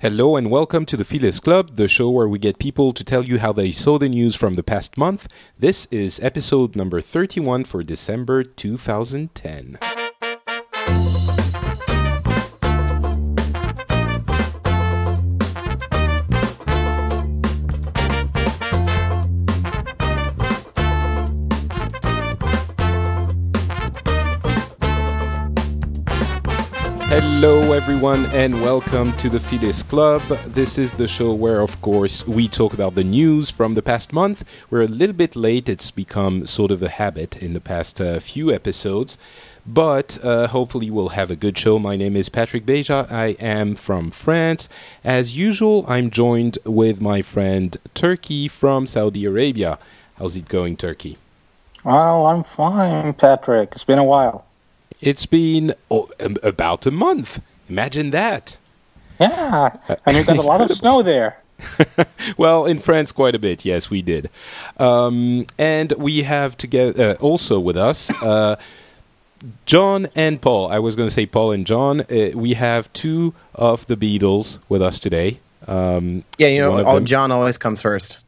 [0.00, 3.22] Hello and welcome to the Phileas Club, the show where we get people to tell
[3.22, 5.28] you how they saw the news from the past month.
[5.58, 9.78] This is episode number 31 for December 2010.
[27.42, 30.20] Hello, everyone, and welcome to the Phileas Club.
[30.48, 34.12] This is the show where, of course, we talk about the news from the past
[34.12, 34.44] month.
[34.68, 38.20] We're a little bit late, it's become sort of a habit in the past uh,
[38.20, 39.16] few episodes,
[39.66, 41.78] but uh, hopefully, we'll have a good show.
[41.78, 44.68] My name is Patrick Beja, I am from France.
[45.02, 49.78] As usual, I'm joined with my friend Turki from Saudi Arabia.
[50.18, 51.16] How's it going, Turki?
[51.84, 53.70] Well, I'm fine, Patrick.
[53.72, 54.44] It's been a while.
[55.00, 56.10] It's been oh,
[56.42, 57.40] about a month.
[57.68, 58.58] Imagine that.
[59.18, 59.76] Yeah,
[60.06, 61.42] and you got a lot of snow there.
[62.36, 63.64] well, in France, quite a bit.
[63.64, 64.30] Yes, we did.
[64.78, 68.56] Um, and we have together uh, also with us uh,
[69.66, 70.70] John and Paul.
[70.70, 72.02] I was going to say Paul and John.
[72.02, 75.40] Uh, we have two of the Beatles with us today.
[75.66, 78.20] Um, yeah, you know, all, John always comes first.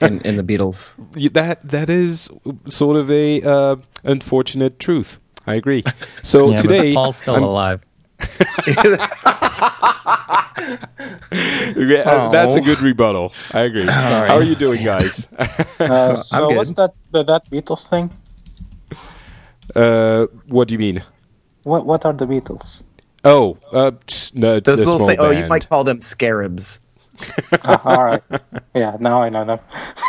[0.00, 0.94] in, in, the Beatles,
[1.32, 2.30] that that is
[2.68, 5.18] sort of a uh, unfortunate truth.
[5.46, 5.84] I agree.
[6.22, 7.82] So yeah, today, Paul's still I'm, alive.
[11.76, 13.32] yeah, that's a good rebuttal.
[13.52, 13.86] I agree.
[13.86, 14.28] Sorry.
[14.28, 15.28] How are you doing, guys?
[15.78, 18.10] uh, so what's that that Beatles thing?
[19.74, 21.02] Uh, what do you mean?
[21.62, 22.80] What What are the Beatles?
[23.24, 23.90] Oh, uh,
[24.34, 25.20] no, those little things.
[25.20, 26.80] Oh, you might call them scarabs
[27.64, 28.22] uh, all right.
[28.74, 29.58] Yeah, now I know them.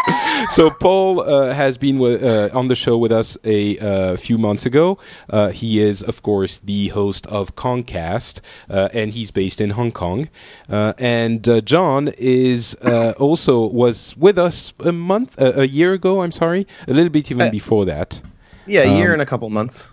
[0.50, 4.66] so Paul uh, has been uh, on the show with us a uh, few months
[4.66, 4.98] ago.
[5.30, 9.92] Uh, he is, of course, the host of Concast, uh, and he's based in Hong
[9.92, 10.30] Kong.
[10.70, 12.76] and John is
[13.20, 16.22] also was with us a month, a year ago.
[16.22, 18.22] I'm sorry, a little bit even before that.
[18.66, 19.90] Yeah, a year um, and a couple months.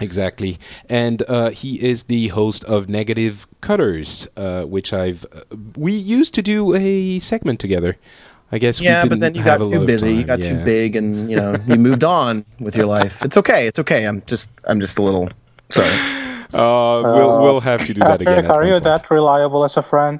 [0.00, 0.58] Exactly.
[0.88, 5.26] And uh, he is the host of Negative Cutters, uh, which I've.
[5.32, 7.96] Uh, we used to do a segment together.
[8.52, 10.58] I guess yeah, but then you got too busy, you got yeah.
[10.58, 13.22] too big, and you know you moved on with your life.
[13.24, 14.06] It's okay, it's okay.
[14.06, 15.28] I'm just, I'm just a little
[15.70, 16.16] sorry.
[16.52, 18.46] Uh, we'll we'll have to do that again.
[18.46, 20.18] Are you that reliable as a friend?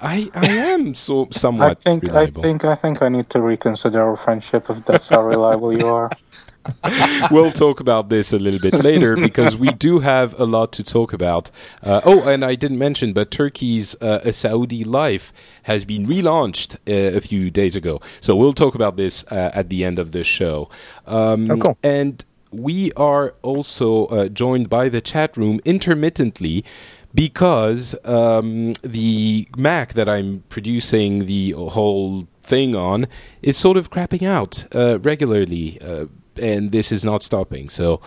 [0.00, 1.70] I, I am so somewhat.
[1.70, 2.40] I think reliable.
[2.40, 5.88] I think I think I need to reconsider our friendship if that's how reliable you
[5.88, 6.10] are.
[7.30, 10.82] we'll talk about this a little bit later because we do have a lot to
[10.82, 11.50] talk about.
[11.82, 15.32] Uh, oh, and I didn't mention, but Turki's uh, Saudi Life
[15.64, 18.00] has been relaunched uh, a few days ago.
[18.20, 20.68] So we'll talk about this uh, at the end of the show.
[21.06, 21.78] Um, oh, cool.
[21.82, 26.64] And we are also uh, joined by the chat room intermittently
[27.14, 33.06] because um, the Mac that I'm producing the whole thing on
[33.42, 35.80] is sort of crapping out uh, regularly.
[35.80, 36.06] Uh,
[36.38, 37.68] and this is not stopping.
[37.68, 38.00] So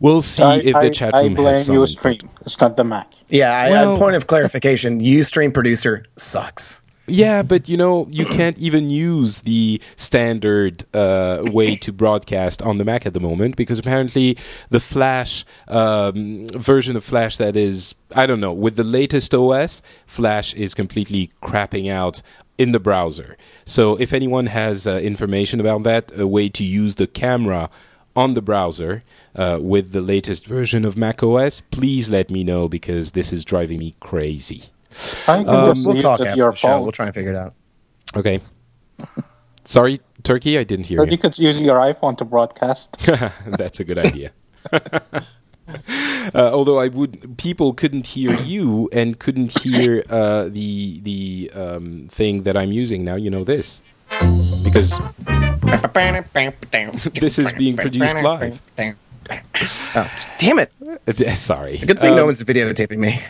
[0.00, 2.28] we'll see I, if the chat room I blame has Ustream.
[2.42, 3.12] It's not the Mac.
[3.28, 6.82] Yeah, I, well, point of clarification: Ustream producer sucks.
[7.08, 12.76] Yeah, but you know you can't even use the standard uh, way to broadcast on
[12.78, 14.36] the Mac at the moment because apparently
[14.68, 19.80] the Flash um, version of Flash that is I don't know with the latest OS,
[20.06, 22.20] Flash is completely crapping out
[22.58, 23.36] in the browser.
[23.64, 27.70] So if anyone has uh, information about that, a way to use the camera
[28.16, 29.04] on the browser
[29.36, 33.78] uh, with the latest version of macOS, please let me know because this is driving
[33.78, 34.64] me crazy.
[35.28, 36.82] Um, we'll talk after the show.
[36.82, 37.54] We'll try and figure it out.
[38.16, 38.40] Okay.
[39.64, 41.12] Sorry, Turki, I didn't hear but you.
[41.12, 42.96] You could use your iPhone to broadcast.
[43.46, 44.32] That's a good idea.
[46.34, 52.08] Uh, although I would, people couldn't hear you and couldn't hear uh, the the um,
[52.10, 53.16] thing that I'm using now.
[53.16, 53.80] You know this
[54.62, 54.98] because
[57.14, 58.60] this is being produced live.
[59.30, 60.72] Oh, damn it!
[61.36, 61.72] Sorry.
[61.72, 63.20] It's a good thing um, no one's videotaping me.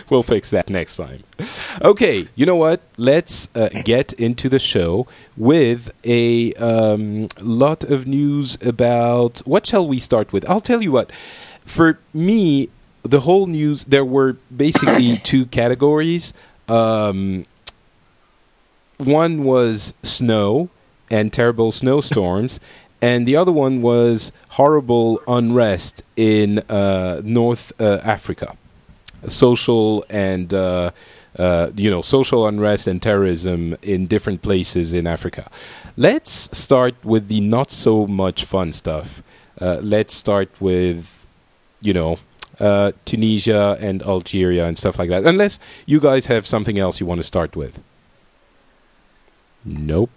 [0.10, 1.22] we'll fix that next time.
[1.82, 2.82] Okay, you know what?
[2.96, 5.06] Let's uh, get into the show
[5.36, 9.38] with a um, lot of news about.
[9.40, 10.48] What shall we start with?
[10.48, 11.12] I'll tell you what.
[11.64, 12.68] For me,
[13.02, 16.34] the whole news, there were basically two categories.
[16.68, 17.46] Um,
[18.98, 20.68] one was snow
[21.10, 22.60] and terrible snowstorms,
[23.02, 28.56] and the other one was horrible unrest in uh, North uh, Africa,
[29.26, 30.90] social and uh,
[31.38, 35.50] uh, you know social unrest and terrorism in different places in Africa.
[35.96, 39.22] Let's start with the not so much fun stuff.
[39.60, 41.26] Uh, let's start with
[41.80, 42.18] you know
[42.58, 45.24] uh, Tunisia and Algeria and stuff like that.
[45.24, 47.82] Unless you guys have something else you want to start with.
[49.64, 50.10] Nope.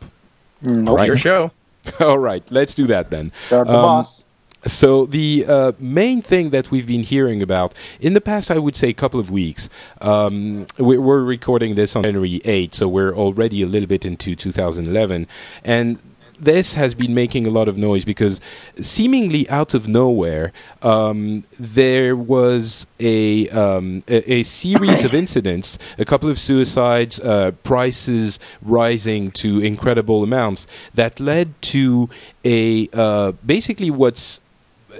[0.61, 0.97] Nope.
[0.97, 1.07] Right.
[1.07, 1.51] Your show.
[1.99, 3.31] All right, let's do that then.
[3.49, 4.23] You're the boss.
[4.65, 8.75] So the uh, main thing that we've been hearing about in the past, I would
[8.75, 9.69] say, a couple of weeks.
[9.99, 14.35] Um, we, we're recording this on January 8th, so we're already a little bit into
[14.35, 15.27] 2011,
[15.65, 15.99] and
[16.43, 18.41] this has been making a lot of noise because
[18.75, 20.51] seemingly out of nowhere,
[20.81, 27.51] um, there was a, um, a, a series of incidents, a couple of suicides, uh,
[27.63, 32.09] prices rising to incredible amounts that led to
[32.45, 34.41] a uh, basically what's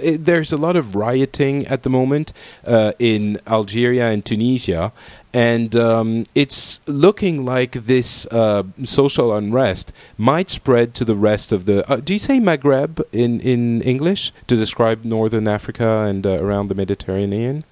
[0.00, 2.32] it, there's a lot of rioting at the moment
[2.66, 4.92] uh, in Algeria and Tunisia,
[5.32, 11.66] and um, it's looking like this uh, social unrest might spread to the rest of
[11.66, 11.88] the.
[11.90, 16.68] Uh, do you say Maghreb in, in English to describe northern Africa and uh, around
[16.68, 17.64] the Mediterranean?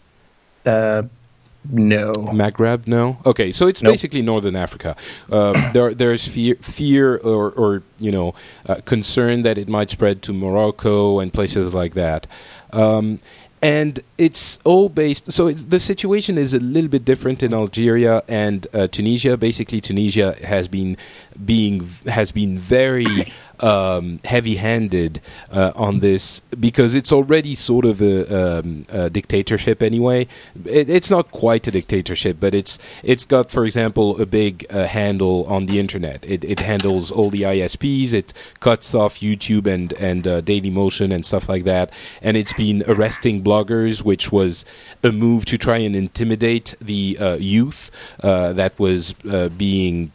[1.70, 2.12] No.
[2.12, 3.18] Maghreb, no.
[3.24, 3.92] Okay, so it's Nope.
[3.92, 4.96] basically northern Africa.
[5.30, 8.34] Uh, there, there's fear, fear or, or you know,
[8.68, 12.26] uh, concern that it might spread to Morocco and places like that.
[12.72, 13.20] Um,
[13.62, 15.30] and it's all based.
[15.30, 19.36] So it's, the situation is a little bit different in Algeria and uh, Tunisia.
[19.36, 20.96] Basically, Tunisia has been
[21.44, 23.32] being has been very
[23.62, 25.20] um, heavy-handed
[25.50, 30.26] uh, on this because it's already sort of a, um, a dictatorship anyway.
[30.64, 34.86] It, it's not quite a dictatorship, but it's it's got, for example, a big uh,
[34.86, 36.24] handle on the internet.
[36.28, 38.12] It, it handles all the ISPs.
[38.12, 41.92] It cuts off YouTube and and uh, Daily Motion and stuff like that.
[42.20, 44.64] And it's been arresting bloggers, which was
[45.02, 47.90] a move to try and intimidate the uh, youth
[48.22, 50.12] uh, that was uh, being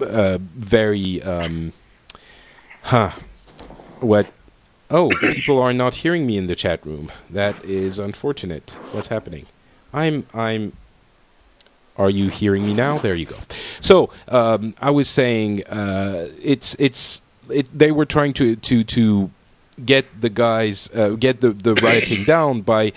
[0.00, 1.22] uh, very.
[1.22, 1.72] Um,
[2.84, 3.10] Huh.
[4.00, 4.26] What?
[4.90, 7.10] Oh, people are not hearing me in the chat room.
[7.30, 8.76] That is unfortunate.
[8.92, 9.46] What's happening?
[9.92, 10.26] I'm.
[10.34, 10.74] I'm.
[11.96, 12.98] Are you hearing me now?
[12.98, 13.36] There you go.
[13.80, 19.30] So um, I was saying, uh, it's it's it, they were trying to to to
[19.84, 22.92] get the guys uh, get the the rioting down by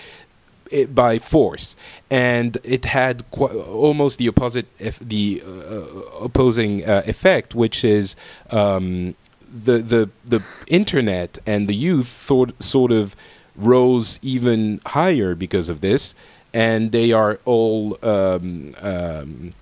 [0.70, 1.76] it by force,
[2.10, 4.66] and it had qu- almost the opposite,
[5.00, 8.16] the uh, opposing uh, effect, which is
[8.50, 9.14] um,
[9.52, 13.16] the the the internet and the youth thought, sort of
[13.56, 16.14] rose even higher because of this,
[16.52, 17.98] and they are all.
[18.02, 19.54] Um, um,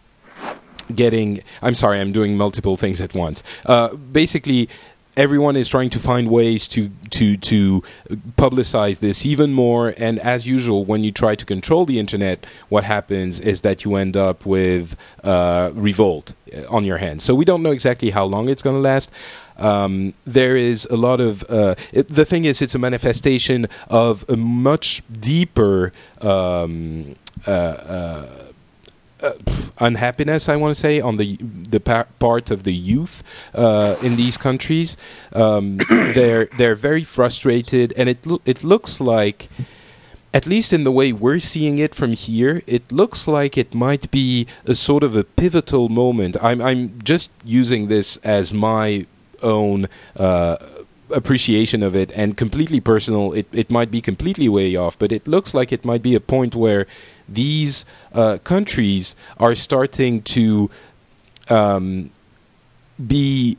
[0.95, 4.69] getting i'm sorry i'm doing multiple things at once uh, basically
[5.17, 7.83] everyone is trying to find ways to to to
[8.37, 9.95] publicize this even more.
[9.97, 13.97] And as usual when you try to control the internet what happens is that you
[13.97, 16.35] end up with uh, revolt
[16.69, 17.25] on your hands.
[17.25, 19.11] So we don't know exactly how long it's going to last.
[19.59, 24.25] Um, there is a lot of uh, it, the thing is it's a manifestation of
[24.29, 27.17] a much deeper um,
[27.47, 28.46] uh, uh,
[29.23, 29.33] uh,
[29.79, 33.23] unhappiness, I want to say, on the the pa- part of the youth
[33.55, 34.97] uh, in these countries.
[35.33, 39.49] Um, they're they're very frustrated, and it loo- it looks like.
[40.35, 44.11] At least in the way we're seeing it from here, it looks like it might
[44.11, 46.37] be a sort of a pivotal moment.
[46.43, 49.07] I'm I'm just using this as my
[49.43, 50.57] own uh,
[51.11, 53.33] appreciation of it and completely personal.
[53.33, 56.21] It it might be completely way off, but it looks like it might be a
[56.21, 56.87] point where
[57.29, 60.71] these uh, countries are starting to
[61.49, 62.11] um,
[63.05, 63.57] be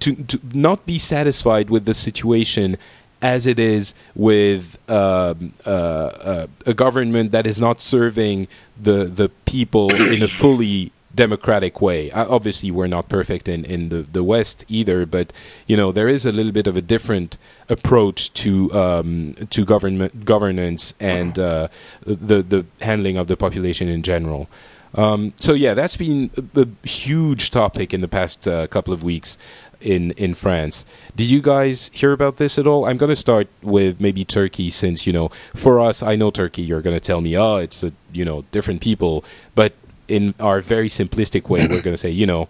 [0.00, 2.76] to, to not be satisfied with the situation
[3.20, 8.46] as it is with um, uh, uh, a government that is not serving
[8.80, 12.10] the the people in a fully democratic way.
[12.10, 15.32] Uh, obviously, we're not perfect in, in the, the West either, but
[15.66, 17.38] you know there is a little bit of a different
[17.68, 21.68] approach to um, to government governance and uh,
[22.02, 24.48] the the handling of the population in general.
[24.94, 29.02] Um, so yeah, that's been a, a huge topic in the past uh, couple of
[29.02, 29.36] weeks
[29.80, 30.84] in in France.
[31.14, 32.86] Did you guys hear about this at all?
[32.86, 36.62] I'm going to start with maybe Turki, since you know for us, I know Turki.
[36.62, 39.24] You're going to tell me, oh, it's a you know different people,
[39.54, 39.72] but
[40.08, 42.48] in our very simplistic way, we're going to say, you know,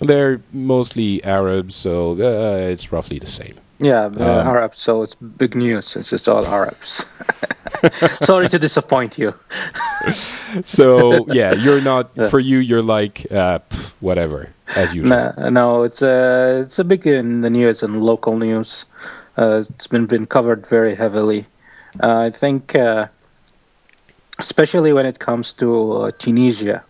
[0.00, 3.54] they're mostly Arabs, so uh, it's roughly the same.
[3.80, 4.78] Yeah, uh, Um, Arabs.
[4.78, 5.96] So it's big news.
[5.96, 7.06] It's just all Arabs.
[8.22, 9.34] Sorry to disappoint you.
[10.64, 12.58] So yeah, you're not for you.
[12.58, 15.10] You're like uh, pff, whatever as usual.
[15.10, 18.86] No, no, it's a it's a big in the news and local news.
[19.36, 21.44] Uh, it's been been covered very heavily.
[22.02, 23.08] Uh, I think, uh,
[24.38, 26.82] especially when it comes to uh, Tunisia.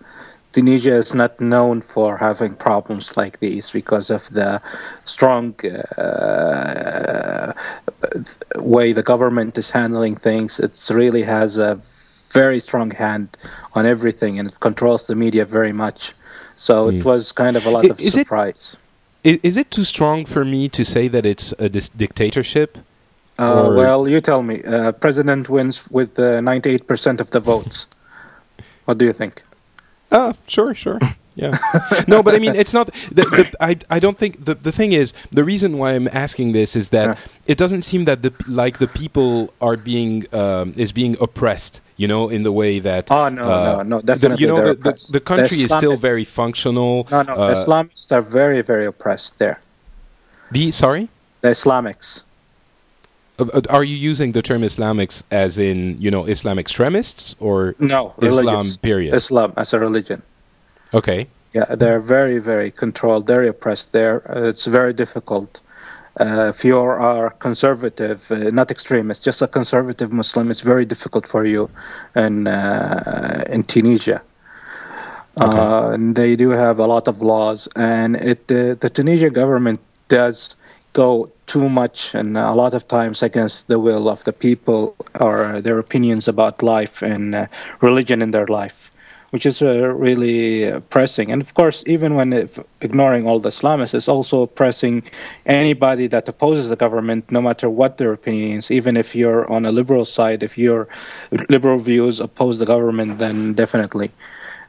[0.53, 4.61] Tunisia is not known for having problems like these because of the
[5.05, 5.55] strong
[5.99, 7.53] uh,
[8.57, 10.59] way the government is handling things.
[10.59, 11.81] It really has a
[12.31, 13.37] very strong hand
[13.75, 16.15] on everything, and it controls the media very much.
[16.57, 16.99] So mm.
[16.99, 18.77] it was kind of a lot of surprise.
[19.25, 22.79] It, is it too strong for me to say that it's a dis- dictatorship?
[23.39, 24.63] Uh, well, you tell me.
[24.65, 27.87] Uh, president wins with 98% of the votes.
[28.87, 29.43] what do you think?
[30.11, 30.99] Uh, sure, sure.
[31.39, 31.57] Yeah.
[32.09, 32.93] no, but I mean, it's not.
[33.13, 36.51] The, the, I I don't think the the thing is the reason why I'm asking
[36.51, 37.53] this is that yeah.
[37.53, 41.81] it doesn't seem that the like the people are being um, is being oppressed.
[41.97, 44.75] You know, in the way that oh no uh, no no definitely you know the,
[44.75, 47.07] the, the, country is still very functional.
[47.09, 49.61] No no, uh, the Islamists are very very oppressed there.
[50.51, 51.09] The sorry.
[51.41, 52.23] The Islamics.
[53.39, 57.75] Uh, uh, are you using the term Islamics as in you know Islam extremists or
[57.79, 58.77] no Islam religious.
[58.77, 59.15] period?
[59.15, 60.23] Islam as a religion.
[60.93, 61.29] Okay.
[61.55, 64.17] Yeah, they're very very controlled, very oppressed there.
[64.31, 65.61] Uh, it's very difficult.
[66.21, 71.29] Uh, if you are conservative, uh, not extremist, just a conservative Muslim, it's very difficult
[71.29, 71.71] for you
[72.17, 74.21] in uh, in Tunisia.
[75.41, 75.95] Okay.
[75.95, 79.79] and they do have a lot of laws, and it the Tunisia government
[80.09, 80.57] does
[80.99, 84.81] go too much and a lot of times against the will of the people
[85.21, 87.47] or their opinions about life and uh,
[87.81, 88.91] religion in their life,
[89.31, 89.69] which is uh,
[90.07, 91.31] really pressing.
[91.33, 92.29] And of course, even when
[92.81, 94.95] ignoring all the Islamists, it's also pressing
[95.47, 98.65] anybody that opposes the government, no matter what their opinions.
[98.79, 100.89] Even if you're on a liberal side, if your
[101.49, 104.11] liberal views oppose the government, then definitely.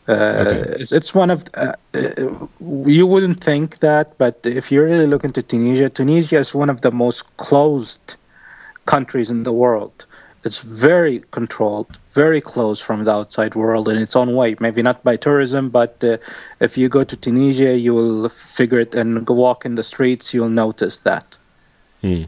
[0.09, 0.81] Uh, okay.
[0.81, 2.47] it's, it's, one of uh, uh,
[2.87, 6.81] you wouldn't think that, but if you really look into Tunisia, Tunisia is one of
[6.81, 8.15] the most closed
[8.87, 10.07] countries in the world.
[10.43, 14.55] It's very controlled, very closed from the outside world in its own way.
[14.59, 16.17] Maybe not by tourism, but uh,
[16.59, 20.33] if you go to Tunisia, you will figure it and go walk in the streets,
[20.33, 21.37] you'll notice that.
[22.01, 22.23] Hmm.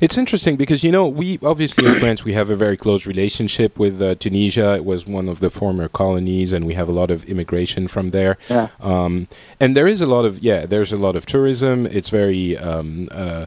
[0.00, 3.78] It's interesting because you know we obviously in France we have a very close relationship
[3.78, 4.74] with uh, Tunisia.
[4.74, 8.08] It was one of the former colonies, and we have a lot of immigration from
[8.08, 8.38] there.
[8.48, 8.68] Yeah.
[8.80, 9.28] Um,
[9.60, 11.86] and there is a lot of yeah, there's a lot of tourism.
[11.86, 13.46] It's very um, uh,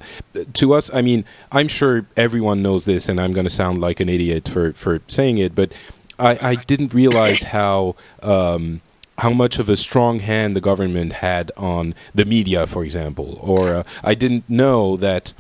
[0.53, 0.93] to us.
[0.93, 4.47] I mean, I'm sure everyone knows this, and I'm going to sound like an idiot
[4.47, 5.73] for for saying it, but
[6.17, 7.95] I, I didn't realize how.
[8.21, 8.81] Um,
[9.19, 13.75] how much of a strong hand the government had on the media, for example, or
[13.75, 15.33] uh, I didn't know that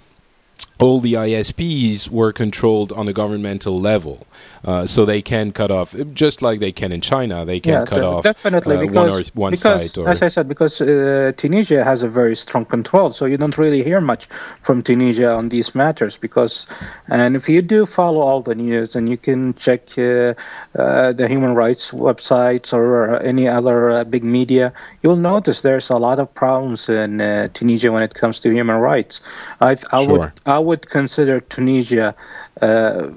[0.79, 4.25] all the ISPs were controlled on a governmental level,
[4.63, 7.43] uh, so they can cut off just like they can in China.
[7.43, 9.97] They can yeah, cut off definitely uh, because, one, or, one because, site.
[9.97, 13.57] Or as I said, because uh, Tunisia has a very strong control, so you don't
[13.57, 14.27] really hear much
[14.63, 16.17] from Tunisia on these matters.
[16.17, 16.65] Because,
[17.09, 20.33] and if you do follow all the news, and you can check uh,
[20.77, 24.71] uh, the human rights websites or any other uh, big media,
[25.03, 27.19] you'll notice there's a lot of problems in
[27.53, 29.19] Tunisia when it comes to human rights.
[29.59, 30.19] I, I sure.
[30.19, 32.15] would I would consider Tunisia
[32.61, 33.09] uh,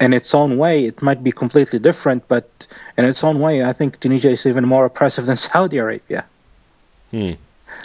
[0.00, 0.84] in its own way.
[0.84, 4.66] It might be completely different, but in its own way, I think Tunisia is even
[4.66, 6.24] more oppressive than Saudi Arabia.
[7.10, 7.32] Hmm.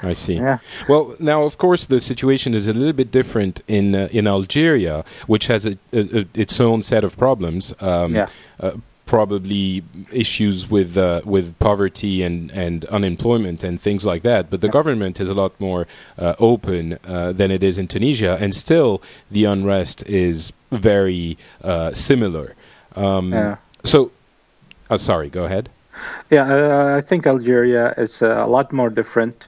[0.03, 0.35] I see.
[0.35, 0.59] Yeah.
[0.87, 5.05] Well, now of course the situation is a little bit different in uh, in Algeria,
[5.27, 7.73] which has a, a, a, its own set of problems.
[7.79, 8.27] Um, yeah.
[8.59, 8.71] Uh,
[9.05, 14.50] probably issues with uh, with poverty and, and unemployment and things like that.
[14.50, 18.38] But the government is a lot more uh, open uh, than it is in Tunisia,
[18.39, 22.55] and still the unrest is very uh, similar.
[22.95, 23.57] Um, yeah.
[23.83, 24.12] So,
[24.89, 25.69] uh, sorry, go ahead.
[26.29, 29.47] Yeah, uh, I think Algeria is a lot more different.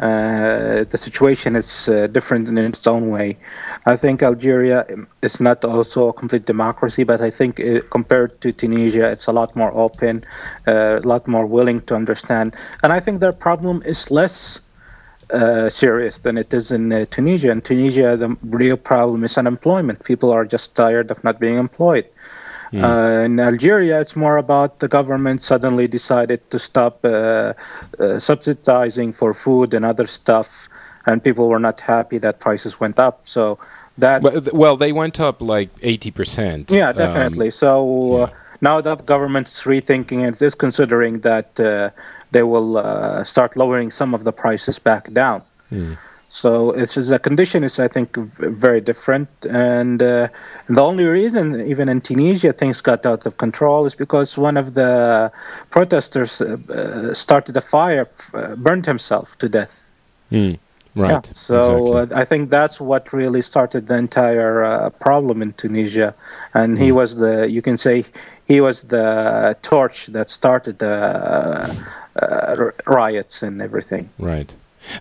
[0.00, 3.36] Uh, the situation is uh, different in its own way.
[3.86, 4.84] I think Algeria
[5.22, 9.32] is not also a complete democracy, but I think uh, compared to Tunisia, it's a
[9.32, 10.24] lot more open,
[10.66, 12.56] uh, a lot more willing to understand.
[12.82, 14.60] And I think their problem is less
[15.68, 17.50] serious than it is in Tunisia.
[17.50, 20.04] In Tunisia, the real problem is unemployment.
[20.04, 22.04] People are just tired of not being employed.
[22.72, 22.82] Mm.
[22.82, 27.08] Uh, in Algeria, it's more about the government suddenly decided to stop uh,
[27.98, 30.68] uh, subsidizing for food and other stuff,
[31.06, 33.20] and people were not happy that prices went up.
[33.24, 33.58] So
[33.98, 36.70] that well, they went up like eighty percent.
[36.70, 37.48] Yeah, definitely.
[37.48, 38.18] Um, so.
[38.18, 38.30] Yeah.
[38.60, 41.90] Now the government's rethinking and is considering that uh,
[42.30, 45.42] they will uh, start lowering some of the prices back down.
[45.70, 45.98] Mm.
[46.34, 49.28] So it's just the condition is, I think, very different.
[49.48, 50.26] And uh,
[50.68, 54.74] the only reason, even in Tunisia, things got out of control is because one of
[54.74, 55.30] the
[55.70, 59.88] protesters uh, uh started a fire, uh, burned himself to death.
[60.32, 60.58] Mm,
[60.96, 61.24] right.
[61.24, 61.34] Yeah.
[61.36, 62.16] So exactly.
[62.16, 66.16] Uh, I think that's what really started the entire uh, problem in Tunisia.
[66.52, 66.96] And he hmm.
[66.96, 68.04] was the, you can say,
[68.48, 70.96] he was the torch that started the
[72.86, 74.10] riots and everything.
[74.18, 74.52] Right.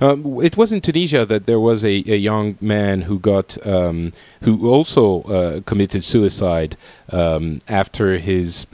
[0.02, 4.12] Um, it was in Tunisia that there was a, a young man who got um,
[4.42, 6.78] who also uh, committed suicide
[7.12, 8.66] um, after his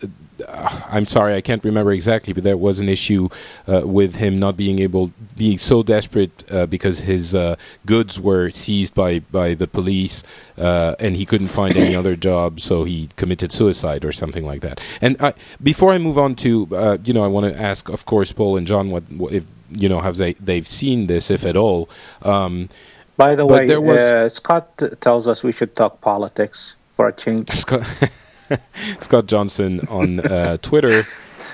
[0.47, 3.29] uh, I'm sorry, I can't remember exactly, but there was an issue
[3.67, 8.49] uh, with him not being able, being so desperate uh, because his uh, goods were
[8.49, 10.23] seized by, by the police,
[10.57, 14.81] and he couldn't find any other job, so he committed suicide or something like that.
[15.01, 18.31] And I, before I move on to, you know, I want to ask, of course,
[18.31, 21.55] Paul and John, what, what if you know have they they've seen this, if at
[21.55, 21.89] all.
[22.21, 22.69] Um,
[23.17, 27.49] by the way, was, Scott tells us we should talk politics for a change.
[27.53, 27.85] Scott,
[28.99, 31.05] Scott Johnson on uh, Twitter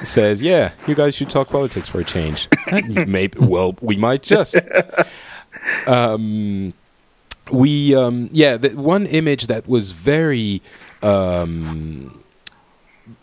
[0.03, 4.55] says, "Yeah, you guys should talk politics for a change." Maybe, well, we might just.
[5.87, 6.73] Um,
[7.51, 10.61] we, um, yeah, the one image that was very
[11.01, 12.23] um,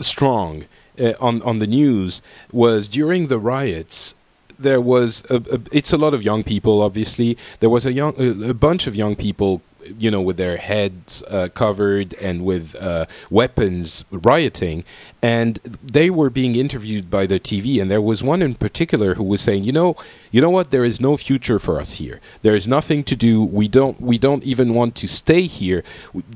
[0.01, 0.65] strong
[1.01, 2.23] uh, on on the news
[2.53, 4.15] was during the riots
[4.59, 8.15] there was a, a, it's a lot of young people obviously there was a young
[8.19, 9.63] a, bunch of young people
[9.99, 14.85] you know, with their heads uh, covered and with uh, weapons rioting.
[15.21, 19.25] And they were being interviewed by the TV, and there was one in particular who
[19.25, 19.97] was saying, "You know,
[20.31, 20.71] you know what?
[20.71, 22.21] There is no future for us here.
[22.43, 23.45] There is nothing to do.
[23.45, 24.01] We don't.
[24.01, 25.83] We don't even want to stay here.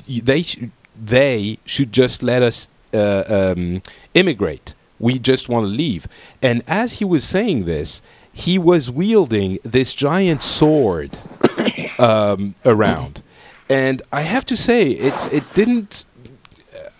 [0.08, 0.58] They, sh-
[1.00, 3.24] they should just let us uh,
[3.56, 3.82] um,
[4.14, 4.74] immigrate.
[4.98, 6.06] We just want to leave."
[6.42, 11.18] And as he was saying this, he was wielding this giant sword
[11.98, 13.22] um, around
[13.68, 16.04] and I have to say, it's it didn't.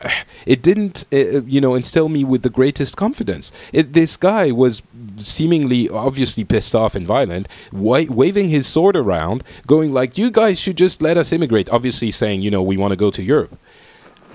[0.03, 0.11] Uh,
[0.45, 3.51] it didn't, uh, you know, instill me with the greatest confidence.
[3.73, 4.83] It, this guy was
[5.17, 10.61] seemingly, obviously pissed off and violent, wa- waving his sword around, going like, "You guys
[10.61, 13.59] should just let us immigrate." Obviously, saying, you know, we want to go to Europe.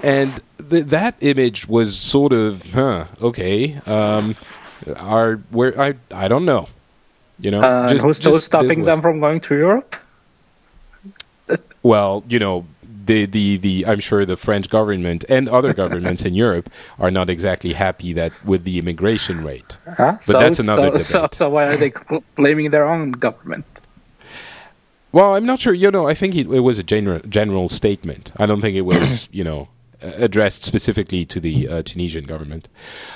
[0.04, 3.80] And th- that image was sort of, huh, okay.
[3.86, 4.36] Um,
[4.98, 6.68] are where I I don't know,
[7.40, 7.62] you know.
[7.62, 9.96] Uh, just, who's still stopping them from going to Europe?
[11.84, 12.66] Well, you know,
[13.06, 17.30] the, the, the I'm sure the French government and other governments in Europe are not
[17.30, 19.78] exactly happy that with the immigration rate.
[19.86, 20.14] Huh?
[20.14, 21.06] But so, that's another so, debate.
[21.06, 21.92] So, so why are they
[22.36, 23.66] blaming their own government?
[25.12, 25.74] Well, I'm not sure.
[25.74, 28.32] You know, I think it, it was a general general statement.
[28.38, 29.68] I don't think it was, you know,
[30.02, 32.68] addressed specifically to the uh, Tunisian government.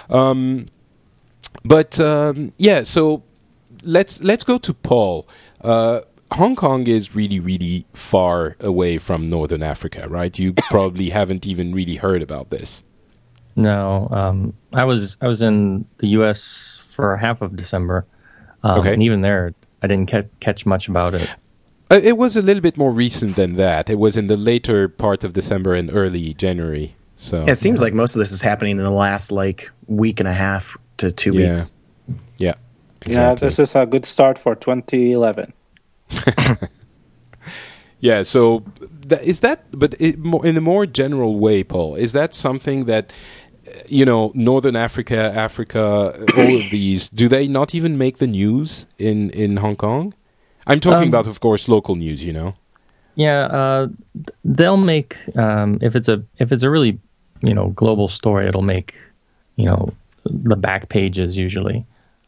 [0.09, 0.67] Um,
[1.63, 3.23] but um, yeah, so
[3.83, 5.27] let's let's go to Paul.
[5.61, 10.37] Uh, Hong Kong is really, really far away from Northern Africa, right?
[10.37, 12.83] You probably haven't even really heard about this.
[13.55, 16.79] No, um, I was I was in the U.S.
[16.89, 18.05] for half of December,
[18.63, 18.93] um, okay.
[18.93, 21.35] and even there, I didn't ca- catch much about it.
[21.91, 23.89] Uh, it was a little bit more recent than that.
[23.89, 26.95] It was in the later part of December and early January.
[27.15, 30.19] So yeah, it seems like most of this is happening in the last like week
[30.19, 31.51] and a half to two yeah.
[31.51, 31.75] weeks.
[32.37, 32.53] Yeah,
[33.01, 33.13] exactly.
[33.13, 33.35] yeah.
[33.35, 35.53] This is a good start for 2011.
[37.99, 38.23] yeah.
[38.23, 38.65] So
[39.09, 39.65] is that?
[39.71, 43.13] But it, in a more general way, Paul, is that something that?
[43.87, 48.85] You know, Northern Africa, Africa, all of these, do they not even make the news
[48.99, 50.13] in, in Hong Kong?
[50.67, 52.23] I'm talking um, about, of course, local news.
[52.23, 52.55] You know.
[53.15, 53.87] Yeah, uh,
[54.43, 56.99] they'll make um, if it's a if it's a really
[57.41, 58.93] you know global story, it'll make
[59.55, 59.93] you know
[60.25, 61.85] the back pages usually.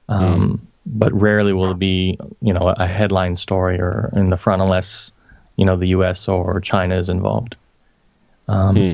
[0.09, 4.37] Um, mm but rarely will it be you know a headline story or in the
[4.37, 5.11] front unless
[5.57, 6.27] you know the U.S.
[6.27, 7.55] or China is involved.
[8.47, 8.93] Um, hmm.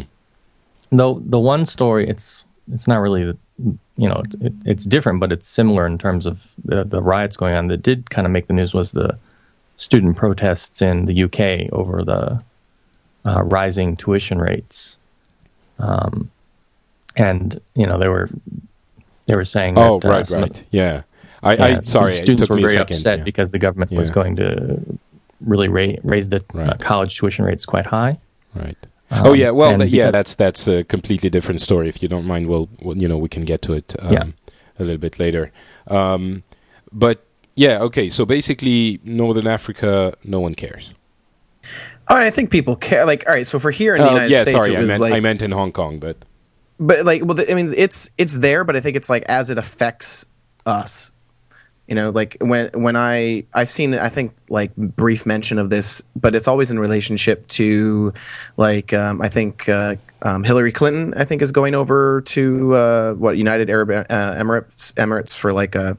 [0.97, 5.47] Though the one story, it's it's not really you know it, it's different, but it's
[5.47, 7.67] similar in terms of the, the riots going on.
[7.67, 9.17] That did kind of make the news was the
[9.77, 12.43] student protests in the UK over the
[13.25, 14.97] uh, rising tuition rates,
[15.79, 16.29] um,
[17.15, 18.29] and you know they were
[19.25, 21.03] they were saying oh that, uh, right right yeah
[21.43, 23.23] I, yeah, I sorry, students were very upset yeah.
[23.23, 23.99] because the government yeah.
[23.99, 24.81] was going to
[25.41, 26.69] really ra- raise the uh, right.
[26.69, 28.17] uh, college tuition rates quite high.
[28.55, 28.77] Right.
[29.11, 31.89] Um, oh yeah, well th- yeah, that's that's a completely different story.
[31.89, 34.33] If you don't mind, we'll, we'll you know we can get to it um,
[34.79, 35.51] a little bit later.
[35.87, 36.43] Um,
[36.91, 38.09] but yeah, okay.
[38.09, 40.93] So basically, Northern Africa, no one cares.
[42.07, 43.05] All right, I think people care.
[43.05, 45.01] Like, all right, so for here in the uh, United yeah, States, sorry, I meant,
[45.01, 46.17] like, I meant in Hong Kong, but
[46.79, 49.49] but like, well, the, I mean, it's it's there, but I think it's like as
[49.49, 50.25] it affects
[50.65, 51.11] us
[51.87, 56.01] you know like when when i i've seen i think like brief mention of this
[56.15, 58.13] but it's always in relationship to
[58.57, 63.13] like um, i think uh, um, hillary clinton i think is going over to uh,
[63.13, 65.97] what united arab uh, emirates emirates for like a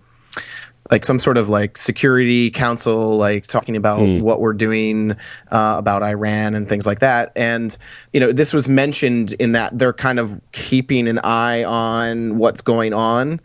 [0.91, 4.21] like some sort of like security council like talking about mm.
[4.21, 5.13] what we're doing
[5.51, 7.79] uh, about iran and things like that and
[8.13, 12.61] you know this was mentioned in that they're kind of keeping an eye on what's
[12.61, 13.41] going on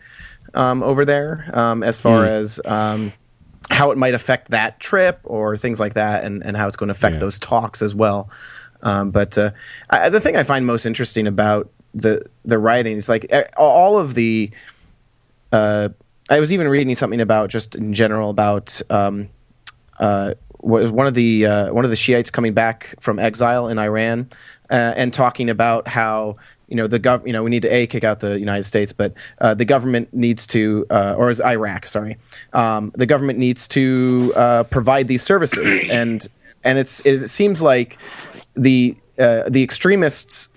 [0.54, 2.30] um, over there um, as far mm.
[2.30, 3.14] as um,
[3.70, 6.88] how it might affect that trip or things like that, and, and how it's going
[6.88, 7.20] to affect yeah.
[7.20, 8.30] those talks as well.
[8.82, 9.52] Um, but uh,
[9.90, 12.98] I, the thing I find most interesting about the the writing.
[12.98, 14.52] It's like all of the.
[15.52, 15.90] Uh,
[16.30, 19.30] I was even reading something about just in general about um,
[20.00, 24.30] uh, one of the uh, one of the Shiites coming back from exile in Iran
[24.70, 26.36] uh, and talking about how
[26.68, 28.92] you know the gov you know we need to a kick out the United States,
[28.92, 32.18] but uh, the government needs to uh, or is Iraq sorry
[32.54, 35.82] um, the government needs to uh, provide these services.
[35.90, 36.28] And
[36.64, 37.98] and it's it seems like
[38.56, 40.50] the uh, the extremists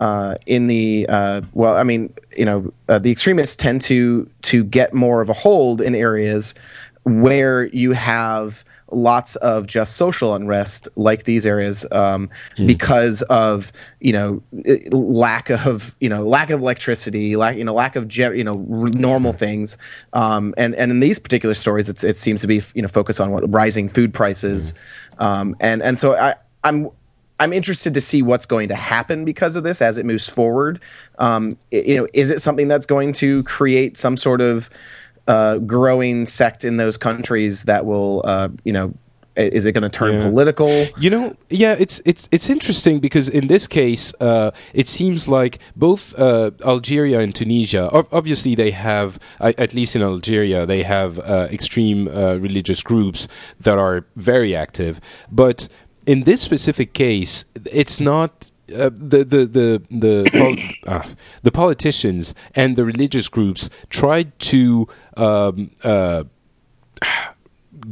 [0.00, 4.64] uh, in the uh, well, I mean, you know, uh, the extremists tend to to
[4.64, 6.54] get more of a hold in areas
[7.04, 12.66] where you have lots of just social unrest like these areas um, mm.
[12.66, 14.42] because of you know
[14.90, 18.56] lack of you know lack of electricity lack you know lack of you know
[18.94, 19.78] normal things
[20.12, 23.30] um, and and in these particular stories it seems to be you know focused on
[23.30, 24.74] what rising food prices
[25.20, 25.24] mm.
[25.24, 26.34] um, and and so I
[26.64, 26.90] I'm
[27.40, 30.78] I'm interested to see what's going to happen because of this as it moves forward.
[31.18, 34.70] Um, you know, is it something that's going to create some sort of
[35.26, 38.94] uh, growing sect in those countries that will, uh, you know,
[39.36, 40.28] is it going to turn yeah.
[40.28, 40.86] political?
[40.98, 45.60] You know, yeah, it's it's it's interesting because in this case, uh, it seems like
[45.76, 51.48] both uh, Algeria and Tunisia, obviously, they have at least in Algeria, they have uh,
[51.50, 53.28] extreme uh, religious groups
[53.60, 55.00] that are very active,
[55.30, 55.68] but
[56.10, 61.06] in this specific case, it's not uh, the the the the, pol- uh,
[61.44, 66.24] the politicians and the religious groups tried to um, uh,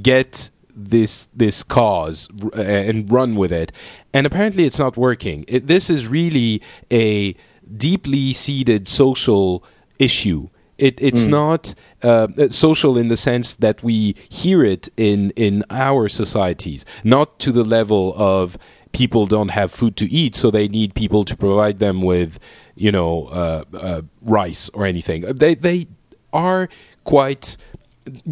[0.03, 3.71] get this this cause uh, and run with it,
[4.13, 5.45] and apparently it's not working.
[5.47, 7.37] It, this is really a
[7.77, 9.63] deeply seated social
[10.01, 11.31] issue it, it's mm.
[11.31, 17.39] not uh, social in the sense that we hear it in in our societies, not
[17.41, 18.57] to the level of
[18.93, 22.39] people don't have food to eat, so they need people to provide them with,
[22.75, 25.23] you know, uh, uh, rice or anything.
[25.23, 25.89] They they
[26.33, 26.69] are
[27.05, 27.57] quite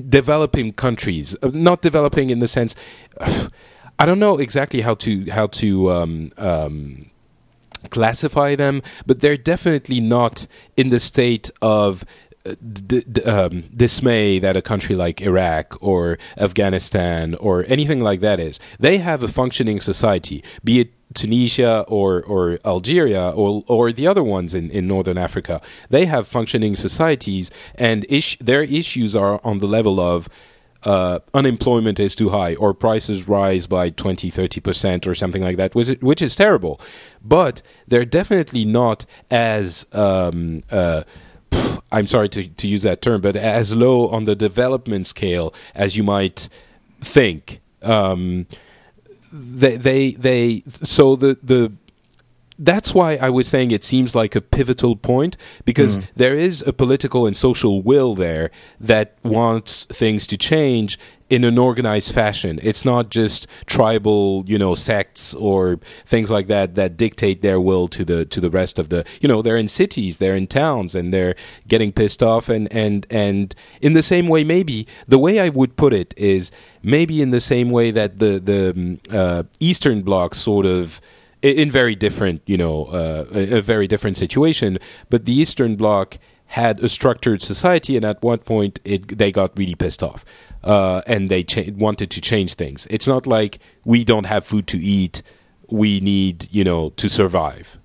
[0.08, 2.74] developing countries, uh, not developing in the sense.
[3.98, 7.10] I don't know exactly how to how to um, um,
[7.90, 12.04] classify them, but they're definitely not in the state of
[12.54, 18.40] d- d- um, dismay that a country like Iraq or Afghanistan or anything like that
[18.40, 18.60] is.
[18.78, 24.22] They have a functioning society, be it Tunisia or, or Algeria or, or the other
[24.22, 25.60] ones in, in Northern Africa.
[25.88, 30.28] They have functioning societies, and ish- their issues are on the level of
[30.84, 35.74] uh, unemployment is too high or prices rise by 20 30% or something like that
[35.74, 36.80] which, which is terrible
[37.24, 41.02] but they're definitely not as um, uh,
[41.92, 45.96] I'm sorry to, to use that term, but as low on the development scale as
[45.96, 46.48] you might
[47.00, 47.60] think.
[47.82, 48.46] Um,
[49.32, 51.72] they, they, they, so the, the,
[52.58, 56.08] that's why I was saying it seems like a pivotal point because mm.
[56.16, 61.58] there is a political and social will there that wants things to change in an
[61.58, 62.58] organized fashion.
[62.62, 67.88] It's not just tribal, you know, sects or things like that that dictate their will
[67.88, 69.04] to the to the rest of the.
[69.20, 71.34] You know, they're in cities, they're in towns, and they're
[71.66, 72.48] getting pissed off.
[72.48, 76.50] And and and in the same way, maybe the way I would put it is
[76.82, 81.00] maybe in the same way that the the um, uh, Eastern Bloc sort of
[81.50, 84.78] in very different, you know, uh, a, a very different situation,
[85.10, 89.58] but the Eastern Bloc had a structured society, and at one point it, they got
[89.58, 90.24] really pissed off
[90.66, 92.86] uh, and they cha- wanted to change things.
[92.90, 95.22] It's not like we don't have food to eat;
[95.70, 97.78] we need, you know, to survive.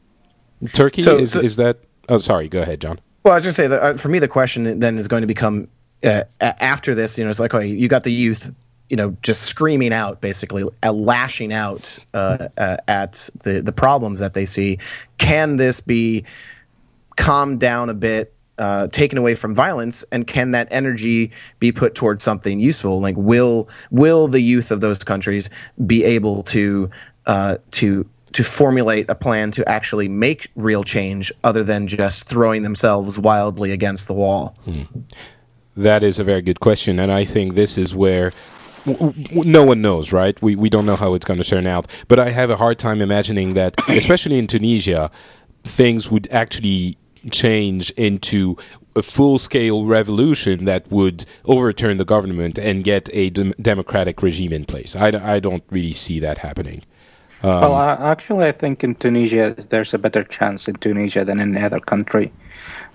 [0.73, 1.77] Turki so, is so, is that?
[2.09, 2.49] Oh, sorry.
[2.49, 2.99] Go ahead, John.
[3.23, 5.27] Well, I was just say that uh, for me, the question then is going to
[5.27, 5.67] become
[6.03, 7.17] uh, after this.
[7.17, 8.51] You know, it's like, oh, you got the youth
[8.91, 14.19] you know, just screaming out, basically uh, lashing out uh, uh, at the the problems
[14.19, 14.77] that they see.
[15.17, 16.25] Can this be
[17.15, 21.95] calmed down a bit uh, taken away from violence and can that energy be put
[21.95, 25.49] towards something useful like will will the youth of those countries
[25.87, 26.89] be able to
[27.25, 32.61] uh, to to formulate a plan to actually make real change other than just throwing
[32.61, 34.83] themselves wildly against the wall hmm.
[35.75, 38.31] that is a very good question and i think this is where
[38.85, 40.39] no one knows, right?
[40.41, 41.87] We we don't know how it's going to turn out.
[42.07, 45.11] But I have a hard time imagining that, especially in Tunisia,
[45.63, 46.97] things would actually
[47.31, 48.57] change into
[48.95, 54.51] a full scale revolution that would overturn the government and get a dem- democratic regime
[54.51, 54.95] in place.
[54.95, 56.83] I, I don't really see that happening.
[57.43, 61.39] Um, well, uh, actually, I think in Tunisia, there's a better chance in Tunisia than
[61.39, 62.31] in any other country.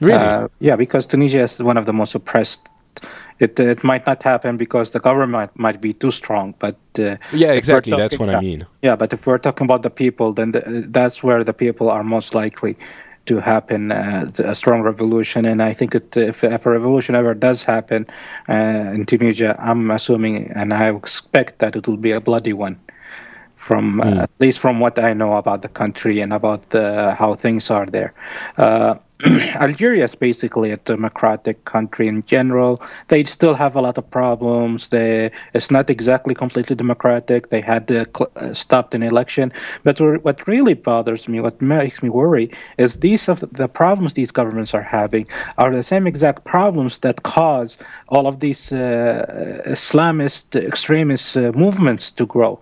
[0.01, 0.19] Really?
[0.19, 2.69] Uh, yeah, because Tunisia is one of the most oppressed.
[3.39, 7.53] It, it might not happen because the government might be too strong, but uh, yeah,
[7.53, 7.97] exactly.
[7.97, 8.67] That's what I mean.
[8.83, 12.03] Yeah, but if we're talking about the people, then the, that's where the people are
[12.03, 12.77] most likely
[13.27, 15.45] to happen uh, a strong revolution.
[15.45, 18.07] And I think it, if, if a revolution ever does happen
[18.49, 22.79] uh, in Tunisia, I'm assuming and I expect that it will be a bloody one
[23.57, 27.35] from uh, at least from what I know about the country and about the, how
[27.35, 28.15] things are there.
[29.25, 32.83] Algeria is basically a democratic country in general.
[33.09, 34.91] They still have a lot of problems.
[34.91, 37.49] They, it's not exactly completely democratic.
[37.49, 39.53] They had to cl- uh, stopped an election.
[39.85, 44.31] But what really bothers me, what makes me worry, is these of the problems these
[44.31, 45.27] governments are having
[45.57, 52.13] are the same exact problems that cause all of these uh, Islamist extremist uh, movements
[52.13, 52.61] to grow.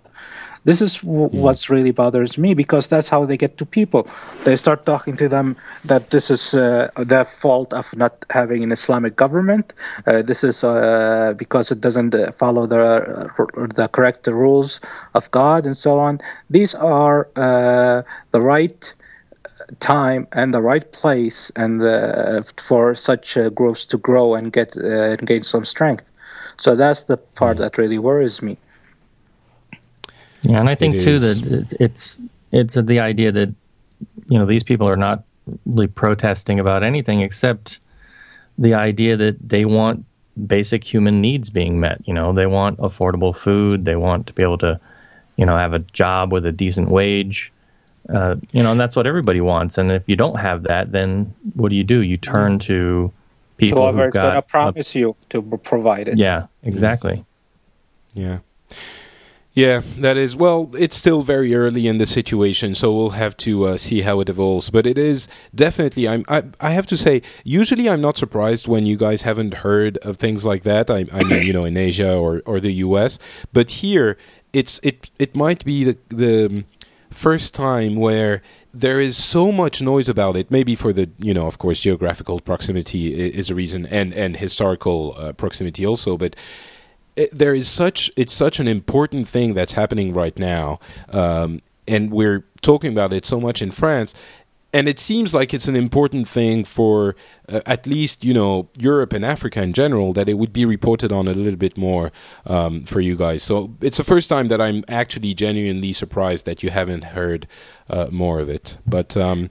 [0.64, 4.08] This is w- what's really bothers me because that's how they get to people.
[4.44, 8.72] They start talking to them that this is uh, their fault of not having an
[8.72, 9.74] Islamic government.
[10.06, 14.80] Uh, this is uh, because it doesn't uh, follow the uh, the correct rules
[15.14, 16.20] of God and so on.
[16.50, 18.94] These are uh, the right
[19.80, 21.80] time and the right place and
[22.56, 26.10] for such groups to grow and get and gain some strength.
[26.56, 28.58] So that's the part that really worries me.
[30.44, 32.20] Yeah, and I think too that it's
[32.52, 33.52] it's the idea that
[34.28, 35.24] you know these people are not
[35.66, 37.80] really protesting about anything except
[38.58, 40.04] the idea that they want
[40.46, 42.00] basic human needs being met.
[42.06, 44.80] You know, they want affordable food, they want to be able to,
[45.36, 47.52] you know, have a job with a decent wage.
[48.12, 49.78] Uh, you know, and that's what everybody wants.
[49.78, 52.00] And if you don't have that, then what do you do?
[52.00, 53.12] You turn to
[53.56, 56.18] people who've got going to promise a, you to provide it.
[56.18, 57.24] Yeah, exactly.
[58.12, 58.40] Yeah.
[59.54, 60.34] Yeah, that is.
[60.34, 64.18] Well, it's still very early in the situation, so we'll have to uh, see how
[64.18, 64.68] it evolves.
[64.68, 66.08] But it is definitely.
[66.08, 66.24] I'm.
[66.26, 70.16] I, I have to say, usually I'm not surprised when you guys haven't heard of
[70.16, 70.90] things like that.
[70.90, 73.20] I, I mean, you know, in Asia or or the U.S.
[73.52, 74.16] But here,
[74.52, 76.64] it's it it might be the the
[77.10, 80.50] first time where there is so much noise about it.
[80.50, 85.14] Maybe for the you know, of course, geographical proximity is a reason, and and historical
[85.16, 86.34] uh, proximity also, but
[87.16, 92.10] it, there is such it's such an important thing that's happening right now, um, and
[92.10, 94.14] we're talking about it so much in France.
[94.72, 97.14] And it seems like it's an important thing for
[97.48, 101.12] uh, at least you know Europe and Africa in general that it would be reported
[101.12, 102.10] on a little bit more
[102.46, 103.44] um, for you guys.
[103.44, 107.46] So it's the first time that I'm actually genuinely surprised that you haven't heard
[107.88, 108.78] uh, more of it.
[108.84, 109.50] But um,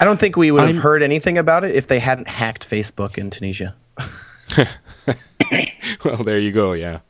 [0.00, 2.68] I don't think we would have I'm, heard anything about it if they hadn't hacked
[2.68, 3.76] Facebook in Tunisia.
[6.04, 6.72] well, there you go.
[6.72, 7.00] Yeah.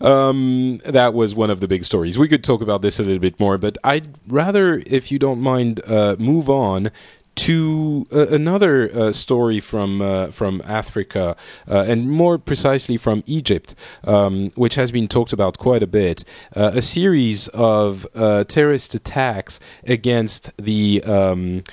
[0.00, 2.18] Um, that was one of the big stories.
[2.18, 5.40] We could talk about this a little bit more, but I'd rather, if you don't
[5.40, 6.90] mind, uh, move on
[7.34, 13.74] to uh, another uh, story from uh, from Africa, uh, and more precisely from Egypt,
[14.04, 16.24] um, which has been talked about quite a bit.
[16.54, 21.64] Uh, a series of uh, terrorist attacks against the um,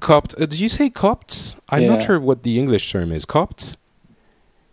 [0.00, 0.36] Copt.
[0.38, 1.56] did you say Copts?
[1.68, 1.88] I'm yeah.
[1.90, 3.24] not sure what the English term is.
[3.24, 3.76] Copts.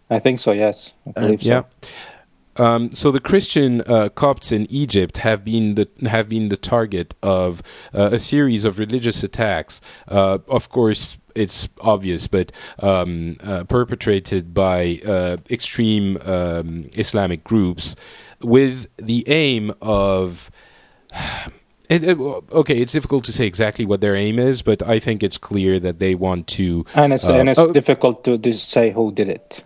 [0.09, 0.51] I think so.
[0.51, 1.47] Yes, I believe so.
[1.47, 1.63] Yeah.
[2.57, 7.13] Um, so the Christian uh, Copts in Egypt have been the have been the target
[7.21, 7.61] of
[7.93, 9.81] uh, a series of religious attacks.
[10.07, 17.95] Uh, of course, it's obvious, but um, uh, perpetrated by uh, extreme um, Islamic groups
[18.41, 20.49] with the aim of.
[21.87, 25.21] It, it, okay, it's difficult to say exactly what their aim is, but I think
[25.21, 26.83] it's clear that they want to.
[26.95, 29.63] And it's, and it's oh, difficult to, to say who did it.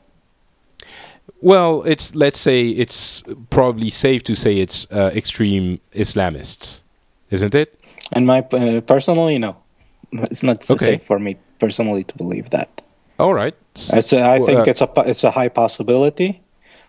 [1.41, 6.83] Well, it's let's say it's probably safe to say it's uh, extreme Islamists,
[7.29, 7.79] isn't it?
[8.11, 9.55] And my uh, personally, no,
[10.11, 10.85] it's not okay.
[10.85, 12.81] safe for me personally to believe that.
[13.19, 13.55] All right,
[14.13, 16.41] a, I think uh, it's a it's a high possibility,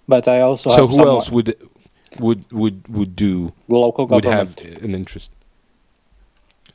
[0.09, 1.55] but I also so who else would
[2.19, 5.31] would would would do the local government would have an interest?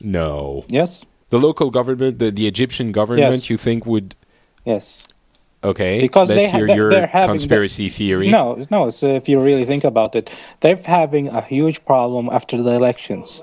[0.00, 0.64] No.
[0.68, 1.04] Yes.
[1.30, 3.50] The local government, the the Egyptian government, yes.
[3.50, 4.14] you think would?
[4.64, 5.05] Yes.
[5.66, 8.30] Okay, because let's they, hear your conspiracy theory.
[8.30, 8.92] No, no.
[8.92, 12.74] So uh, if you really think about it, they're having a huge problem after the
[12.74, 13.42] elections.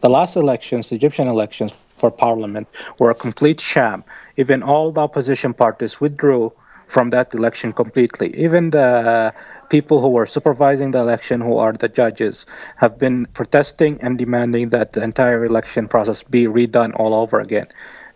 [0.00, 4.04] The last elections, the Egyptian elections for parliament, were a complete sham.
[4.36, 6.52] Even all the opposition parties withdrew
[6.88, 8.36] from that election completely.
[8.36, 9.32] Even the
[9.70, 12.44] people who were supervising the election, who are the judges,
[12.76, 17.66] have been protesting and demanding that the entire election process be redone all over again.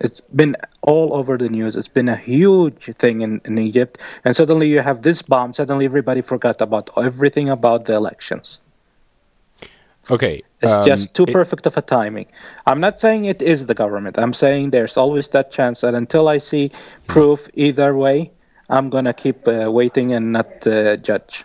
[0.01, 1.77] It's been all over the news.
[1.77, 3.99] It's been a huge thing in, in Egypt.
[4.25, 5.55] And suddenly you have this bomb.
[5.55, 8.61] Suddenly everybody forgot about everything about the elections.
[10.11, 10.43] Okay.
[10.63, 12.27] It's um, just too it, perfect of a timing.
[12.67, 14.19] I'm not saying it is the government.
[14.19, 17.07] I'm saying there's always that chance that until I see hmm.
[17.07, 18.31] proof either way,
[18.69, 21.45] I'm going to keep uh, waiting and not uh, judge.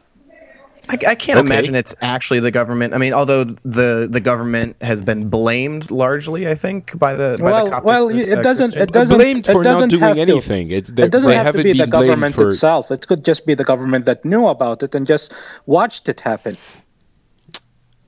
[0.92, 1.48] I, I can't Okay.
[1.48, 2.94] imagine it's actually the government.
[2.94, 7.46] I mean, although the the government has been blamed largely, I think, by the by
[7.52, 10.02] Well- the Coptic well, it uh, doesn't- it doesn't- blamed it for not doesn't doing
[10.04, 10.22] have to.
[10.22, 10.68] anything.
[10.68, 12.50] They, It doesn't have to be the government for.
[12.50, 12.92] itself.
[12.92, 15.34] It could just be the government that knew about it and just
[15.66, 16.56] watched it happen.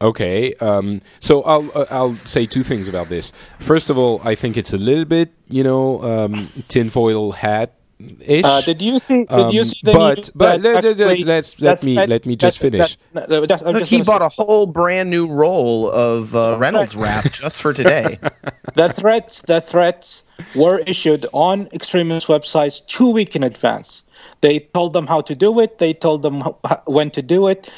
[0.02, 3.32] Okay, um, so I'll uh, I'll say two things about this.
[3.60, 7.76] First of all, I think it's a little bit, you know, um, tinfoil hat
[8.22, 8.44] ish.
[8.46, 9.26] Uh, did you see?
[9.26, 11.96] Did you Um, see the but- news but let- let- actually- let's- let that me-
[11.96, 12.98] Fed- let me just that- finish.
[13.14, 16.56] that- no, that- Look, just he gonna bought a whole brand new roll of uh,
[16.60, 18.20] Reynolds wrap just for today.
[18.76, 20.24] The threats, the threats
[20.56, 24.02] were issued on extremist websites two weeks in advance.
[24.42, 25.78] They told them how to do it.
[25.78, 27.70] They told them how, when to do it.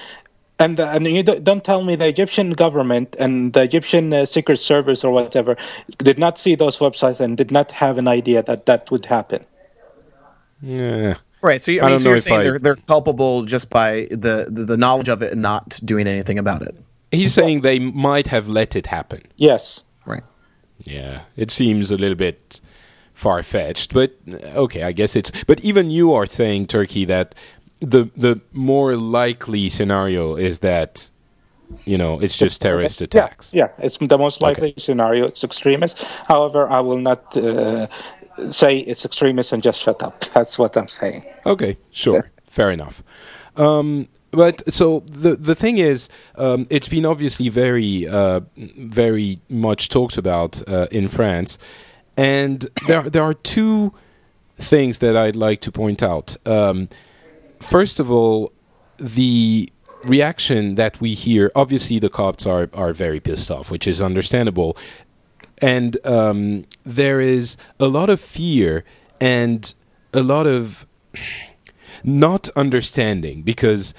[0.57, 4.25] And uh, and you don't, don't tell me the Egyptian government and the Egyptian uh,
[4.25, 5.57] secret service or whatever
[5.97, 9.43] did not see those websites and did not have an idea that that would happen.
[10.61, 11.15] Yeah.
[11.41, 11.61] Right.
[11.61, 13.69] So, you, I I mean, don't so know you're saying I- they're they're culpable just
[13.69, 16.75] by the, the the knowledge of it and not doing anything about it.
[17.11, 19.21] He's saying they might have let it happen.
[19.37, 19.81] Yes.
[20.05, 20.23] Right.
[20.79, 22.59] Yeah, it seems a little bit
[23.13, 25.31] far fetched, but uh, okay, I guess it's.
[25.45, 27.33] But even you are saying, Turki, that
[27.79, 31.09] the the more likely scenario is that
[31.85, 33.53] you know it's just terrorist attacks.
[33.53, 35.25] Yeah, yeah, it's the most likely scenario.
[35.27, 36.03] It's extremist.
[36.27, 37.87] However, I will not uh,
[38.51, 40.23] say it's extremist and just shut up.
[40.33, 41.25] That's what I'm saying.
[41.45, 43.03] Okay, sure, fair enough.
[43.57, 49.89] Um, but so the the thing is, um, it's been obviously very uh, very much
[49.89, 51.57] talked about uh, in France,
[52.17, 53.93] and there there are two
[54.57, 56.35] things that I'd like to point out.
[56.45, 56.89] Um,
[57.59, 58.51] first of all,
[58.97, 59.69] the
[60.03, 64.77] reaction that we hear obviously the Copts are are very pissed off, which is understandable,
[65.59, 68.83] and um, there is a lot of fear
[69.21, 69.73] and
[70.13, 70.85] a lot of
[72.03, 73.93] not understanding because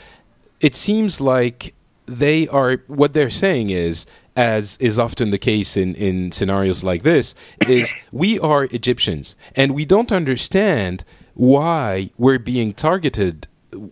[0.61, 1.75] it seems like
[2.07, 7.03] they are what they're saying is as is often the case in, in scenarios like
[7.03, 7.35] this
[7.66, 13.49] is we are Egyptians and we don't understand why we're being targeted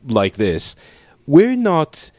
[0.06, 0.76] like this.
[1.26, 2.10] We're not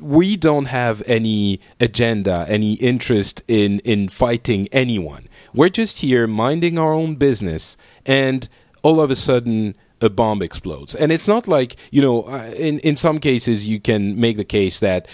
[0.00, 5.28] we don't have any agenda, any interest in in fighting anyone.
[5.54, 8.48] We're just here minding our own business, and
[8.82, 10.94] all of a sudden a bomb explodes.
[10.94, 14.44] And it's not like you know, uh, in in some cases you can make the
[14.44, 15.08] case that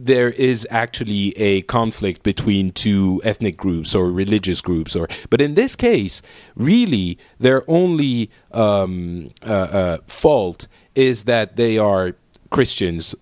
[0.00, 5.54] there is actually a conflict between two ethnic groups or religious groups or but in
[5.54, 6.22] this case
[6.54, 12.14] really their only um, uh, uh, fault is that they are
[12.50, 13.14] christians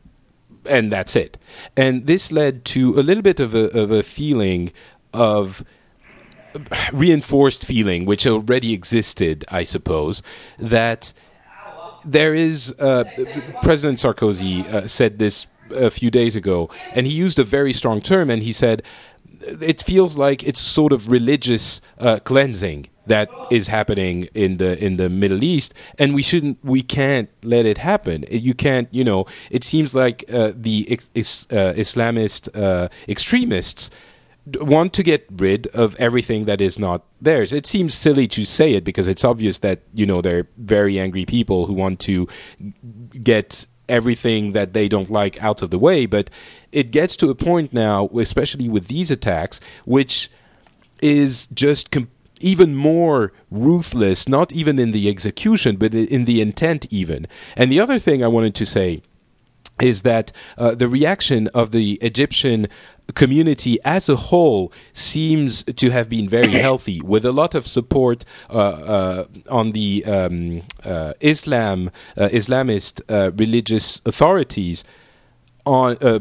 [0.68, 1.38] and that's it.
[1.76, 4.72] And this led to a little bit of a, of a feeling
[5.12, 5.64] of
[6.92, 10.22] reinforced feeling, which already existed, I suppose,
[10.58, 11.12] that
[12.04, 12.74] there is.
[12.78, 13.04] Uh,
[13.62, 18.00] President Sarkozy uh, said this a few days ago, and he used a very strong
[18.00, 18.82] term, and he said
[19.40, 24.96] it feels like it's sort of religious uh, cleansing that is happening in the in
[24.96, 28.24] the Middle East, and we shouldn't, we can't let it happen.
[28.30, 29.26] You can't, you know.
[29.50, 33.90] It seems like uh, the ex- is, uh, Islamist uh, extremists
[34.60, 37.52] want to get rid of everything that is not theirs.
[37.52, 41.24] It seems silly to say it because it's obvious that you know they're very angry
[41.24, 42.28] people who want to
[43.22, 46.06] get everything that they don't like out of the way.
[46.06, 46.30] But
[46.72, 50.30] it gets to a point now, especially with these attacks, which
[51.02, 52.08] is just com-
[52.40, 57.26] even more ruthless, not even in the execution, but in the intent, even.
[57.56, 59.02] And the other thing I wanted to say
[59.80, 62.66] is that uh, the reaction of the Egyptian
[63.14, 68.24] community as a whole seems to have been very healthy, with a lot of support
[68.50, 74.84] uh, uh, on the um, uh, Islam, uh, Islamist uh, religious authorities
[75.64, 75.96] on.
[76.00, 76.20] Uh,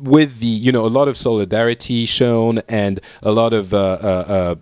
[0.00, 4.24] with the you know a lot of solidarity shown and a lot of uh, uh,
[4.28, 4.54] uh,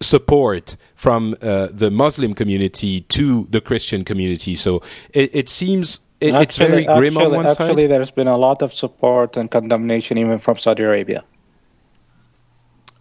[0.00, 6.34] support from uh, the Muslim community to the Christian community, so it, it seems it,
[6.34, 7.90] it's very grim actually, on one actually, side.
[7.90, 11.22] there's been a lot of support and condemnation even from Saudi Arabia.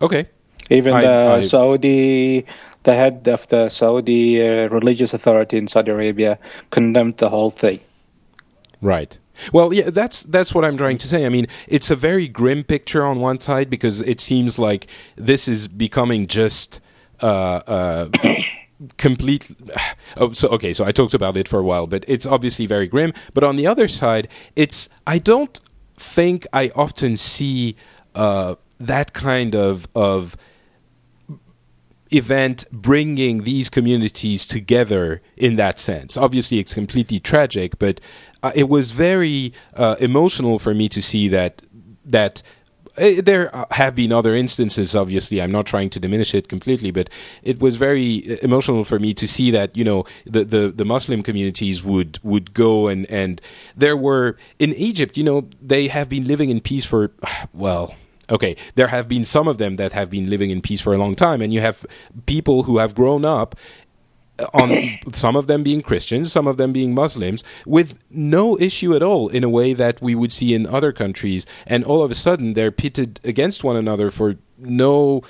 [0.02, 0.28] Okay,
[0.70, 2.46] Even I- the I- Saudi,
[2.84, 6.38] the head of the Saudi uh, religious authority in Saudi Arabia
[6.72, 7.80] condemned the whole thing.
[8.82, 9.18] Right.
[9.52, 11.26] Well, yeah, that's that's what I'm trying to say.
[11.26, 15.48] I mean, it's a very grim picture on one side because it seems like this
[15.48, 16.82] is becoming just
[17.22, 18.10] uh, uh,
[18.98, 19.50] complete.
[20.16, 22.86] Oh, so okay, so I talked about it for a while, but it's obviously very
[22.86, 23.14] grim.
[23.34, 25.60] But on the other side, it's I don't
[25.98, 27.76] think I often see
[28.14, 30.38] uh, that kind of of
[32.12, 36.16] event bringing these communities together in that sense.
[36.16, 38.00] Obviously, it's completely tragic, but
[38.56, 41.62] it was very uh, emotional for me to see that
[42.06, 42.44] that
[42.98, 45.42] uh, there have been other instances obviously.
[45.42, 47.10] I'm not trying to diminish it completely but
[47.42, 50.86] it was very uh, emotional for me to see that you know the, the, the
[50.86, 53.42] muslim communities would would go and and
[53.76, 57.12] there were in egypt you know they have been living in peace for
[57.54, 57.96] well
[58.30, 60.98] okay there have been some of them that have been living in peace for a
[60.98, 61.86] long time and you have
[62.26, 63.56] people who have grown up
[64.54, 69.04] on some of them being Christians, some of them being Muslims, with no issue at
[69.04, 71.46] all in a way that we would see in other countries.
[71.68, 75.22] And all of a sudden, they're pitted against one another for no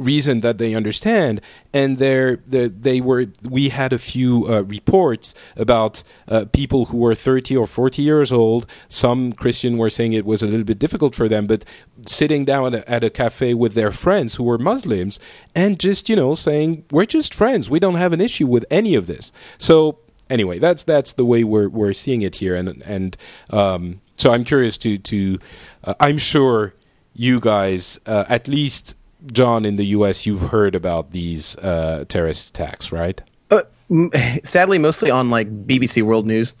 [0.00, 1.40] reason that they understand.
[1.72, 7.14] And they they were we had a few uh, reports about uh, people who were
[7.14, 8.66] 30 or 40 years old.
[8.88, 11.64] Some christian were saying it was a little bit difficult for them but
[12.06, 15.18] sitting down at a, at a cafe with their friends who were muslims
[15.54, 17.70] and just you know saying we're just friends.
[17.70, 19.32] We don't have an issue with any of this.
[19.58, 19.98] So
[20.28, 22.54] anyway that's that's the way we're we're seeing it here.
[22.54, 23.16] And and
[23.50, 25.38] um, so i'm curious to to
[25.84, 26.74] uh, i'm sure
[27.14, 28.96] you guys uh, at least
[29.32, 33.20] John, in the U.S., you've heard about these uh, terrorist attacks, right?
[33.50, 33.62] Uh,
[34.42, 36.54] sadly, mostly on like BBC World News.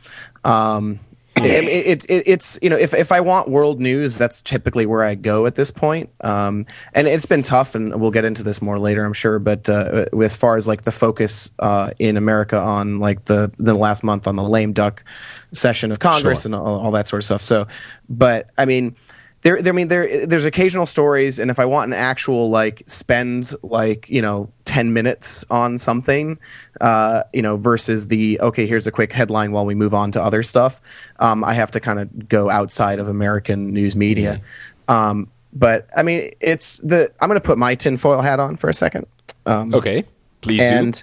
[0.44, 0.98] Um,
[1.36, 5.02] it, it, it, it's you know if if I want world news, that's typically where
[5.02, 6.10] I go at this point.
[6.22, 9.38] Um, and it's been tough, and we'll get into this more later, I'm sure.
[9.38, 13.74] But uh, as far as like the focus uh, in America on like the the
[13.74, 15.04] last month on the lame duck
[15.52, 16.48] session of Congress sure.
[16.48, 17.42] and all, all that sort of stuff.
[17.42, 17.66] So,
[18.08, 18.96] but I mean
[19.42, 22.82] there, there I mean there there's occasional stories and if I want an actual like
[22.86, 26.38] spend like, you know, 10 minutes on something
[26.80, 30.22] uh, you know, versus the okay, here's a quick headline while we move on to
[30.22, 30.80] other stuff,
[31.18, 34.40] um, I have to kind of go outside of American news media.
[34.88, 34.92] Mm-hmm.
[34.92, 38.68] Um, but I mean, it's the I'm going to put my tinfoil hat on for
[38.68, 39.06] a second.
[39.46, 40.04] Um, okay,
[40.40, 41.00] please and, do.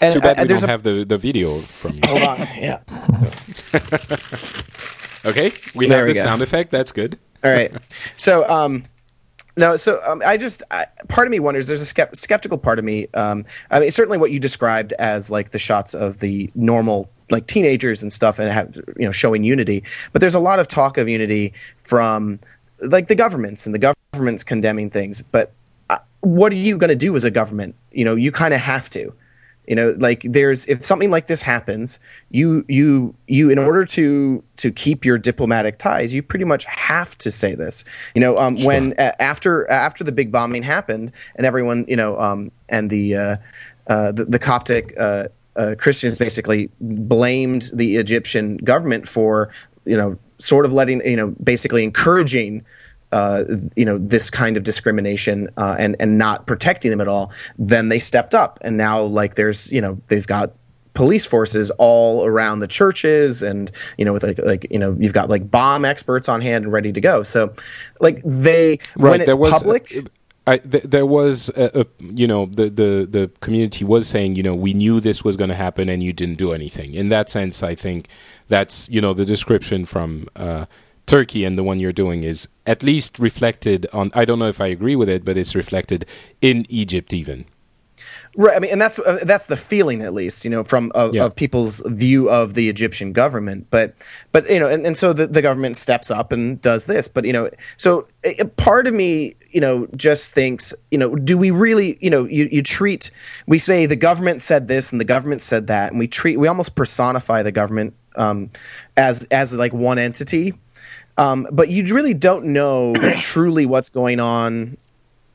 [0.00, 2.00] And Too bad we don't a, have the, the video from you.
[2.04, 2.80] Hold on, yeah.
[5.24, 6.22] okay, we there have we the go.
[6.22, 6.70] sound effect.
[6.70, 7.18] That's good.
[7.44, 7.72] All right.
[8.16, 8.84] So, um,
[9.56, 11.66] no, so um, I just I, part of me wonders.
[11.66, 13.08] There's a skept- skeptical part of me.
[13.14, 17.46] Um, I mean, certainly what you described as like the shots of the normal like
[17.46, 19.82] teenagers and stuff, and have you know showing unity.
[20.12, 22.38] But there's a lot of talk of unity from
[22.80, 25.22] like the governments and the governments condemning things.
[25.22, 25.52] But
[25.90, 27.74] uh, what are you going to do as a government?
[27.90, 29.12] You know, you kind of have to
[29.68, 32.00] you know like there's if something like this happens
[32.30, 37.16] you you you in order to to keep your diplomatic ties you pretty much have
[37.18, 38.66] to say this you know um, sure.
[38.66, 43.14] when uh, after after the big bombing happened and everyone you know um, and the
[43.14, 43.36] uh,
[43.88, 49.50] uh, the, the, Coptic uh, uh, Christians basically blamed the Egyptian government for
[49.84, 52.64] you know sort of letting you know basically encouraging
[53.12, 53.44] uh,
[53.74, 57.88] you know this kind of discrimination uh, and and not protecting them at all, then
[57.88, 60.52] they stepped up, and now like there's you know they've got
[60.98, 65.12] police forces all around the churches and you know with like like you know you've
[65.12, 67.22] got like bomb experts on hand and ready to go.
[67.22, 67.54] So
[68.00, 70.02] like they right, when it's was, public uh,
[70.48, 74.42] I, th- there was a, a, you know the, the the community was saying you
[74.42, 76.94] know we knew this was going to happen and you didn't do anything.
[76.94, 78.08] In that sense I think
[78.48, 80.66] that's you know the description from uh,
[81.08, 84.12] Turki and the one you're doing is at least reflected on.
[84.14, 86.06] I don't know if I agree with it, but it's reflected
[86.40, 87.46] in Egypt even.
[88.36, 88.54] Right.
[88.54, 91.24] I mean, and that's uh, that's the feeling, at least, you know, from of, yeah.
[91.24, 93.66] of, people's view of the Egyptian government.
[93.70, 93.94] But
[94.32, 97.08] but you know, and, and so the, the government steps up and does this.
[97.08, 101.38] But you know, so a part of me, you know, just thinks, you know, do
[101.38, 103.10] we really, you know, you you treat
[103.46, 106.46] we say the government said this and the government said that, and we treat we
[106.46, 108.50] almost personify the government um,
[108.96, 110.52] as as like one entity
[111.18, 114.76] um, but you really don't know truly what's going on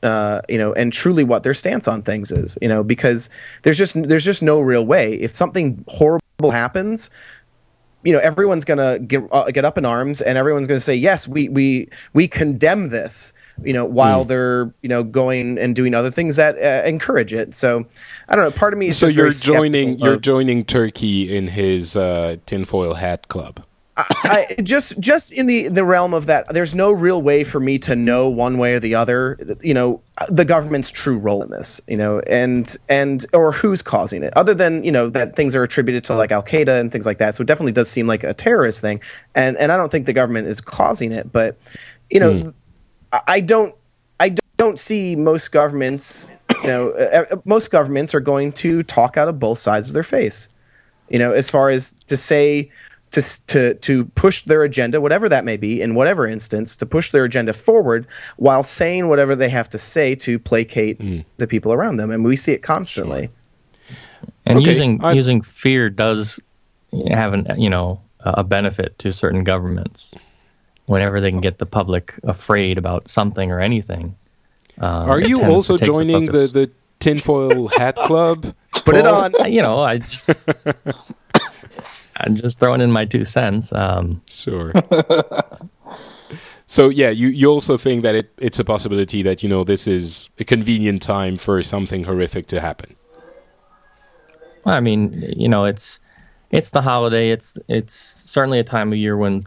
[0.04, 3.30] uh, you know, and truly what their stance on things is, you know, because
[3.62, 5.14] there's just there's just no real way.
[5.14, 7.08] If something horrible happens,
[8.02, 11.26] you know, everyone's gonna get uh, get up in arms, and everyone's gonna say, yes,
[11.26, 13.32] we we we condemn this.
[13.62, 14.28] You know, while mm.
[14.28, 17.54] they're you know going and doing other things that uh, encourage it.
[17.54, 17.86] So,
[18.28, 18.50] I don't know.
[18.50, 19.14] Part of me is just.
[19.14, 23.64] so you're joining you're joining Turki in his uh, tinfoil hat club.
[23.96, 27.78] I, just just in the the realm of that, there's no real way for me
[27.80, 29.38] to know one way or the other.
[29.60, 31.80] You know, the government's true role in this.
[31.86, 35.62] You know, and and or who's causing it, other than you know that things are
[35.62, 37.36] attributed to like Al Qaeda and things like that.
[37.36, 39.00] So it definitely does seem like a terrorist thing,
[39.34, 41.30] and and I don't think the government is causing it.
[41.30, 41.56] But
[42.10, 42.54] you know, mm.
[43.28, 43.74] I don't
[44.18, 46.32] I don't see most governments.
[46.62, 50.02] You know, uh, most governments are going to talk out of both sides of their
[50.02, 50.48] face.
[51.10, 52.70] You know, as far as to say
[53.14, 57.10] to to to push their agenda, whatever that may be, in whatever instance, to push
[57.10, 58.06] their agenda forward
[58.36, 61.00] while saying whatever they have to say to placate
[61.38, 63.28] the people around them, and we see it constantly.
[64.46, 66.40] And Okay, using I- using fear does
[67.08, 70.14] have an you know a benefit to certain governments.
[70.86, 74.14] Whenever they can get the public afraid about something or anything.
[74.80, 76.52] um, Are you also joining the, focus.
[76.52, 78.52] the tinfoil hat club?
[78.84, 79.32] Put it on.
[79.50, 80.38] You know, I just
[82.18, 83.72] I'm just throwing in my two cents.
[83.72, 84.72] Um, Sure.
[86.66, 89.86] so yeah, you, you also think that it, it's a possibility that you know this
[89.86, 92.94] is a convenient time for something horrific to happen.
[94.66, 96.00] I mean, you know, it's
[96.50, 97.30] it's the holiday.
[97.30, 99.46] It's it's certainly a time of year when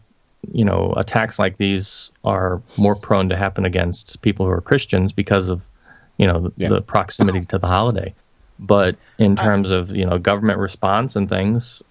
[0.51, 5.11] you know attacks like these are more prone to happen against people who are Christians
[5.11, 5.61] because of
[6.17, 6.69] you know the, Yeah.
[6.69, 8.13] the proximity to the holiday.
[8.59, 11.81] But in terms of you know government response and things,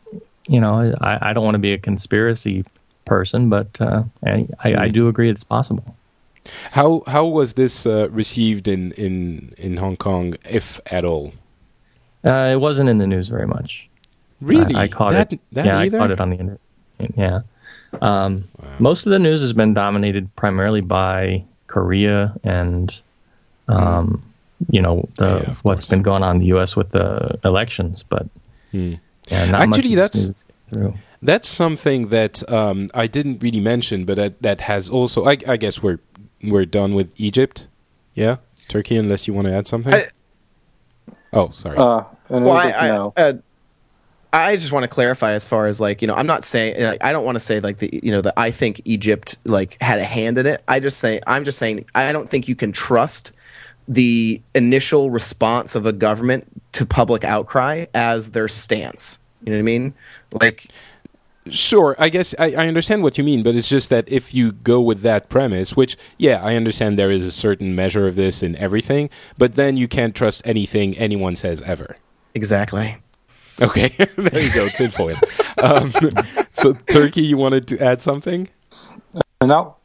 [0.48, 2.64] you know, I, I don't want to be a conspiracy
[3.04, 5.96] person, but uh, I, I, I do agree it's possible.
[6.72, 11.32] How how was this uh, received in, in in Hong Kong, if at all?
[12.24, 13.88] Uh, it wasn't in the news very much.
[14.40, 15.40] Really, I, I caught that, it.
[15.52, 15.98] That yeah, either?
[15.98, 16.60] I caught it on the internet.
[17.16, 17.40] Yeah.
[18.00, 18.44] Um,
[18.78, 22.98] Most of the news has been dominated primarily by Korea and,
[23.68, 24.22] um,
[24.70, 25.90] you know, the, Yeah, what's course.
[25.90, 26.76] been going on in the U.S.
[26.76, 28.02] with the elections.
[28.02, 28.26] But
[29.28, 30.94] yeah, not Actually, of that's- through.
[31.22, 35.24] That's something that um, I didn't really mention, but that, that has also.
[35.24, 35.98] I, I guess we're
[36.44, 37.68] we're done with Egypt.
[38.14, 38.36] Yeah,
[38.68, 38.96] Turki.
[38.96, 39.94] Unless you want to add something.
[39.94, 40.08] I-
[41.32, 41.78] oh, sorry.
[41.78, 43.32] Uh, Well, we I, I, uh,
[44.32, 47.02] I just want to clarify as far as like you know, I'm not saying like,
[47.02, 49.98] I don't want to say like the you know that I think Egypt like had
[49.98, 50.62] a hand in it.
[50.68, 53.32] I just say I'm just saying I don't think you can trust
[53.88, 59.18] the initial response of a government to public outcry as their stance.
[59.44, 59.94] You know what I mean?
[60.32, 60.68] Like
[61.50, 64.52] Sure, I guess I, I understand what you mean, but it's just that if you
[64.52, 68.42] go with that premise, which, yeah, I understand there is a certain measure of this
[68.42, 71.96] in everything, but then you can't trust anything anyone says ever.
[72.34, 72.96] exactly.
[73.62, 75.16] Okay, there you go, tinfoil.
[75.62, 75.92] um,
[76.52, 78.48] so, Turki, you wanted to add something?
[79.42, 79.76] no,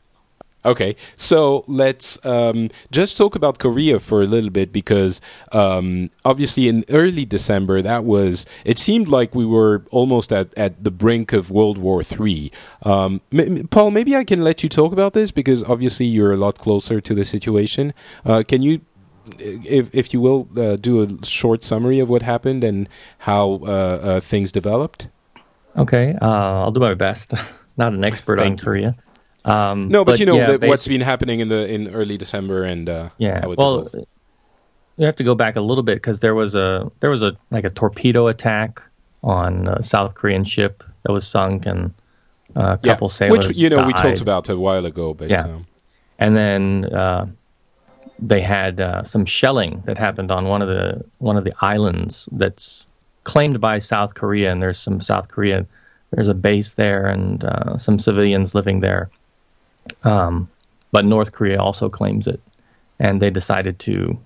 [0.64, 5.20] Okay, so let's um, just talk about Korea for a little bit because
[5.54, 10.84] um, obviously in early December that was it seemed like we were almost at, at
[10.84, 12.52] the brink of World War Three.
[12.84, 16.38] Um, m- Paul, maybe I can let you talk about this because obviously you're a
[16.38, 17.94] lot closer to the situation.
[18.24, 18.82] Uh, can you,
[19.40, 22.88] if if you will, uh, do a short summary of what happened and
[23.20, 25.10] how uh, uh, things developed?
[25.76, 26.26] Okay, uh,
[26.62, 27.34] I'll do my best.
[27.78, 28.58] Not an expert on you.
[28.58, 28.96] Korea.
[29.44, 32.64] Um, No, but, you know yeah, the, what's been happening in the in early December
[32.64, 33.46] and uh, Yeah.
[33.46, 33.90] Well,
[34.98, 37.36] you have to go back a little bit because there was a there was a
[37.50, 38.82] like a torpedo attack
[39.24, 41.94] on a South Korean ship that was sunk and
[42.56, 45.44] a Yeah, couple sailors which you know we talked about a while ago, but Yeah.
[45.44, 45.66] um,
[46.20, 47.26] and then uh,
[48.20, 52.30] they had uh, some shelling that happened on one of the one of the islands
[52.32, 52.88] that's
[53.24, 55.66] claimed by South Korea, and there's some South Korea.
[56.12, 59.10] There's a base there and uh, some civilians living there,
[60.04, 60.50] um,
[60.92, 62.40] but North Korea also claims it,
[63.00, 64.18] and they decided to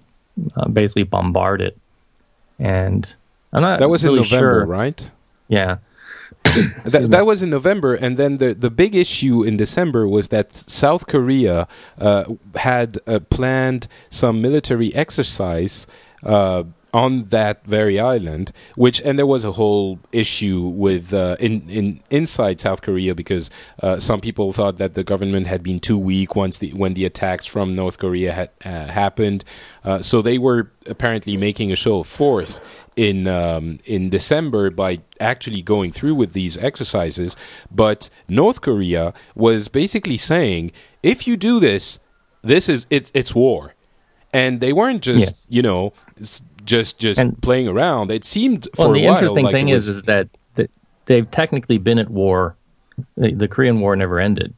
[0.56, 1.78] uh, basically bombard it.
[2.60, 3.14] And
[3.54, 4.66] I'm not that was in November, sure.
[4.66, 5.10] right?
[5.48, 5.78] Yeah,
[6.86, 10.54] That, that was in November, and then the the big issue in December was that
[10.54, 11.68] South Korea
[12.00, 12.26] uh,
[12.56, 15.88] had uh, planned some military exercise.
[16.24, 16.64] Uh,
[16.96, 22.00] on that very island, which and there was a whole issue with uh, in in
[22.10, 23.50] inside South Korea because
[23.84, 27.04] uh, some people thought that the government had been too weak once the when the
[27.04, 29.44] attacks from North Korea had uh, happened,
[29.84, 32.62] uh, so they were apparently making a show of force
[32.96, 37.36] in um, in December by actually going through with these exercises.
[37.70, 40.72] But North Korea was basically saying,
[41.04, 42.00] if you do this,
[42.42, 43.74] this is it's it's war,
[44.32, 45.48] and they weren't just Yes.
[45.50, 45.92] you know
[46.66, 48.12] just just And- playing around.
[48.12, 50.30] It seemed for Well, a the while interesting like thing it is, was- is that,
[51.06, 52.56] they've technically been at war.
[53.16, 54.54] The, the Korean War never ended.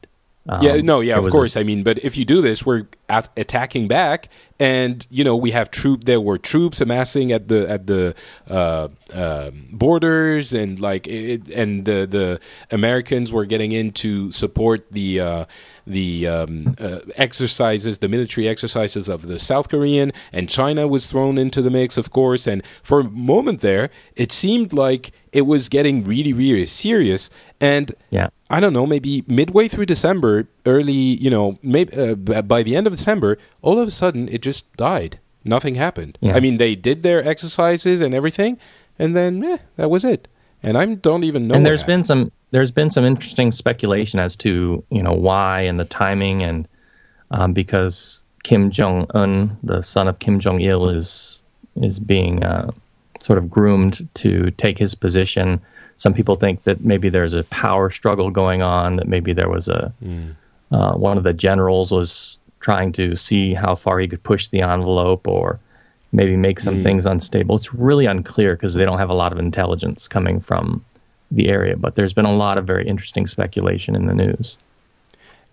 [0.48, 1.58] Um, yeah, no, yeah, of course.
[1.58, 4.30] I mean, but if you do this, we're at attacking back,
[4.60, 6.04] and you know we have troop.
[6.04, 8.14] There were troops amassing at the at the
[8.48, 12.40] uh, uh, borders, and like it, and the the
[12.70, 15.20] Americans were getting in to support the.
[15.20, 15.44] Uh,
[15.88, 21.38] the um, uh, exercises, the military exercises of the South Korean, and China was thrown
[21.38, 22.46] into the mix, of course.
[22.46, 27.30] And for a moment there, it seemed like it was getting really, really serious.
[27.58, 28.28] And Yeah.
[28.50, 32.86] I don't know, maybe midway through December, early, you know, maybe uh, by the end
[32.86, 35.18] of December, all of a sudden it just died.
[35.44, 36.18] Nothing happened.
[36.20, 36.34] Yeah.
[36.34, 38.58] I mean, they did their exercises and everything,
[38.98, 40.28] and then eh, that was it.
[40.62, 41.54] and I don't even know.
[41.54, 45.78] and there's been some there's been some interesting speculation as to you know why and
[45.78, 46.66] the timing and
[47.30, 51.42] um, because Kim Jong Un, the son of Kim Jong Il, is
[51.80, 52.70] is being uh,
[53.20, 55.60] sort of groomed to take his position.
[55.98, 58.96] Some people think that maybe there's a power struggle going on.
[58.96, 59.92] That maybe there was a
[60.72, 64.62] uh, one of the generals was trying to see how far he could push the
[64.62, 65.60] envelope, or
[66.12, 67.56] maybe make some things unstable.
[67.56, 70.84] It's really unclear because they don't have a lot of intelligence coming from
[71.30, 71.76] the area.
[71.76, 74.56] But there's been a lot of very interesting speculation in the news.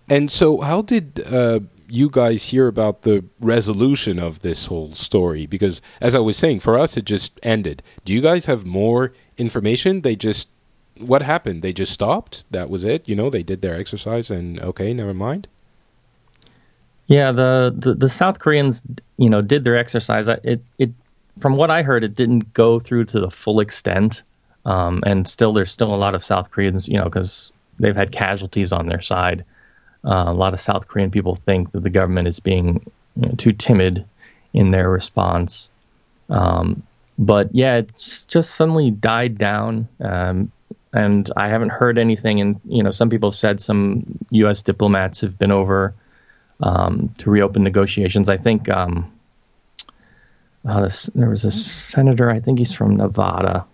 [0.10, 5.45] And so, how did uh, you guys hear about the resolution of this whole story?
[5.45, 7.82] Because, as I was saying, for us, it just ended.
[8.06, 10.01] Do you guys have more information?
[10.01, 10.49] They just.
[10.97, 11.62] What happened?
[11.62, 12.45] They just stopped?
[12.51, 13.10] That was it?
[13.10, 15.49] You know, they did their exercise and okay, never mind?
[17.08, 18.82] Yeah, the, the, the South Koreans,
[19.18, 20.28] you know, did their exercise.
[20.28, 20.91] It it
[21.39, 24.24] from what I heard, it didn't go through to the full extent,
[24.66, 28.12] um, and still there's still a lot of South Koreans, you know, because they've had
[28.12, 29.43] casualties on their side.
[30.03, 32.86] Uh, a lot of South Korean people think that the government is being
[33.16, 34.06] you know, too timid
[34.53, 35.70] in their response.
[36.30, 36.84] Um,
[37.18, 39.88] but yeah, it's just suddenly died down.
[39.99, 40.51] Um,
[40.93, 42.39] and I haven't heard anything.
[42.39, 44.64] And, you know, some people have said some U.S.
[44.64, 45.93] diplomats have been over
[46.62, 48.30] um, to reopen negotiations.
[48.30, 49.12] I think um,
[50.68, 53.66] uh, this, there was a senator, I think he's from Nevada,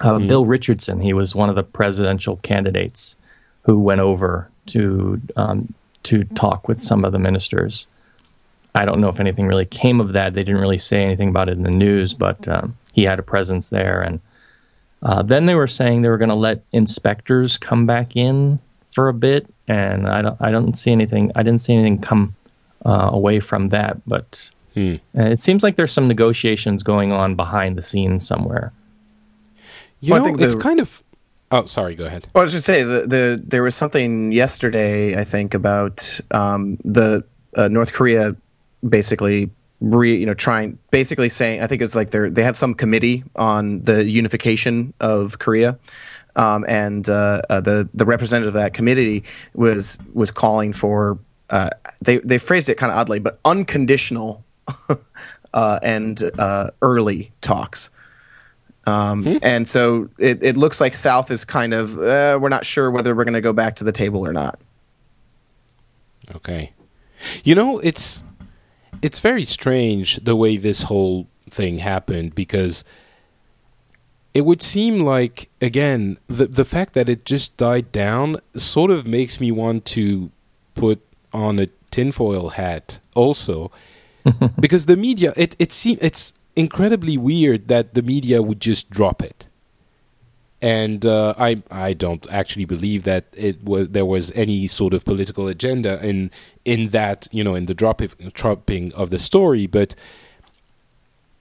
[0.00, 1.00] uh, Bill Richardson.
[1.00, 3.16] He was one of the presidential candidates
[3.62, 7.86] who went over to um, to talk with some of the ministers.
[8.74, 10.34] I don't know if anything really came of that.
[10.34, 13.22] They didn't really say anything about it in the news, but um, he had a
[13.22, 14.00] presence there.
[14.00, 14.20] And
[15.02, 18.60] uh, then they were saying they were going to let inspectors come back in
[18.92, 21.30] for a bit, and I don't, I don't see anything.
[21.36, 22.34] I didn't see anything come
[22.84, 23.96] uh, away from that.
[24.06, 24.94] But Hmm.
[25.18, 28.72] uh, it seems like there's some negotiations going on behind the scenes somewhere.
[30.00, 31.02] You Well, I know, think it's the- kind of.
[31.52, 32.28] Oh, sorry, go ahead.
[32.34, 37.24] Well, I should say the, the there was something yesterday, I think, about um, the
[37.56, 38.36] uh, North Korea
[38.88, 42.72] basically re, you know trying basically saying I think it's like they're they have some
[42.74, 45.76] committee on the unification of Korea.
[46.36, 49.24] Um, and uh, uh, the the representative of that committee
[49.54, 51.18] was was calling for
[51.50, 51.70] uh,
[52.00, 54.44] they they phrased it kind of oddly, but unconditional
[55.54, 57.90] uh, and uh, early talks.
[58.86, 62.90] Um, And so it, it looks like South is kind of, uh, we're not sure
[62.90, 64.58] whether we're going to go back to the table or not.
[66.34, 66.72] Okay.
[67.44, 68.22] You know, it's
[69.02, 72.84] it's very strange the way this whole thing happened because
[74.32, 79.06] it would seem like again the the fact that it just died down sort of
[79.06, 80.30] makes me want to
[80.74, 81.00] put
[81.32, 83.70] on a tinfoil hat also.
[84.60, 89.22] Because the media it it seem it's incredibly weird that the media would just drop
[89.22, 89.48] it.
[90.62, 95.04] And uh, I I don't actually believe that it was there was any sort of
[95.06, 96.30] political agenda in
[96.66, 98.02] in that you know in the drop
[98.34, 99.94] dropping of the story, but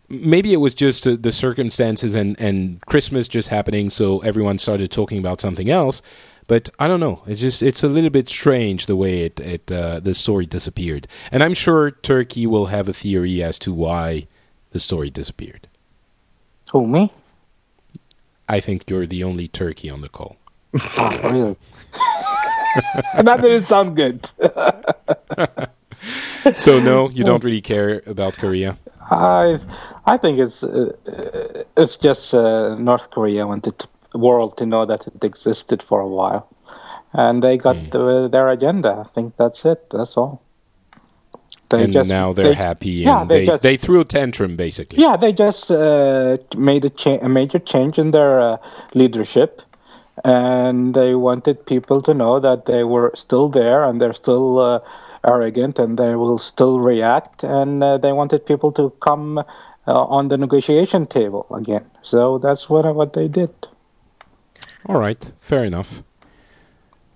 [0.10, 4.92] maybe it was just uh, the circumstances and and Christmas just happening, so everyone started
[4.92, 6.02] talking about something else.
[6.48, 7.22] But I don't know.
[7.28, 11.08] It's just it's a little bit strange the way it it uh, the story disappeared,
[11.32, 14.28] and I'm sure Turki will have a theory as to why
[14.72, 15.68] the story disappeared.
[16.72, 17.12] Who me?
[18.48, 20.38] I think you're the only Turki on the call.
[20.98, 21.56] Oh, really?
[23.24, 24.30] that didn't sound good.
[26.58, 28.78] So no, you don't really care about Korea.
[29.12, 29.60] I
[30.06, 33.74] I think it's uh, uh, it's just uh, North Korea wanted
[34.12, 36.48] the world to know that it existed for a while,
[37.14, 39.06] and they got uh, their agenda.
[39.06, 39.90] I think that's it.
[39.90, 40.42] That's all.
[41.70, 44.06] They and just- now they're they- happy, Yeah, and they they just they threw a
[44.06, 45.02] tantrum basically.
[45.04, 48.58] yeah they just uh, made a, cha- a major change in their uh,
[48.96, 49.62] leadership,
[50.24, 54.80] and they wanted people to know that they were still there and they're still uh,
[55.28, 59.44] arrogant and they will still react, and uh, they wanted people to come uh,
[59.88, 61.86] on the negotiation table again.
[62.04, 63.52] So that's what what they did.
[64.86, 66.04] All right, fair enough.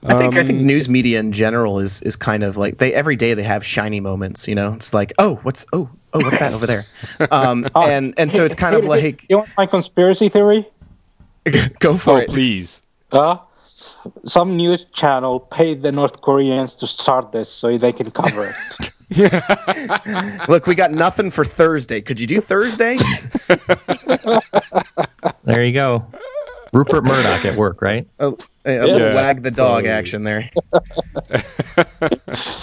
[0.06, 2.94] I think I think Um, news media in general is is kind of like they
[2.94, 4.48] every day they have shiny moments.
[4.48, 6.86] You know, it's like oh what's oh oh what's that over there,
[7.32, 10.68] um, and and so it's kind of Hey, hey, like you want my conspiracy theory?
[11.80, 12.30] go for Oh it.
[12.30, 12.82] please.
[13.12, 13.38] Uh,
[14.26, 18.92] some news channel paid the North Koreans to start this so they can cover it.
[20.50, 22.02] Look, we got nothing for Thursday.
[22.02, 22.98] Could you do Thursday?
[25.46, 26.06] There you go.
[26.74, 28.08] Rupert Murdoch at work, right?
[28.20, 28.34] A,
[28.66, 29.90] a little wag the dog Totally.
[29.90, 30.50] action there.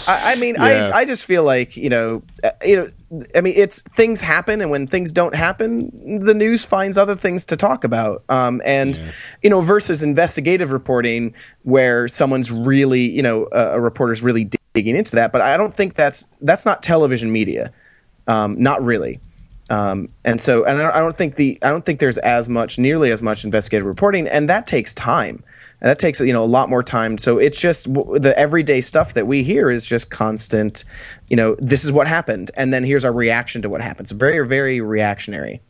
[0.06, 0.90] I, I mean, Yeah.
[0.92, 4.60] I, I just feel like you know, uh, you know, I mean, it's things happen,
[4.60, 8.24] and when things don't happen, the news finds other things to talk about.
[8.28, 9.10] Um, and Yeah.
[9.42, 11.32] you know, versus investigative reporting,
[11.62, 15.30] where someone's really, you know, a, a reporter's really digging into that.
[15.32, 17.72] But I don't think that's that's not television media,
[18.26, 19.20] um, not really.
[19.70, 23.12] Um, and so, and I don't- think the I don't think there's as much, nearly
[23.12, 25.42] as much investigative reporting, and that takes time,
[25.80, 27.16] and that takes you know a lot more time.
[27.18, 30.84] So it's just w- the everyday stuff that we hear is just constant.
[31.28, 34.08] You know, this is what happened, and then here's our reaction to what happened.
[34.08, 35.60] So very, very reactionary.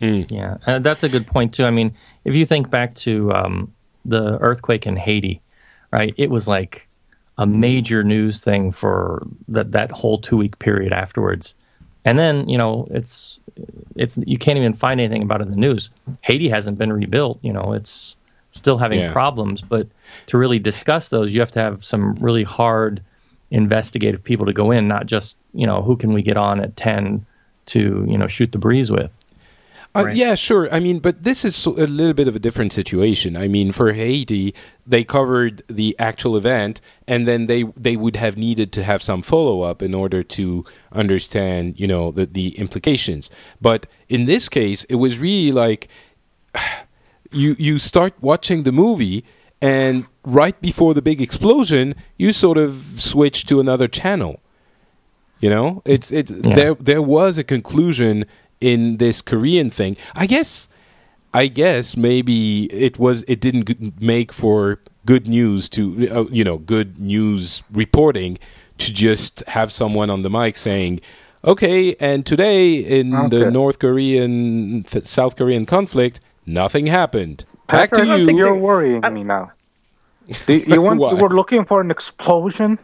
[0.00, 1.64] Yeah, and that's a good point too.
[1.64, 1.94] I mean,
[2.24, 3.72] if you think back to um,
[4.04, 5.40] the earthquake in Haiti,
[5.92, 6.12] right?
[6.18, 6.86] It was like
[7.38, 11.54] a major news thing for that that whole two week period afterwards,
[12.06, 13.40] and then you know it's
[13.96, 15.90] it's you can't even find anything about it in the news.
[16.22, 17.38] Haiti hasn't been rebuilt.
[17.42, 18.16] You know, it's
[18.52, 19.12] still having Yeah.
[19.12, 19.60] problems.
[19.60, 19.88] But
[20.28, 23.02] to really discuss those, you have to have some really hard
[23.50, 26.76] investigative people to go in, not just you know who can we get on at
[26.76, 27.26] ten
[27.66, 29.10] to you know shoot the breeze with.
[29.96, 30.68] Uh, Yeah, sure.
[30.72, 33.36] I mean, but this is a little bit of a different situation.
[33.36, 34.54] I mean, for Haiti,
[34.86, 39.22] they covered the actual event, and then they they would have needed to have some
[39.22, 43.30] follow up in order to understand, you know, the the implications.
[43.60, 45.88] But in this case, it was really like
[47.32, 49.24] you you start watching the movie
[49.62, 54.40] and right before the big explosion you sort of switch to another channel
[55.40, 58.24] you know it's it's there there was a conclusion
[58.60, 60.68] in this korean thing i guess
[61.34, 66.58] i guess maybe it was it didn't make for good news to uh, you know
[66.58, 68.38] good news reporting
[68.78, 71.00] to just have someone on the mic saying
[71.44, 78.04] okay and today in the north korean th- south korean conflict nothing happened back to
[78.06, 79.52] you you're worrying me now.
[80.46, 81.00] Do you want?
[81.16, 82.78] You were looking for an explosion.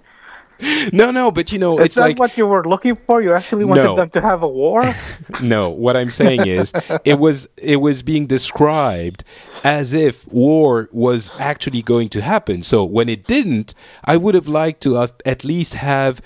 [0.92, 3.20] no no but you know Is it's that like what you were looking for?
[3.22, 3.96] You actually wanted No.
[3.96, 4.84] them to have a war?
[5.42, 6.72] no what i'm saying is
[7.04, 9.24] it was it was being described
[9.64, 14.48] as if war was actually going to happen so when it didn't i would have
[14.48, 16.20] liked to uh, at least have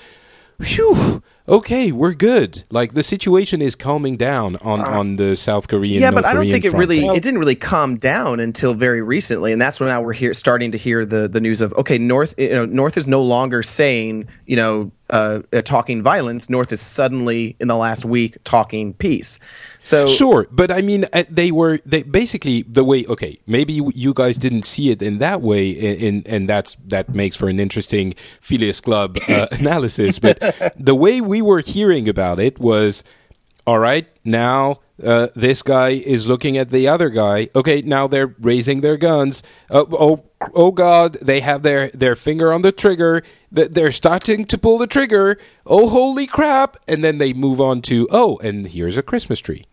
[0.60, 5.68] phew okay we're good like the situation is calming down on uh, on the south
[5.68, 6.80] korean yeah, North but I don't Korean think it front.
[6.80, 10.34] really it didn't really calm down until very recently, and that's when now we're here
[10.34, 13.62] starting to hear the the news of okay, North you know North is no longer
[13.62, 16.50] saying you know uh, uh, talking violence.
[16.50, 19.38] North is suddenly in the last week talking peace.
[19.82, 23.06] So Sure, but I mean, uh, they were they basically the way.
[23.06, 27.14] Okay, maybe you- guys didn't see it in that way, in, in and that's that
[27.14, 30.18] makes for an interesting Phileas Club uh, analysis.
[30.18, 30.40] But
[30.78, 33.04] the way we were hearing about it was,
[33.66, 37.48] all right, now uh, this guy is looking at the other guy.
[37.54, 39.42] Okay, now they're raising their guns.
[39.70, 43.22] Uh, oh, oh God, they have their their finger on the trigger.
[43.54, 45.38] Th- They're starting to pull the trigger.
[45.66, 46.76] Oh, holy crap!
[46.88, 49.64] And then they move on to oh, and here's a Christmas tree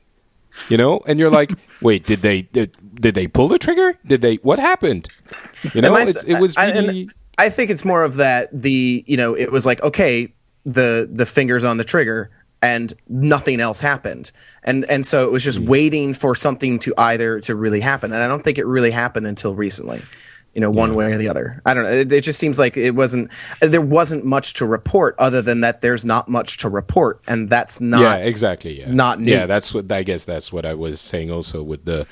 [0.70, 2.72] you know and you're like wait did they did,
[3.02, 5.08] did they pull the trigger did they what happened
[5.74, 6.72] you know I- it, it was I-
[7.40, 10.32] I think it's more of that the you know it was like okay
[10.64, 12.30] the the fingers on the trigger
[12.64, 14.32] and nothing else happened.
[14.64, 15.66] And and so it was just hmm.
[15.66, 18.12] waiting for something to either to really happen.
[18.14, 20.02] And I don't think it really happened until recently
[20.54, 21.62] you know one way or the other.
[21.66, 21.92] I don't know.
[21.92, 25.82] It, it just seems like it wasn't there wasn't much to report other than that
[25.82, 27.22] there's not much to report.
[27.28, 28.92] And that's not yeah exactly yeah.
[28.92, 32.08] not yeah that's what i guess that's what i was saying also with the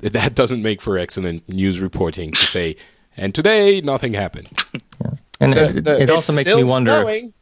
[0.00, 2.76] that doesn't make for excellent news reporting to say
[3.16, 4.48] and today nothing happened.
[5.40, 6.92] And The- it, the- it it's also makes me wonder.
[6.92, 7.32] snowing.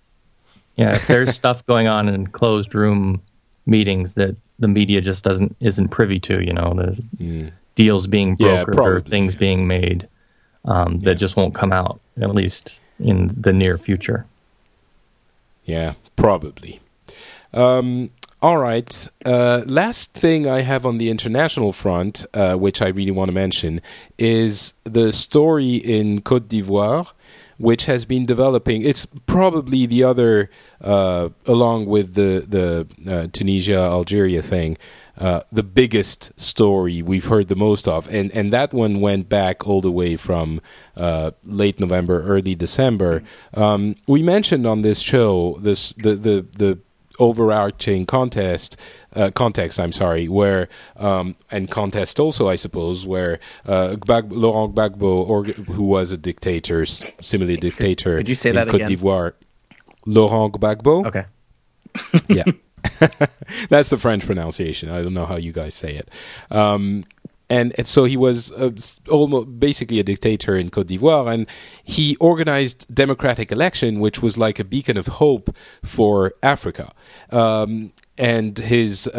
[0.77, 3.23] Yeah, if there's stuff going on in closed room
[3.67, 8.65] meetings that the media just doesn't isn't privy to, you know, the deals being Yeah,
[8.65, 9.41] brokered or things yeah.
[9.41, 10.09] being made
[10.65, 14.27] um, that just won't come out at least in the near future.
[15.65, 16.81] Yeah, probably.
[17.55, 18.11] Um,
[18.41, 19.09] all right.
[19.25, 23.33] Uh, last thing I have on the international front, uh, which I really want to
[23.33, 23.81] mention,
[24.19, 27.13] is the story in Cote d'Ivoire,
[27.63, 28.83] which has been developing.
[28.83, 30.51] It's probably the other,
[30.81, 32.67] uh, along with the the
[33.09, 34.77] uh, Tunisia Algeria thing,
[35.17, 39.65] uh, the biggest story we've heard the most of, and and that one went back
[39.65, 40.61] all the way from
[40.97, 43.23] uh, late November, early December.
[43.55, 46.79] Um, we mentioned on this show this the the the
[47.27, 48.71] overarching contest
[49.15, 54.75] uh, context i'm sorry where um, and contest also i suppose where uh, Gbag- laurent
[54.75, 56.85] gbagbo or, who was a dictator
[57.31, 58.89] similarly dictator could you say in that cote again?
[58.89, 59.33] d'ivoire
[60.07, 61.07] laurent gbagbo?
[61.07, 61.25] Okay.
[62.29, 62.45] Yeah.
[63.69, 64.91] That's the french pronunciation.
[64.91, 66.11] I don't know how you guys say it.
[66.51, 67.05] Um,
[67.53, 68.71] and, and so he was uh,
[69.11, 71.47] almost basically a dictator in Cote d'Ivoire, and
[71.85, 76.91] he organized democratic election, which was like a beacon of hope for Africa.
[77.31, 79.17] Um, and his uh,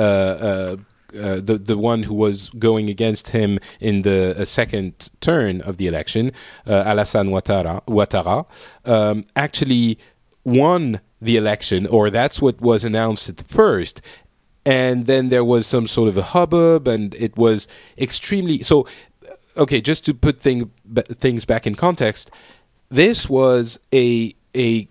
[0.50, 0.78] uh,
[1.16, 5.78] uh, the the one who was going against him in the uh, second turn of
[5.78, 6.32] the election,
[6.66, 8.46] uh, Alassane Ouattara, Ouattara
[8.86, 10.00] um, actually
[10.44, 14.02] won the election, or that's what was announced at first.
[14.66, 18.88] And then there was some sort of a hubbub, and it was extremely so.
[19.56, 22.32] Okay, just to put thing, things back in context,
[22.90, 24.88] this was a a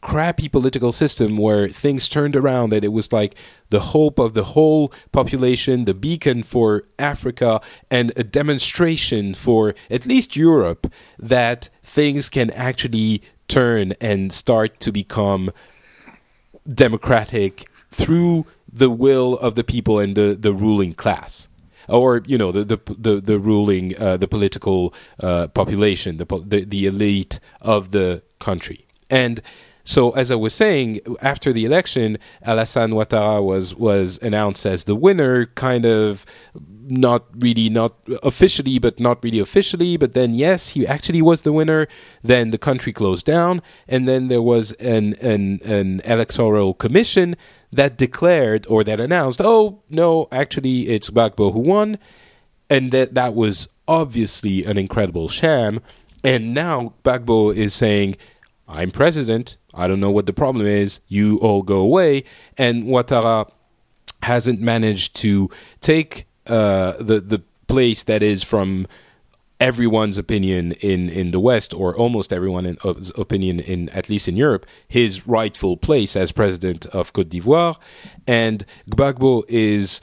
[0.00, 3.34] crappy political system where things turned around and it was like
[3.70, 7.60] the hope of the whole population, the beacon for Africa,
[7.90, 14.92] and a demonstration for at least Europe that things can actually turn and start to
[14.92, 15.50] become
[16.68, 21.48] democratic through the will of the people and the, the ruling class.
[21.88, 26.64] Or you know the the the, the ruling uh, the political uh, population the, the
[26.64, 28.86] the elite of the country.
[29.10, 29.42] And
[29.84, 34.94] so as I was saying after the election Alassane Ouattara was was announced as the
[34.94, 36.24] winner kind of
[36.88, 39.96] not really not officially but not really officially.
[39.96, 41.86] But then yes he actually was the winner.
[42.22, 43.62] Then the country closed down.
[43.88, 47.36] And then there was an an an electoral commission
[47.72, 51.98] that declared or that announced oh no actually it's Gbagbo who won.
[52.70, 55.80] And that that was obviously an incredible sham.
[56.22, 58.16] And now Gbagbo is saying
[58.68, 61.00] I'm president I don't know what the problem is.
[61.08, 62.24] You all go away.
[62.58, 63.50] And Ouattara
[64.22, 65.50] hasn't managed to
[65.80, 68.86] take uh, the the place that is from
[69.62, 74.66] everyone's opinion in, in the West, or almost everyone's opinion in at least in Europe,
[74.88, 77.76] his rightful place as president of Cote d'Ivoire,
[78.26, 80.00] and Gbagbo is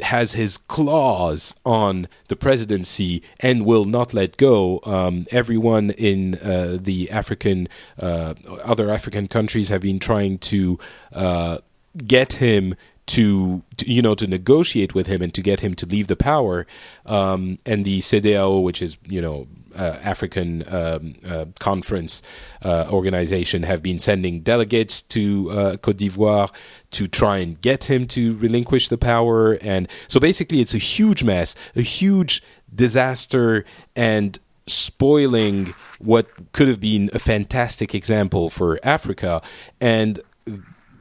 [0.00, 4.80] has his claws on the presidency and will not let go.
[4.84, 7.68] Um, everyone in uh, the African,
[7.98, 8.34] uh,
[8.64, 10.78] other African countries have been trying to
[11.12, 11.58] uh,
[12.06, 12.74] get him
[13.08, 16.16] to, to, you know to negotiate with him and to get him to leave the
[16.16, 16.66] power.
[17.06, 22.22] Um, and the CEDEAO, which is you know uh, African um, uh, conference
[22.62, 26.52] uh, organization, have been sending delegates to uh, Cote d'Ivoire
[26.92, 29.54] to try and get him to relinquish the power.
[29.62, 32.42] And so basically, it's a huge mess, a huge
[32.74, 33.64] disaster,
[33.96, 39.40] and spoiling what could have been a fantastic example for Africa.
[39.80, 40.20] And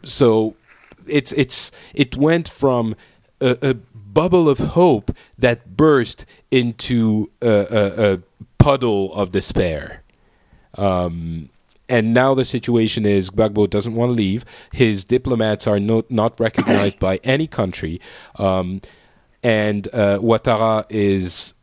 [0.04, 0.56] so
[1.10, 2.96] it's it's it went from
[3.42, 8.20] a, a bubble of hope that burst into a, a, a
[8.58, 10.04] puddle of despair.
[10.76, 11.50] Um,
[11.90, 14.44] and now the situation is Gbagbo doesn't want to leave.
[14.74, 18.02] His diplomats are not not recognized by any country,
[18.36, 18.82] um,
[19.42, 21.54] and uh, Ouattara is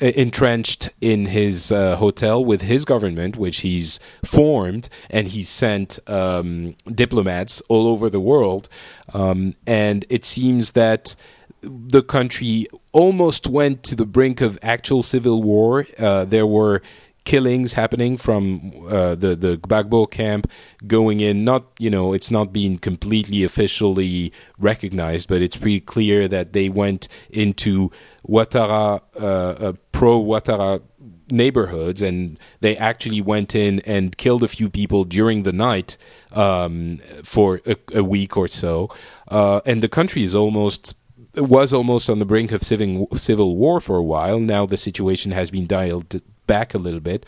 [0.00, 6.74] entrenched in his uh, hotel with his government, which he's formed, and he sent um,
[6.92, 8.68] diplomats all over the world.
[9.12, 11.14] Um, and it seems that
[11.60, 15.86] the country almost went to the brink of actual civil war.
[15.98, 16.82] Uh, there were
[17.24, 20.50] killings happening from uh, the the Gbagbo camp
[20.86, 21.44] going in.
[21.44, 26.68] Not you know it's not being completely officially recognized, but it's pretty clear that they
[26.68, 27.90] went into
[28.28, 30.82] Ouattara uh, uh, pro Ouattara
[31.30, 35.96] neighborhoods and they actually went in and killed a few people during the night
[36.32, 38.90] um, for a, a, week or so.
[39.28, 40.94] Uh, and the country is almost
[41.36, 44.38] was almost on the brink of civil civil war for a while.
[44.38, 47.26] Now the situation has been dialed back a little bit.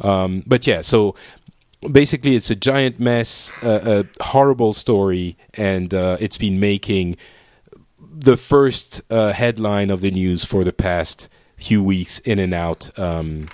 [0.00, 1.14] Um, but yeah, so
[1.90, 7.16] basically it's a giant mess, uh, a horrible story, and uh, it's been making
[8.00, 12.96] the first uh, headline of the news for the past few weeks in and out.
[12.98, 13.48] Um,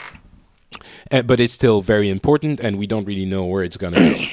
[1.11, 4.15] and, but it's still very important, and we don't really know where it's going to
[4.15, 4.25] go.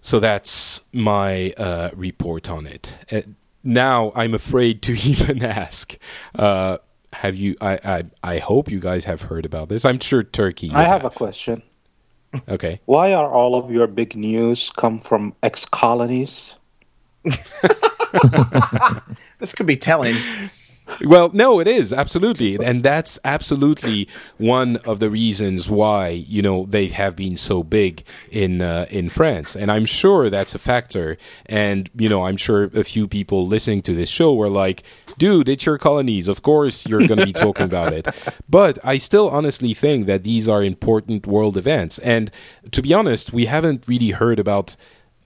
[0.00, 2.96] So that's my uh, report on it.
[3.10, 3.22] Uh,
[3.64, 5.98] now I'm afraid to even ask.
[7.12, 7.56] Have you?
[7.60, 9.84] I, I I hope you guys have heard about this.
[9.84, 10.70] I'm sure Turki.
[10.70, 11.62] I have, have, a question.
[12.48, 12.80] Okay.
[12.84, 16.54] Why are all of your big news come from ex colonies?
[19.38, 20.16] this could be telling.
[21.04, 26.66] Well, no, it is absolutely, and that's absolutely one of the reasons why you know
[26.66, 31.16] they have been so big in uh, in France, and I'm sure that's a factor.
[31.46, 34.82] And you know, I'm sure a few people listening to this show were like,
[35.18, 36.28] "Dude, it's your colonies.
[36.28, 38.08] Of course, you're going to be talking about it."
[38.48, 42.30] But I still honestly think that these are important world events, and
[42.70, 44.76] to be honest, we haven't really heard about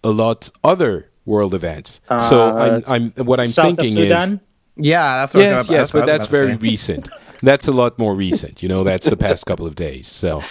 [0.03, 2.01] a lot other world events.
[2.09, 4.39] Uh, so I'm, I'm what I'm South thinking is
[4.77, 7.09] Yeah, that's what I yes, was, yes, what but was that's very recent.
[7.43, 8.63] That's a lot more recent.
[8.63, 10.07] You know, that's the past couple of days.
[10.07, 10.43] So,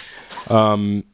[0.48, 1.04] um,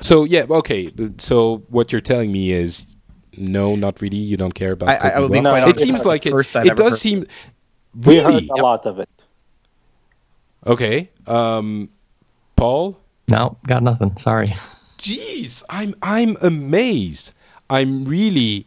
[0.00, 0.90] so yeah, okay.
[1.18, 2.94] So what you're telling me is,
[3.38, 4.16] no, not really.
[4.18, 4.88] You don't care about.
[4.90, 5.62] I- I- I will be d'Ivoire?
[5.62, 6.32] quite it seems like the it.
[6.32, 6.98] first I've It ever does heard.
[7.00, 7.26] seem.
[8.04, 9.08] We heard a lot of it.
[10.66, 11.88] Okay, um,
[12.56, 12.98] Paul.
[13.28, 14.16] No, got nothing.
[14.18, 14.54] Sorry.
[14.98, 17.32] Jeez, I'm I'm amazed.
[17.70, 18.66] I'm really,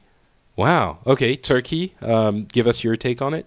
[0.56, 1.00] wow.
[1.06, 1.96] Okay, Turki.
[2.02, 3.46] Um, give us your take on it.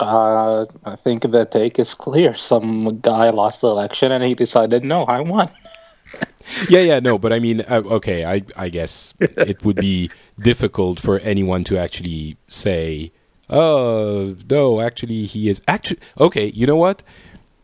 [0.00, 2.34] Uh, I think the take is clear.
[2.34, 5.48] Some guy lost the election and he decided, no, I won.
[6.68, 11.00] yeah, yeah, no, but I mean, uh, okay, I, I guess it would be difficult
[11.00, 13.12] for anyone to actually say,
[13.48, 16.50] oh, no, actually, he is actually okay.
[16.54, 17.02] You know what?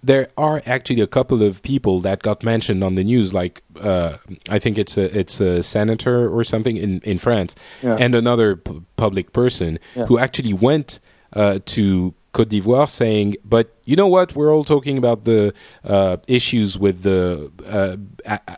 [0.03, 4.19] There are actually a couple of people that got mentioned on the news, like uh,
[4.49, 7.97] I think it's a it's a senator or something in in France, Yeah.
[7.99, 10.07] and another p- public person Yeah.
[10.07, 11.01] who actually went
[11.33, 14.35] uh, to Cote d'Ivoire saying, but you know what?
[14.37, 17.97] We're all talking about the uh, issues with the uh,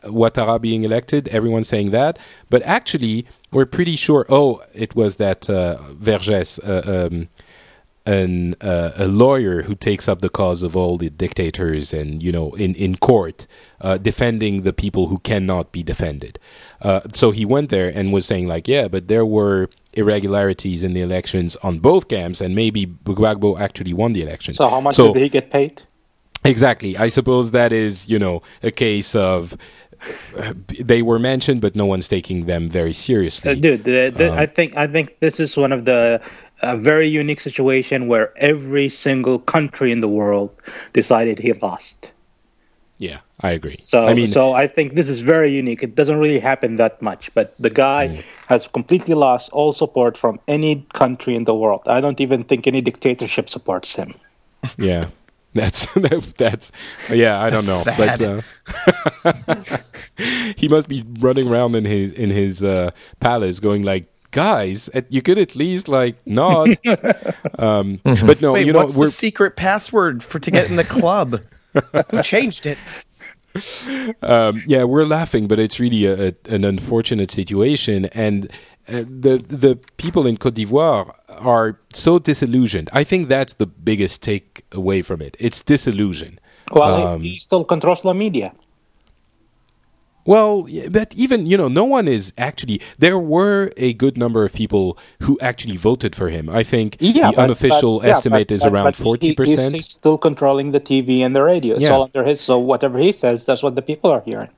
[0.09, 1.29] Ouattara being elected.
[1.29, 2.19] Everyone's saying that,
[2.51, 4.27] but actually, we're pretty sure.
[4.29, 7.29] Oh, it was that uh, Vergès, uh, um,
[8.09, 12.33] an uh, a lawyer who takes up the cause of all the dictators, and you
[12.33, 13.47] know, in in court,
[13.81, 16.39] uh, defending the people who cannot be defended.
[16.81, 20.93] Uh, so he went there and was saying like, yeah, but there were irregularities in
[20.95, 24.55] the elections on both camps, and maybe Gbagbo actually won the election.
[24.55, 25.83] So how much So- did he get paid?
[26.45, 26.97] Exactly.
[26.97, 29.57] I suppose that is, you know, a case of
[30.39, 30.55] uh,
[30.93, 33.51] they were mentioned, but no one's taking them very seriously.
[33.51, 36.21] Uh, dude, the, the, Um, I think I think this is one of the
[36.63, 40.51] a very unique situation where every single country in the world
[40.93, 42.11] decided he lost.
[42.99, 43.77] yeah, I agree.
[43.79, 45.83] So I mean, so I think this is very unique.
[45.85, 48.23] It doesn't really happen that much, but the guy Mm.
[48.49, 51.83] has completely lost all support from any country in the world.
[51.87, 54.15] I don't even think any dictatorship supports him.
[54.79, 55.07] yeah,
[55.55, 55.87] that's
[56.37, 56.73] that's
[57.11, 57.39] yeah.
[57.41, 58.21] I don't know, That's but
[59.25, 59.79] uh,
[60.57, 62.91] he must be running around in his in his uh,
[63.21, 64.07] palace, going like.
[64.31, 66.79] Guys, you could at least like nod,
[67.59, 68.53] um, but no.
[68.53, 71.41] Wait, you know, what's we're the secret password for to get in the club?
[72.11, 72.79] Who changed it?
[74.23, 78.51] um, yeah, we're laughing, but it's really a, a, an unfortunate situation, and
[78.89, 82.91] uh, the the people in Cote d'Ivoire are so disillusioned.
[82.93, 85.37] I think that's the biggest take away from it.
[85.41, 86.39] It's disillusion.
[86.71, 88.53] Well, Um, he still controls the media.
[90.33, 92.79] Well, but even you know, no one is actually.
[92.99, 96.45] There were a good number of people who actually voted for him.
[96.61, 99.75] I think Yeah, the but- unofficial but- yeah, estimate but- is around forty he's- percent.
[99.77, 101.73] He's still controlling the TV and the radio.
[101.77, 101.95] It's Yeah.
[101.95, 102.39] all under his.
[102.49, 104.51] So whatever he says, that's what the people are hearing.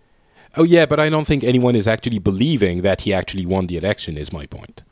[0.57, 3.77] Oh yeah, but I don't think anyone is actually believing that he actually won the
[3.77, 4.19] election.
[4.19, 4.83] Is my point.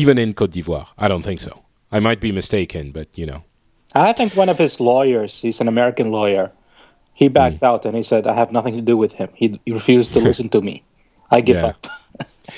[0.00, 1.52] Even in Cote d'Ivoire, I don't think so.
[1.96, 3.42] I might be mistaken, but you know.
[3.94, 6.50] I think one of his lawyers, he's an American lawyer,
[7.22, 9.28] he backed out and he said, "I have nothing to do with him.
[9.40, 10.82] He, he refused to listen to me.
[11.30, 11.66] I give Yeah.
[11.72, 11.86] up."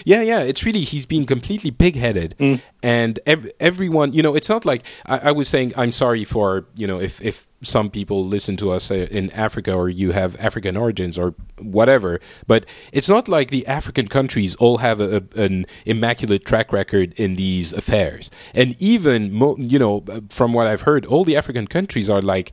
[0.04, 2.34] Yeah, yeah, it's really he's being completely pig-headed,
[2.82, 5.72] and ev- everyone, you know, it's not like I, I was saying.
[5.76, 9.72] I'm sorry for you know if if some people listen to us uh, in Africa
[9.74, 14.78] or you have African origins or whatever, but it's not like the African countries all
[14.78, 20.02] have a, a- an immaculate track record in these affairs, and even mo- you know
[20.08, 22.52] uh, from what I've heard, all the African countries are like,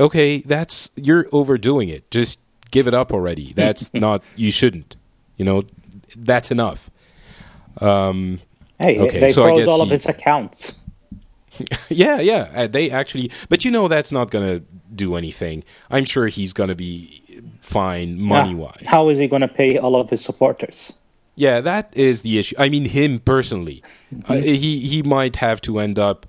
[0.00, 2.10] okay, that's you're overdoing it.
[2.10, 2.38] Just
[2.70, 3.52] give it up already.
[3.56, 4.96] That's not you shouldn't.
[5.36, 5.64] You know,
[6.16, 6.90] that's enough.
[7.80, 8.40] Um,
[8.78, 10.74] Hey, Okay, they so froze all of his accounts.
[11.88, 12.50] yeah, yeah.
[12.54, 14.60] Uh, they actually, but you know, that's not gonna
[14.94, 15.64] do anything.
[15.90, 17.22] I'm sure he's gonna be
[17.60, 18.82] fine money wise.
[18.86, 20.92] How is he going to pay all of his supporters?
[21.34, 22.56] Yeah, that is the issue.
[22.58, 23.82] I mean, him personally,
[24.28, 26.26] uh, he he might have to end up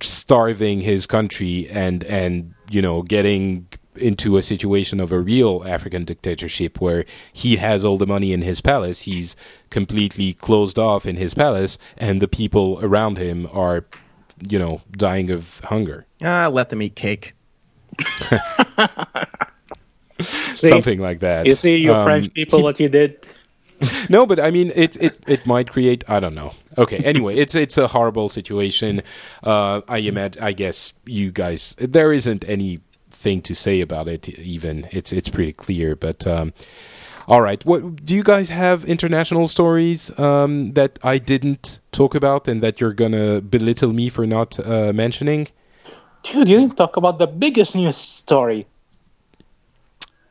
[0.00, 3.66] starving his country and and you know getting
[3.96, 8.42] into a situation of a real African dictatorship where he has all the money in
[8.42, 9.36] his palace, he's
[9.68, 13.84] completely closed off in his palace, and the people around him are,
[14.48, 16.06] you know, dying of hunger.
[16.22, 17.34] Ah, let them eat cake.
[20.20, 20.68] See?
[20.68, 21.46] Something like that.
[21.46, 23.26] You see, you Um, French people, what you did.
[24.10, 26.04] no, but I mean, it it it might create.
[26.08, 26.52] I don't know.
[26.78, 26.98] Okay.
[26.98, 29.02] Anyway, it's it's a horrible situation.
[29.42, 30.42] Uh, I imagine.
[30.42, 31.74] I guess you guys.
[31.78, 34.28] There isn't anything to say about it.
[34.38, 35.96] Even it's it's pretty clear.
[35.96, 36.52] But um,
[37.26, 37.64] all right.
[37.66, 42.80] What do you guys have international stories um, that I didn't talk about and that
[42.80, 45.48] you're gonna belittle me for not uh, mentioning?
[46.22, 48.66] Dude, you didn't talk about the biggest news story: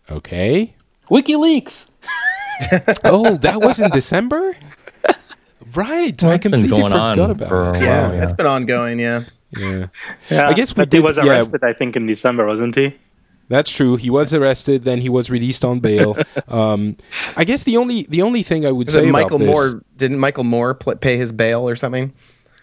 [0.10, 0.74] Okay.
[1.10, 1.86] WikiLeaks.
[3.06, 4.54] Oh, that was in December.
[5.76, 6.22] Right.
[6.22, 7.72] Well, I it's been completely going forgot on about for a it.
[7.74, 7.82] while.
[7.84, 8.24] Yeah, yeah.
[8.24, 9.00] it's been ongoing.
[9.00, 9.24] Yeah.
[9.58, 9.88] Yeah.
[10.30, 11.26] Yeah, I guess we but he did- was yeah.
[11.40, 11.64] arrested.
[11.64, 12.96] I think in December, wasn't he?
[13.48, 13.96] That's true.
[13.96, 16.16] He was arrested, then he was released on bail.
[16.50, 16.96] um,
[17.36, 19.48] I guess the only the only thing I would Was say it about Michael this-
[19.48, 19.84] Moore?
[19.98, 22.14] Didn't Michael Moore pl- pay his bail or something?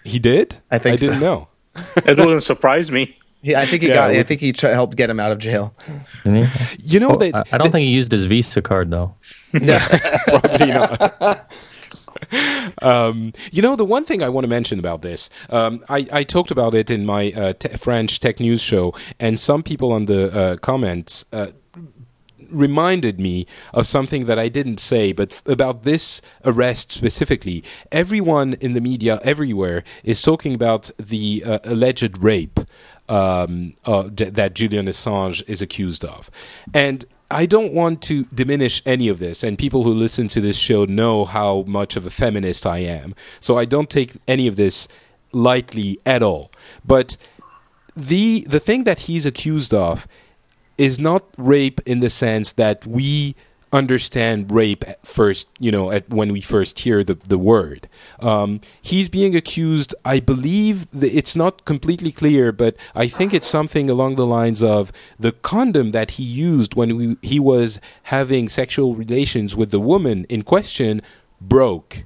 [0.04, 0.56] he did.
[0.70, 1.48] I think I didn't know.
[2.06, 3.18] It wouldn't surprise me.
[3.42, 4.14] He, I think he Yeah, got.
[4.14, 5.74] it I think he tr- helped get him out of jail.
[6.24, 9.14] You know Well, that I, I don't think he used his Visa card though.
[9.52, 11.50] Probably not.
[12.82, 16.24] um, you know, the one thing I want to mention about this, um, I, I
[16.24, 20.06] talked about it in my uh, te- French tech news show, and some people on
[20.06, 21.48] the uh, comments uh,
[22.50, 27.64] reminded me of something that I didn't say, but f- about this arrest specifically.
[27.92, 32.60] Everyone in the media everywhere is talking about the uh, alleged rape
[33.08, 36.30] um, uh, d- that Julian Assange is accused of.
[36.74, 40.56] And I don't want to diminish any of this, and people who listen to this
[40.56, 43.14] show know how much of a feminist I am.
[43.40, 44.86] So I don't take any of this
[45.32, 46.52] lightly at all.
[46.84, 47.16] But
[47.96, 50.06] the the thing that he's accused of
[50.78, 53.34] is not rape in the sense that we
[53.72, 57.88] understand rape at first, you know, at when we first hear the, the word.
[58.20, 63.90] Um, he's being accused, I believe it's not completely clear, but I think it's something
[63.90, 68.94] along the lines of the condom that he used when we, he was having sexual
[68.94, 71.02] relations with the woman in question
[71.40, 72.04] broke.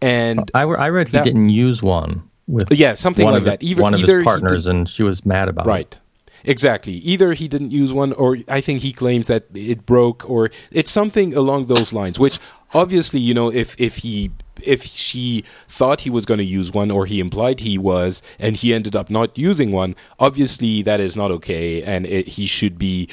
[0.00, 3.62] And I, I read he didn't use one with Yeah, something one like of that.
[3.62, 5.70] his- Either- one of his partners, and she was mad about it.
[5.70, 5.98] Right.
[6.44, 6.94] Exactly.
[6.94, 10.90] Either he didn't use one, or I think he claims that it broke, or it's
[10.90, 12.18] something along those lines.
[12.18, 12.38] Which
[12.74, 14.30] obviously, you know, if if he
[14.62, 18.56] if she thought he was going to use one, or he implied he was, and
[18.56, 22.78] he ended up not using one, obviously that is not okay, and it, he should
[22.78, 23.08] be.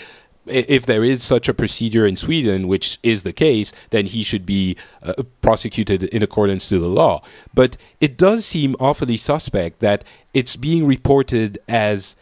[0.48, 4.46] If there is such a procedure in Sweden, which is the case, then he should
[4.46, 7.24] be uh, prosecuted in accordance to the law.
[7.56, 10.06] But it does seem awfully suspect that
[10.36, 12.16] it's being reported as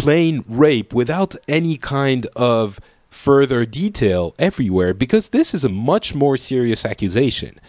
[0.00, 2.80] plain rape without any kind of
[3.10, 7.60] further detail everywhere because this is a much more serious accusation.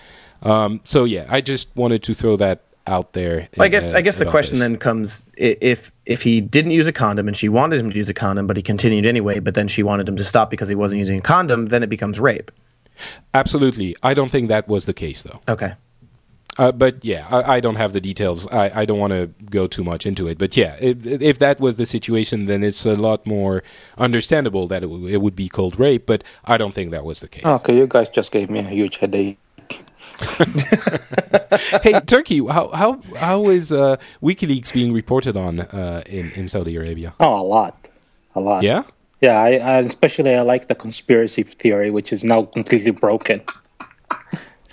[0.43, 3.47] Um, so yeah, I just wanted to throw that out there.
[3.59, 4.67] I guess uh, I guess the question this.
[4.67, 8.09] then comes if if he didn't use a condom and she wanted him to use
[8.09, 10.75] a condom, but he continued anyway, but then she wanted him to stop because he
[10.75, 12.51] wasn't using a condom, then it becomes rape.
[13.33, 15.41] Absolutely, I don't think that was the case though.
[15.47, 15.73] Okay.
[16.57, 18.45] Uh, but yeah, I, I don't have the details.
[18.47, 20.37] I, I don't want to go too much into it.
[20.37, 23.63] But yeah, if, if that was the situation, then it's a lot more
[23.97, 26.05] understandable that it, w- it would be called rape.
[26.05, 27.45] But I don't think that was the case.
[27.45, 29.37] Okay, you guys just gave me a huge headache.
[31.83, 36.75] hey, Turki, how how how is uh, WikiLeaks being reported on uh, in in Saudi
[36.75, 37.13] Arabia?
[37.19, 37.87] Oh, a lot,
[38.35, 38.61] a lot.
[38.61, 38.83] Yeah,
[39.21, 39.39] yeah.
[39.39, 43.41] I, I especially I like the conspiracy theory, which is now completely broken.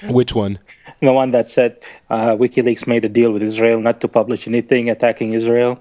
[0.09, 0.59] which one?
[1.01, 1.77] The one that said
[2.11, 5.79] uh, WikiLeaks made a deal with Israel not to publish anything attacking Israel.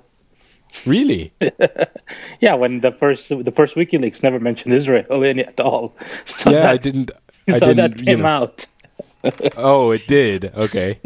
[0.86, 1.32] Really?
[2.39, 5.95] Yeah, when the first the first WikiLeaks never mentioned Israel in it at all.
[6.41, 7.10] So Yeah, I didn't.
[7.49, 7.78] I so didn't.
[7.78, 8.28] that you came know.
[8.28, 8.66] out.
[9.58, 10.51] Oh, it did.
[10.55, 10.99] Okay.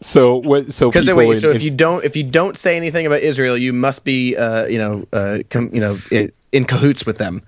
[0.00, 0.72] so what?
[0.72, 3.22] So Because people wait, in- so if you don't if you don't say anything about
[3.22, 7.16] Israel, you must be uh, you know uh, com- you know i- in cahoots with
[7.18, 7.40] them.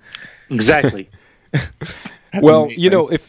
[0.49, 1.09] Exactly.
[2.41, 2.83] well, amazing.
[2.83, 3.23] you know, if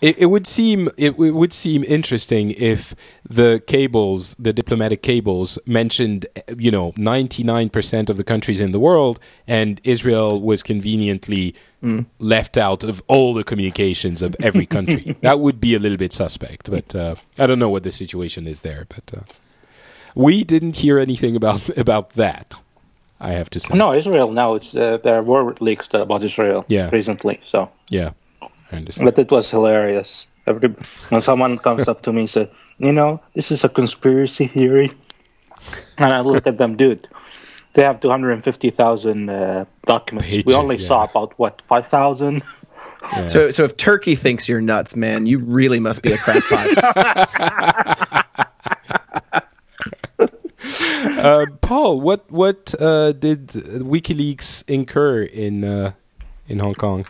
[0.00, 2.94] it, it would seem it, w- would seem interesting if
[3.28, 6.26] the cables, the diplomatic cables, mentioned
[6.56, 11.54] you know ninety nine percent of the countries in the world, and Israel was conveniently
[12.18, 15.16] left out of all the communications of every country.
[15.22, 18.46] that would be a little bit suspect, but uh, I don't know what the situation
[18.46, 18.86] is there.
[18.88, 19.22] But uh,
[20.14, 22.60] we didn't hear anything about about that.
[23.22, 23.74] I have to say.
[23.76, 24.54] no, Israel now.
[24.54, 26.64] It's uh, there were leaks about Israel.
[26.68, 26.88] Yeah.
[26.90, 28.10] Recently, so Yeah,
[28.72, 29.06] I understand.
[29.06, 30.26] but it was hilarious.
[30.46, 30.68] Every,
[31.10, 34.92] when someone comes up to me and said, "You know, this is a conspiracy theory,"
[35.98, 37.08] and I look at them, dude.
[37.74, 40.44] They have 250,000 uh, documents.
[40.44, 40.86] we only yeah.
[40.86, 42.42] saw about what 5,000.
[43.28, 46.68] So so if Turki thinks you're nuts, man, you really must be a crackpot.
[51.18, 55.92] uh, Paul, what what uh, did WikiLeaks incur in uh,
[56.46, 57.06] in Hong Kong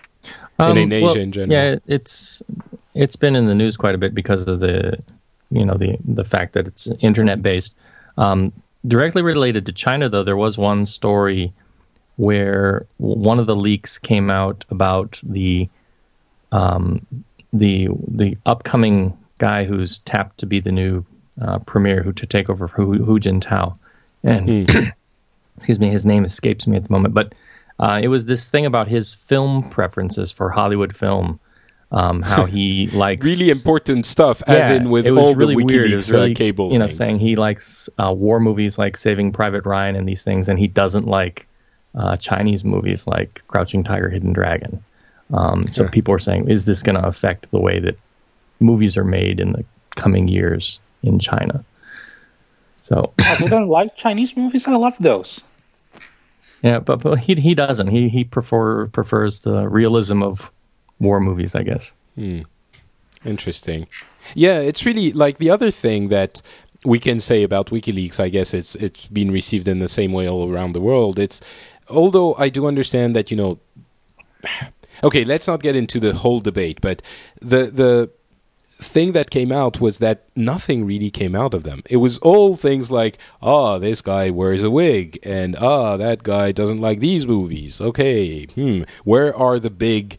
[0.69, 1.53] and in Asia Um, well, in general?
[1.53, 2.43] Yeah, it- it's
[2.95, 4.99] it's been in the news quite a bit because of the
[5.51, 7.75] you know the the fact that it's internet based.
[8.19, 8.53] Um,
[8.87, 11.53] directly related to China, though, there was one story
[12.17, 15.69] where one of the leaks came out about the
[16.53, 17.07] um,
[17.53, 21.05] the the upcoming guy who's tapped to be the new
[21.41, 23.77] uh, premier who to take over for Hu, Hu Jintao,
[24.23, 24.71] and
[25.57, 27.35] excuse me, his name escapes me at the moment, but
[27.81, 31.41] uh, it was this thing about his film preferences for Hollywood film,
[31.91, 35.57] um, how he likes Really important stuff, as Yeah, in with it was all really
[35.57, 35.87] the weird.
[35.87, 36.99] It WikiLeaks was really, uh, cable you know, things.
[36.99, 40.69] saying he likes uh, war movies like Saving Private Ryan and these things, and he
[40.69, 41.47] doesn't like
[41.95, 44.85] uh, Chinese movies like Crouching Tiger, Hidden Dragon.
[45.33, 47.97] Um, so people are saying, is this going to affect the way that
[48.59, 51.65] movies are made in the coming years in China?
[52.83, 54.67] So I don't like Chinese movies.
[54.67, 55.43] I love those.
[56.63, 57.89] Yeah, but, but he he doesn't.
[57.89, 60.51] He he prefer prefers the realism of
[60.99, 61.93] war movies, I guess.
[62.15, 62.43] Hmm.
[63.25, 63.87] Interesting.
[64.35, 66.43] Yeah, it's really like the other thing that
[66.85, 68.21] we can say about WikiLeaks.
[68.21, 71.19] I guess it's it's been received in the same way all around the world.
[71.19, 71.41] It's
[71.89, 73.59] although I do understand that you know.
[75.03, 77.01] Okay, let's not get into the whole debate, but
[77.41, 78.11] the the
[78.81, 81.83] thing that came out was that nothing really came out of them.
[81.89, 86.53] It was all things like, ah, this guy wears a wig, and ah, that guy
[86.53, 87.81] doesn't like these movies.
[87.81, 90.19] Okay, hmm, where are the big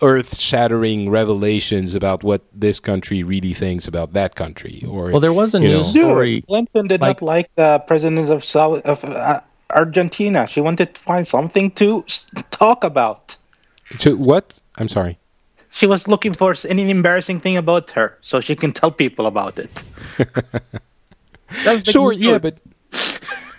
[0.00, 4.82] earth-shattering revelations about what this country really thinks about that country?
[4.88, 6.42] Or Well, there was a you news story.
[6.42, 9.40] Clinton did like- not like the president of South of uh,
[9.70, 10.46] Argentina.
[10.46, 12.04] She wanted to find something to
[12.50, 13.36] talk about.
[14.00, 14.60] to what?
[14.76, 15.18] I'm sorry.
[15.72, 19.26] She was looking for s- any embarrassing thing about her, so she can tell people
[19.26, 19.70] about it.
[21.84, 22.56] Sure, yeah, but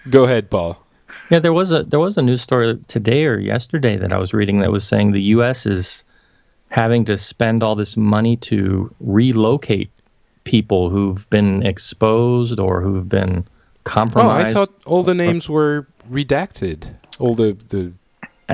[0.10, 0.84] go ahead, Paul.
[1.30, 4.34] Yeah, there was a there was a news story today or yesterday that I was
[4.34, 5.66] reading that was saying the U.S.
[5.66, 6.04] is
[6.70, 9.92] having to spend all this money to relocate
[10.44, 13.46] people who've been exposed or who've been
[13.84, 14.48] compromised.
[14.48, 14.50] Oh.
[14.50, 16.96] I thought all the names were redacted.
[17.20, 17.94] All the the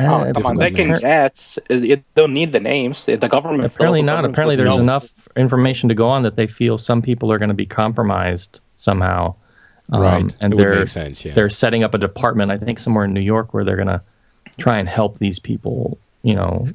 [0.08, 1.00] Oh, come on, they can names.
[1.02, 1.60] guess.
[1.70, 3.06] You don't need the names.
[3.06, 3.74] The government.
[3.74, 4.12] Apparently the not.
[4.18, 4.82] government Apparently, there's know.
[4.82, 8.60] enough information to go on that they feel some people are going to be compromised
[8.78, 9.36] somehow.
[9.92, 10.36] Um, Right.
[10.40, 11.34] and It they're make sense, yeah.
[11.34, 12.52] they're setting up a department.
[12.52, 14.02] I think somewhere in New York where they're going to
[14.60, 15.98] try and help these people.
[16.24, 16.68] You know.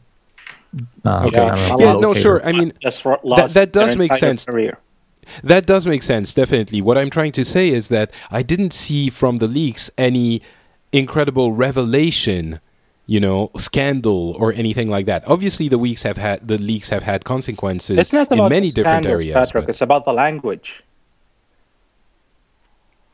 [1.04, 1.40] Uh, Okay.
[1.48, 2.44] I know, Yeah, no, sure.
[2.44, 4.44] I mean, Just ro- lost that does make sense.
[4.44, 4.78] Career.
[5.44, 6.82] That does make sense, definitely.
[6.82, 10.42] What I'm trying to say is that I didn't see from the leaks any
[10.92, 12.58] incredible revelation,
[13.06, 15.26] you know, scandal or anything like that.
[15.28, 19.06] Obviously, the weeks have had the leaks have had consequences It's not in many different
[19.06, 19.34] areas.
[19.34, 19.64] Patrick.
[19.66, 20.82] but- It's about the language.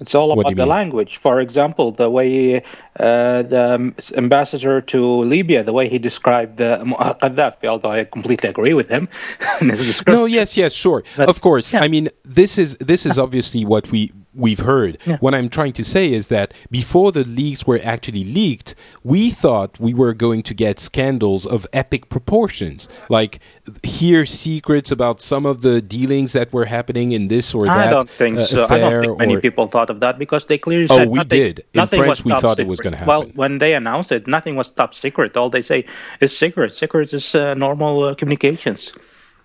[0.01, 0.69] It's all about the mean?
[0.69, 1.19] language.
[1.19, 2.63] For example, the way
[2.99, 6.79] uh, the ambassador to Libya, the way he described the
[7.21, 9.09] Gaddafi, although I completely agree with him.
[9.61, 10.15] in his description.
[10.21, 11.05] No, yes, yes, sure.
[11.19, 11.75] But- of course.
[11.75, 11.83] yeah.
[11.83, 14.97] I mean, this is this is obviously what we we've heard.
[15.21, 19.79] What I'm trying to say is that before the leaks were actually leaked, we thought
[19.81, 23.41] we were going to get scandals of epic proportions, like
[23.83, 27.89] hear secrets about some of the dealings that were happening in this or that.
[27.89, 28.67] I don't think uh, so.
[28.71, 31.17] I don't think many or- people thought of that because they clearly Oh, said we
[31.19, 31.59] nothing, did.
[31.59, 33.09] In nothing France, we top thought it was gonna happen.
[33.09, 35.37] Well, when they announced it, nothing was top secret.
[35.37, 35.85] All they say
[36.21, 36.75] is secret.
[36.75, 38.93] Secret is uh, normal uh, communications.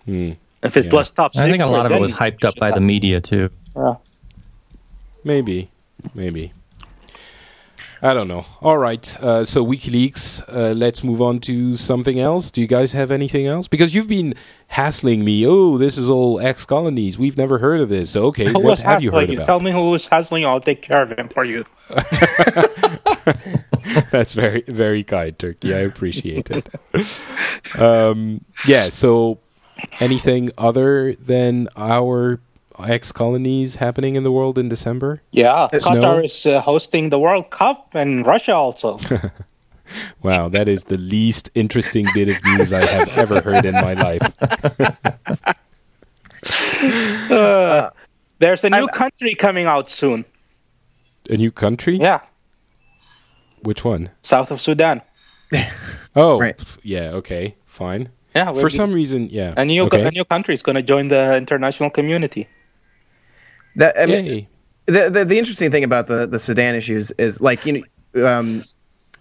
[0.07, 0.93] If it Yeah.
[0.93, 3.19] was top secret, I think a lot of it was hyped up by the media
[3.21, 3.49] too.
[3.75, 3.95] Yeah.
[5.25, 5.71] Maybe,
[6.13, 6.53] maybe.
[8.01, 8.45] I don't know.
[8.61, 9.17] All right.
[9.19, 10.43] Uh, so WikiLeaks.
[10.47, 12.51] Uh, let's move on to something else.
[12.51, 13.67] Do you guys have anything else?
[13.67, 14.35] Because you've been
[14.67, 15.47] hassling me.
[15.47, 17.17] Oh, this is all ex-colonies.
[17.17, 18.15] We've never heard of this.
[18.15, 19.37] Okay, Who what have you heard you?
[19.37, 19.47] about?
[19.47, 20.47] Tell me who was hassling you.
[20.47, 21.65] I'll take care of him for you.
[24.11, 25.73] That's very, very kind, Turki.
[25.73, 26.69] I appreciate it.
[27.79, 28.89] um, yeah.
[28.89, 29.39] So,
[29.99, 32.39] anything other than our
[32.83, 35.21] ex-colonies happening in the world in December?
[35.31, 35.79] Yeah, no.
[35.79, 38.99] Qatar is uh, hosting the World Cup and Russia also.
[40.23, 43.93] Wow, that is the least interesting bit of news I have ever heard in my
[43.93, 44.33] life.
[47.31, 47.89] Uh,
[48.39, 50.25] there's a new country coming out soon.
[51.29, 51.97] A new country?
[51.97, 52.21] Yeah,
[53.61, 54.09] Which one?
[54.23, 55.01] south of Sudan.
[56.15, 56.59] Oh, Right.
[56.81, 57.11] yeah.
[57.13, 58.09] Okay, fine.
[58.35, 59.53] Yeah, For we're- some reason, yeah.
[59.57, 60.05] a new okay.
[60.07, 62.47] a new country is going to join the international community.
[63.75, 64.47] That I mean,
[64.85, 67.83] the, the the interesting thing about the the Sudan issues is like you
[68.13, 68.63] know um,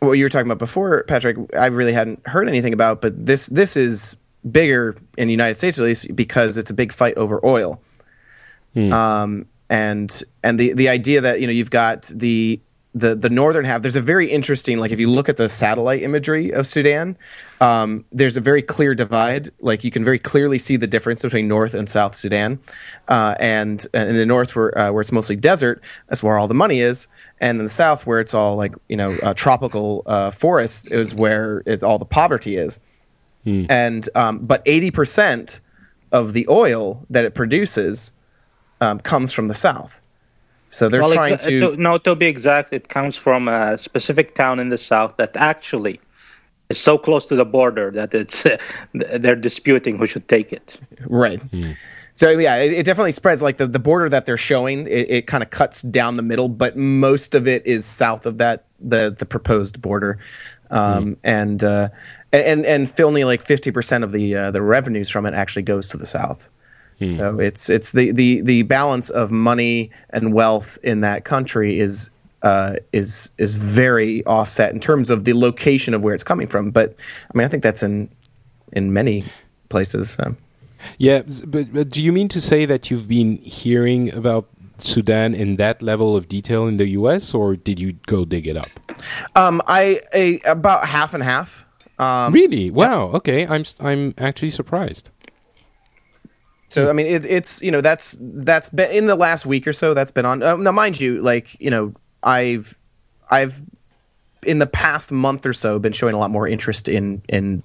[0.00, 1.36] what you were talking about before, Patrick.
[1.54, 4.16] I really hadn't heard anything about, but this this is
[4.50, 7.80] bigger in the United States at least because it's a big fight over oil.
[8.92, 12.60] Um, and and the the idea that you know you've got the
[12.94, 13.82] the the northern half.
[13.82, 17.16] There's a very interesting like if you look at the satellite imagery of Sudan,
[17.60, 19.50] um, there's a very clear divide.
[19.60, 22.60] Like you can very clearly see the difference between North and South Sudan,
[23.08, 26.46] uh, and and in the north where uh, where it's mostly desert, that's where all
[26.46, 27.08] the money is,
[27.40, 31.14] and in the south where it's all like you know uh, tropical uh, forest is
[31.14, 32.78] where it's all the poverty is,
[33.70, 35.60] and um, but eighty percent
[36.12, 38.12] of the oil that it produces
[38.80, 40.00] um, comes from the south.
[40.74, 41.60] So they're well, trying exa- to.
[41.60, 45.36] to, no, to be exact, it comes from a specific town in the south that
[45.36, 46.00] actually
[46.68, 48.44] is so close to the border that it's
[48.92, 50.80] they're disputing who should take it.
[51.06, 51.40] Right.
[52.14, 53.40] So yeah, it, it definitely spreads.
[53.40, 56.48] Like the, the border that they're showing, it, it kind of cuts down the middle,
[56.48, 60.18] but most of it is south of that the the proposed border,
[60.70, 61.88] um, and uh,
[62.32, 65.88] and and only like fifty percent of the uh, the revenues from it actually goes
[65.88, 66.50] to the south.
[67.16, 72.10] So it's it's the, the the balance of money and wealth in that country is
[72.42, 76.70] uh, is is very offset in terms of the location of where it's coming from.
[76.70, 76.94] But
[77.32, 78.08] I mean, I think that's in
[78.72, 79.24] in many
[79.68, 80.16] places.
[80.98, 84.48] Yeah, but, but do you mean to say that you've been hearing about
[84.78, 88.56] Sudan in that level of detail in the U.S., or did you go dig it
[88.56, 88.68] up?
[89.34, 91.64] Um, I a, about half and half.
[91.98, 92.70] Um, really?
[92.70, 93.06] Wow.
[93.14, 95.10] Okay, I'm I'm actually surprised.
[96.74, 99.72] So I mean, it, it's you know that's that's been in the last week or
[99.72, 99.94] so.
[99.94, 100.42] That's been on.
[100.42, 101.94] Uh, now, mind you, like you know,
[102.24, 102.76] I've
[103.30, 103.62] I've
[104.42, 107.62] in the past month or so been showing a lot more interest in in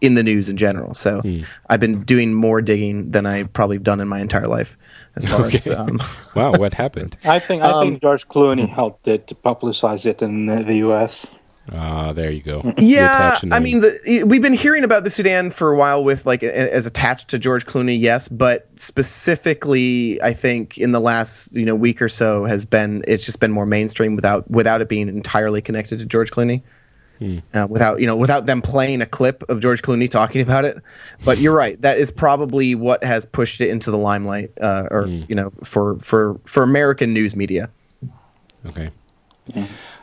[0.00, 0.92] in the news in general.
[0.92, 1.22] So
[1.70, 4.76] I've been doing more digging than I probably done in my entire life.
[5.14, 6.00] As far as um,
[6.34, 7.16] Wow, what happened?
[7.24, 11.32] I think I think George Clooney helped it to publicize it in the U.S.
[11.72, 12.72] Ah, there you go.
[12.78, 13.06] Yeah,
[13.36, 16.24] attach a I mean, the, we've been hearing about the Sudan for a while with
[16.24, 21.52] like a- as attached to George Clooney, yes, but specifically, I think in the last
[21.52, 24.88] you know week or so has been it's just been more mainstream without without it
[24.88, 26.62] being entirely connected to George Clooney.
[27.54, 30.76] Uh, without you know, without them playing a clip of George Clooney talking about it,
[31.24, 31.80] but you're right.
[31.80, 35.98] That is probably what has pushed it into the limelight, uh, or you know, for
[35.98, 37.70] for for American news media.
[38.66, 38.90] Okay.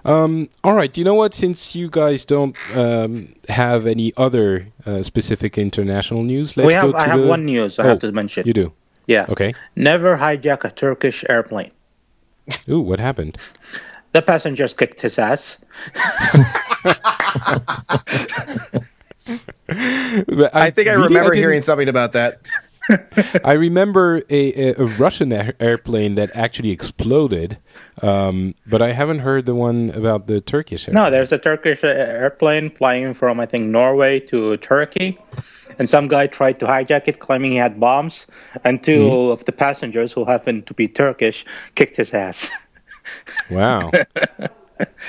[0.06, 0.96] Um, all right.
[0.98, 1.34] You know what?
[1.34, 6.80] Since you guys don't um, have any other uh, specific international news, let's we go
[6.82, 8.46] have to I have the- one news I Oh, have to mention.
[8.46, 8.74] You do.
[9.08, 9.26] Yeah.
[9.30, 9.54] Okay.
[9.76, 11.72] Never hijack a Turkish airplane.
[12.70, 13.38] Ooh, what happened?
[14.12, 15.58] The passengers kicked his ass.
[19.26, 22.42] But I think I really- remember didn't- hearing something about that.
[23.46, 27.58] I remember a, a, a Russian air- airplane that actually exploded,
[28.02, 31.04] um, but I haven't heard the one about the Turkish airplane.
[31.04, 35.18] No, there's a Turkish uh, airplane flying from I think Norway to Turkey,
[35.80, 38.26] and some guy tried to hijack it, claiming he had bombs,
[38.64, 41.46] and 2 of the passengers who happened to be Turkish
[41.76, 42.50] kicked his ass.
[43.50, 43.92] Wow.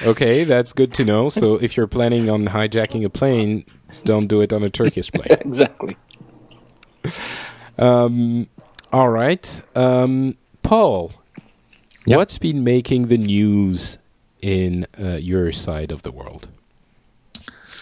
[0.05, 1.29] okay, that's good to know.
[1.29, 3.65] So if you're planning on hijacking a plane,
[4.05, 5.39] don't do it on a Turkish plane.
[5.41, 5.97] exactly.
[7.79, 8.49] Um,
[8.93, 9.63] All right.
[9.75, 11.13] Um, Paul,
[12.07, 12.17] Yep.
[12.19, 13.99] what's been making the news
[14.43, 16.49] in uh, your side of the world?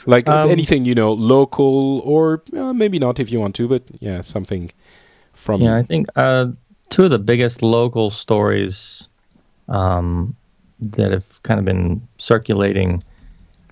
[0.07, 3.82] Like Um, anything, you know, local or uh, maybe not if you want to, but
[4.01, 4.70] yeah, something
[5.32, 5.62] from.
[5.62, 6.47] Yeah, I think uh,
[6.90, 9.09] two of the biggest local stories
[9.69, 10.35] um,
[10.81, 13.03] that have kind of been circulating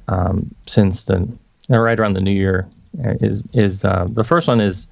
[0.09, 1.29] um, since the
[1.71, 2.69] uh, right around the new year
[3.05, 4.89] uh, is is uh, the first one is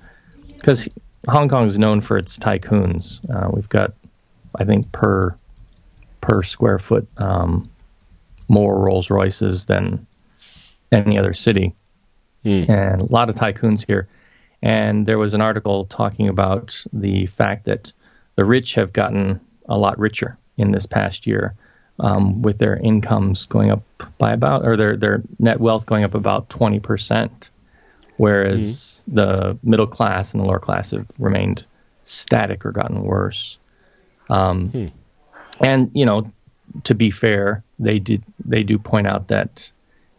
[0.56, 0.88] because
[1.28, 3.20] Hong Kong is known for its tycoons.
[3.30, 3.92] Uh, we've got,
[4.56, 5.36] I think, per
[6.28, 7.68] per square foot um,
[8.48, 10.06] more Rolls Royces than
[10.92, 11.74] any other city,
[12.68, 14.06] and a lot of tycoons here.
[14.62, 17.92] And there was an article talking about the fact that
[18.36, 21.54] the rich have gotten a lot richer in this past year,
[22.00, 23.82] um, with their incomes going up
[24.18, 27.50] by about, or their their net wealth going up about twenty percent,
[28.16, 31.64] whereas the middle class and the lower class have remained
[32.04, 33.58] static or gotten worse.
[34.30, 34.92] Um,
[35.60, 36.30] And you know,
[36.84, 39.70] to be fair, they did they do point out that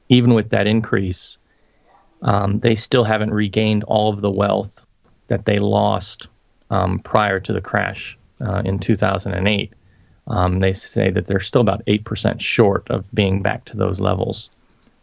[0.10, 1.38] even with that increase,
[2.22, 4.86] um, they still haven't regained all of the wealth
[5.28, 6.28] that they lost
[6.70, 9.74] um, prior to the crash uh, in 2008.
[10.28, 14.49] Um, they say that they're still about 8% short of being back to those levels.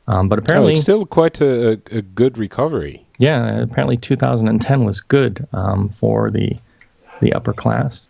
[0.08, 3.04] Um, but Oh, apparently, it's still quite a, a, a good recovery.
[3.18, 6.56] yeah, apparently 2010 was good um, for the
[7.20, 8.08] the upper class.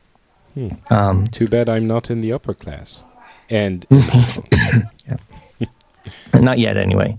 [1.32, 3.04] Too bad I'm not in the upper class.
[3.50, 3.86] And
[6.34, 7.18] Not yet, anyway.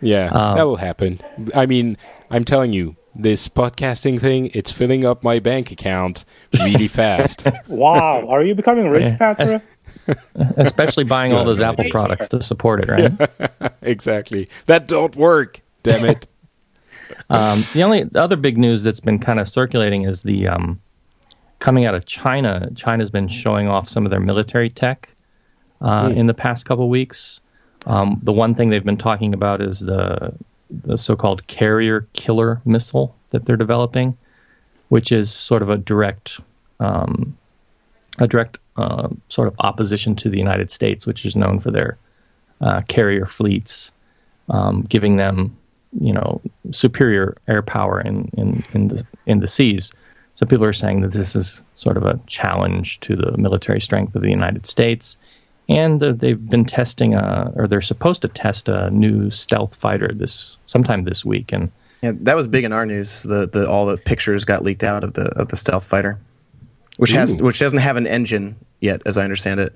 [0.00, 1.20] yeah, Um, that'll happen.
[1.54, 1.96] I mean,
[2.30, 6.24] I'm telling you, this podcasting thing, it's filling up my bank account
[6.58, 7.46] really fast.
[7.68, 9.16] Wow, are you becoming rich, Yeah.
[9.34, 9.62] Patra?
[10.56, 13.72] Especially buying all those Apple products to support it, right?
[13.82, 14.48] exactly.
[14.66, 15.60] That don't work.
[15.82, 16.26] Damn it.
[17.28, 20.80] Um, the only other big news that's been kind of circulating is the um,
[21.60, 22.68] coming out of China.
[22.74, 25.08] China's been showing off some of their military tech
[25.80, 27.40] uh, in the past couple weeks.
[27.86, 30.34] Um, the one thing they've been talking about is the
[30.70, 34.16] the so-called carrier killer missile that they're developing,
[34.88, 36.40] which is sort of a direct
[36.80, 37.36] um,
[38.18, 41.98] a direct uh, sort of opposition to the United States, which is known for their
[42.60, 43.92] uh, carrier fleets
[44.50, 45.56] um, giving them,
[46.00, 46.40] you know,
[46.72, 49.92] superior air power in, in, in the in the seas.
[50.40, 54.14] So people are saying that this is sort of a challenge to the military strength
[54.14, 55.18] of the United States,
[55.68, 60.10] and uh, they've been testing, a, or they're supposed to test a new stealth fighter
[60.14, 63.22] this sometime this week, and Yeah, that was big in our news.
[63.24, 66.18] The, the all the pictures got leaked out of the of the stealth fighter,
[66.96, 69.74] which has which doesn't have an engine yet, as I understand it.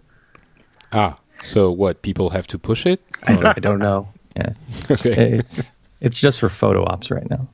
[0.95, 2.01] Ah, so what?
[2.01, 3.03] People have to push it?
[3.25, 4.09] I don't, I don't know.
[4.37, 4.55] yeah,
[4.91, 5.35] Okay.
[5.41, 5.71] it's
[6.01, 7.49] it's just for photo ops right now.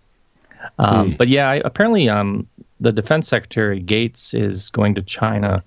[0.79, 2.47] Um, But yeah, I, apparently, um,
[2.81, 5.63] the Defense Secretary Gates is going to China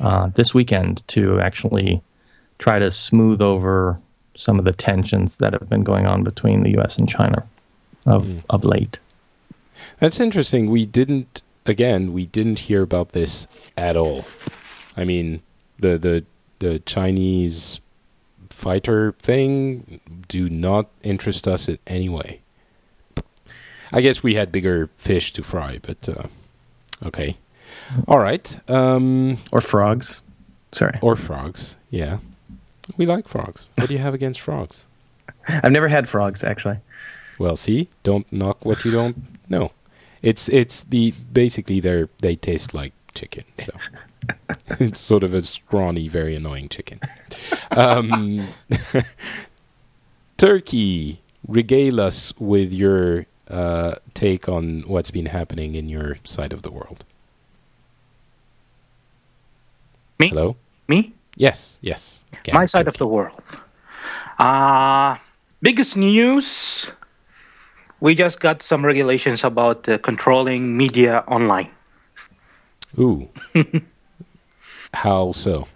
[0.00, 2.02] uh, this weekend to actually
[2.58, 4.00] try to smooth over
[4.36, 6.96] some of the tensions that have been going on between the U.S.
[6.96, 7.46] and China
[8.06, 8.98] of of late.
[9.98, 10.70] That's interesting.
[10.70, 12.12] We didn't again.
[12.12, 14.24] We didn't hear about this at all.
[14.96, 15.42] I mean,
[15.78, 16.24] the the
[16.60, 17.80] the Chinese
[18.50, 22.40] fighter thing do not interest us in any way.
[23.92, 26.28] I guess we had bigger fish to fry, but uh,
[27.06, 27.36] okay,
[28.06, 28.58] all right.
[28.70, 30.22] Um, Or frogs.
[30.72, 31.76] Sorry, or frogs.
[31.90, 32.18] Yeah,
[32.96, 33.70] we like frogs.
[33.76, 34.86] What do you have against frogs?
[35.48, 36.78] I've never had frogs actually.
[37.38, 39.16] Well, see, don't knock what you don't
[39.50, 39.72] know.
[40.22, 43.44] It's it's the basically they they taste like chicken.
[43.58, 43.72] So
[44.80, 47.00] it's sort of a scrawny, very annoying chicken.
[47.72, 48.48] Um,
[50.36, 56.62] Turki, regale us with your uh, take on what's been happening in your side of
[56.62, 57.04] the world.
[60.18, 60.28] Me?
[60.28, 60.56] Hello.
[60.88, 61.12] Me?
[61.36, 61.78] Yes.
[61.82, 62.24] Yes.
[62.32, 63.40] Again, My side of the world.
[64.38, 65.16] Uh,
[65.60, 66.90] biggest news.
[68.00, 71.70] We just got some regulations about uh, controlling media online.
[72.98, 73.28] Ooh.
[74.94, 75.68] How so?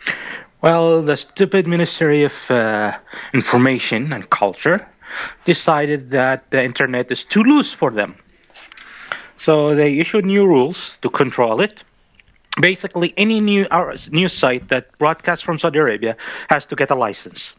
[0.63, 2.97] Well, the stupid Ministry of uh,
[3.35, 4.87] Information and Culture
[5.45, 8.17] decided that the internet is too loose for them.
[9.37, 11.85] So they issued new rules to control it.
[12.61, 16.17] Basically, any new uh, news site that broadcasts from Saudi Arabia
[16.49, 17.53] has to get a license.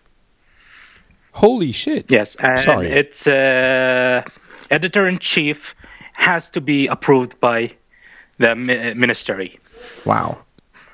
[1.34, 2.12] Holy shit!
[2.12, 2.88] Yes, and Sorry.
[2.88, 4.24] its uh,
[4.72, 5.76] editor in chief
[6.14, 7.72] has to be approved by
[8.40, 9.60] the ministry.
[10.04, 10.40] Wow.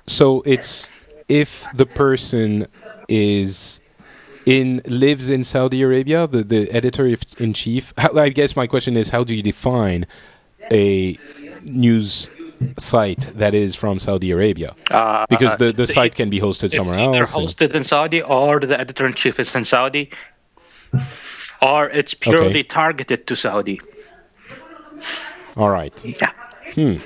[0.06, 0.92] So it's
[1.30, 2.68] if the person
[3.08, 3.80] is
[4.46, 7.06] in lives in Saudi Arabia, the the editor
[7.38, 7.94] in chief.
[7.98, 10.06] How, I guess my question is, how do you define
[10.72, 11.18] a
[11.64, 12.30] news
[12.78, 14.76] site that is from Saudi Arabia?
[14.92, 17.36] Uh, Because the uh, the site can be hosted somewhere either else.
[17.36, 20.10] and- hosted in Saudi or the editor in chief is in Saudi,
[21.62, 22.64] or it's purely Okay.
[22.64, 23.80] targeted to Saudi.
[25.56, 25.94] all right.
[26.06, 26.32] Yeah.
[26.74, 26.98] Hmm.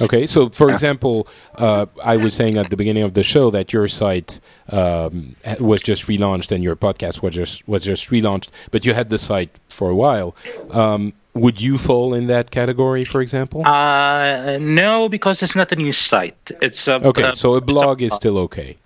[0.00, 3.72] Okay, so for example, uh, I was saying at the beginning of the show that
[3.72, 4.40] your site
[4.70, 9.10] um, was just relaunched and your podcast was just was just relaunched, but you had
[9.10, 10.34] the site for a while.
[10.70, 13.66] Um, would you fall in that category, for example?
[13.66, 16.50] Uh, no, because it's not a news site.
[16.60, 18.76] It's a, okay, uh, so a it's blog is still okay.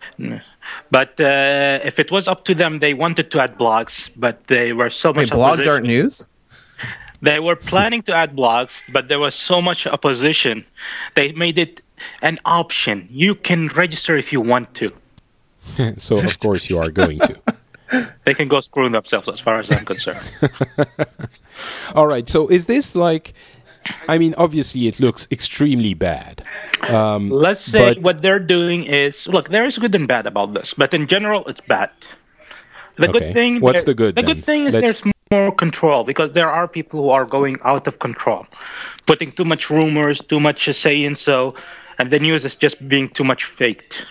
[0.90, 4.72] But uh, if it was up to them, they wanted to add blogs, but they
[4.72, 5.38] were so Wait, much.
[5.38, 6.26] blogs aren't news.
[7.26, 10.64] They were planning to add blogs, but there was so much opposition.
[11.16, 11.80] They made it
[12.22, 13.08] an option.
[13.10, 14.92] You can register if you want to.
[15.96, 17.34] so of course you are going to.
[18.24, 20.18] They can go screw themselves, as far as I'm concerned.
[21.94, 22.28] All right.
[22.28, 23.32] So is this like?
[24.08, 26.42] I mean, obviously it looks extremely bad.
[26.88, 29.50] Um, Let's say But- what they're doing is look.
[29.50, 31.90] There is good and bad about this, but in general, it's bad.
[32.96, 33.18] The Okay.
[33.18, 33.60] good thing.
[33.60, 34.34] What's the good The then?
[34.34, 37.86] good thing is Let's- there's more control because there are people who are going out
[37.88, 38.46] of control,
[39.06, 41.54] putting too much rumors, too much saying so,
[41.98, 44.06] and the news is just being too much faked.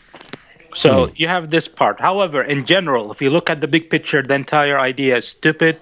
[0.73, 2.01] So you have this part.
[2.01, 5.79] However, in general, if you look at the big picture, the entire idea is stupid.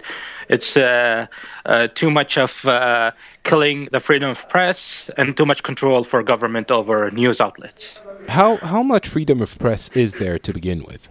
[0.48, 1.26] It's uh,
[1.66, 3.10] uh, too much of uh,
[3.42, 8.00] killing the freedom of press and too much control for government over news outlets.
[8.28, 11.08] how how much freedom of press is there to begin with?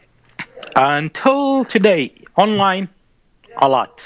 [0.78, 2.88] Until today, online,
[3.58, 4.02] a lot.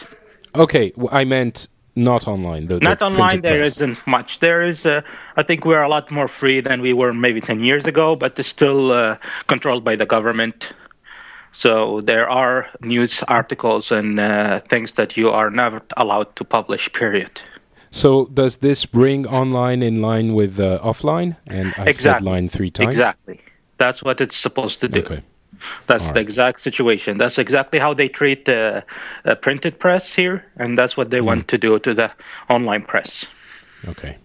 [0.56, 1.68] Okay, I meant
[1.98, 2.68] not online.
[2.68, 4.40] The, the Not online, there not much.
[4.40, 5.02] There is, uh,
[5.36, 8.38] I think, we're a lot more free than we were maybe 10 years ago, but
[8.40, 9.18] it's still uh,
[9.48, 10.74] controlled by the government.
[11.52, 16.92] So there are news articles and uh, things that you are never allowed to publish,
[16.94, 17.42] period.
[17.90, 21.38] So does this bring online in line with uh, offline?
[21.50, 22.90] And I've said line three times.
[22.90, 23.42] Exactly.
[23.80, 25.00] That's what it's supposed to do.
[25.00, 25.24] Okay.
[25.88, 26.22] That's All the right.
[26.22, 27.18] exact situation.
[27.18, 28.82] That's exactly how they treat uh,
[29.26, 31.26] uh, printed press here, and that's what they Hmm.
[31.26, 32.12] want to do to the
[32.50, 33.26] online press.
[33.88, 34.18] Okay.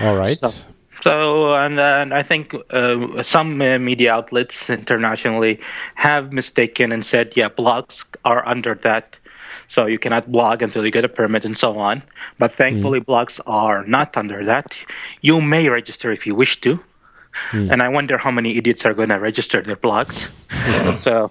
[0.00, 0.38] All right.
[0.38, 0.64] So-
[1.02, 5.60] So, and then I think uh, some uh, media outlets internationally
[5.94, 9.18] have mistaken and said, yeah, blogs are under that.
[9.68, 12.02] So you cannot blog until you get a permit and so on.
[12.38, 14.74] But thankfully, blogs are not under that.
[15.20, 16.80] You may register if you wish to.
[17.52, 20.28] And I wonder how many idiots are going to register their blogs.
[21.02, 21.30] so,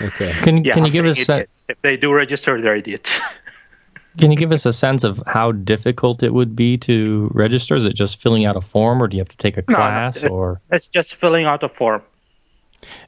[0.00, 0.32] Okay.
[0.42, 1.52] Can yeah, can you I'm give us saying a, idiots.
[1.68, 3.20] if they do register, they're idiots.
[4.18, 7.76] can you give us a sense of how difficult it would be to register?
[7.76, 9.72] Is it just filling out a form, or do you have to take a No,
[9.72, 10.24] no, class?
[10.24, 12.02] or It's just filling out a form.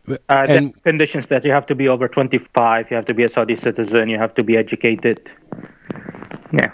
[0.06, 3.14] But- Uh, the and conditions that you have to be over 25, you have to
[3.14, 5.28] be a Saudi citizen, you have to be educated.
[6.52, 6.70] Yeah.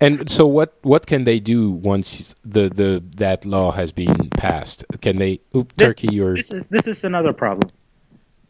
[0.00, 4.84] And so what what can they do once the the that law has been passed?
[5.00, 5.40] Can they?
[5.54, 7.70] Oop, This- Turki, you're This is, this is another problem.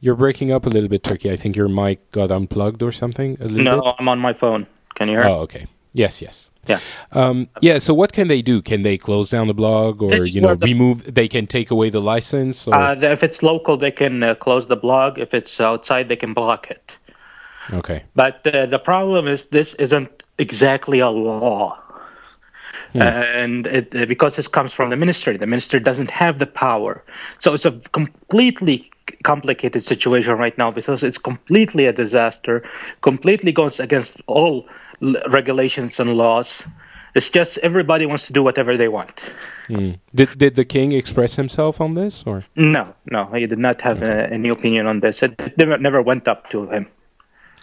[0.01, 1.31] you're breaking up a little bit, Turki.
[1.31, 3.37] I think your mic got unplugged or something.
[3.41, 3.95] A little No, bit.
[3.99, 4.67] I'm on my phone.
[4.97, 5.25] Can you hear?
[5.27, 5.67] Oh, okay.
[5.93, 6.51] Yes, yes.
[6.67, 6.79] Yeah.
[7.13, 7.79] Um, yeah.
[7.79, 8.61] So what can they do?
[8.61, 11.15] Can they close down the blog, or you know, the- remove?
[11.15, 12.67] They can take away the license.
[12.69, 15.19] Or, Uh, if it's local, they can uh, close the blog.
[15.19, 16.99] If it's outside, they can block it.
[17.73, 18.03] okay.
[18.15, 21.79] But uh, the problem is this isn't exactly a law.
[22.95, 27.05] And it, uh, because this comes from the ministry, the ministry doesn't have the power.
[27.39, 28.91] So it's a completely
[29.23, 32.63] complicated situation right now because it's completely a disaster,
[33.03, 34.67] completely goes against all
[35.29, 36.63] regulations and laws.
[37.15, 39.33] It's just everybody wants to do whatever they want.
[40.15, 44.03] Did did the king express himself on this, or No, no, he did not have
[44.03, 45.23] uh, any opinion on this.
[45.23, 46.87] It never, never went up to him.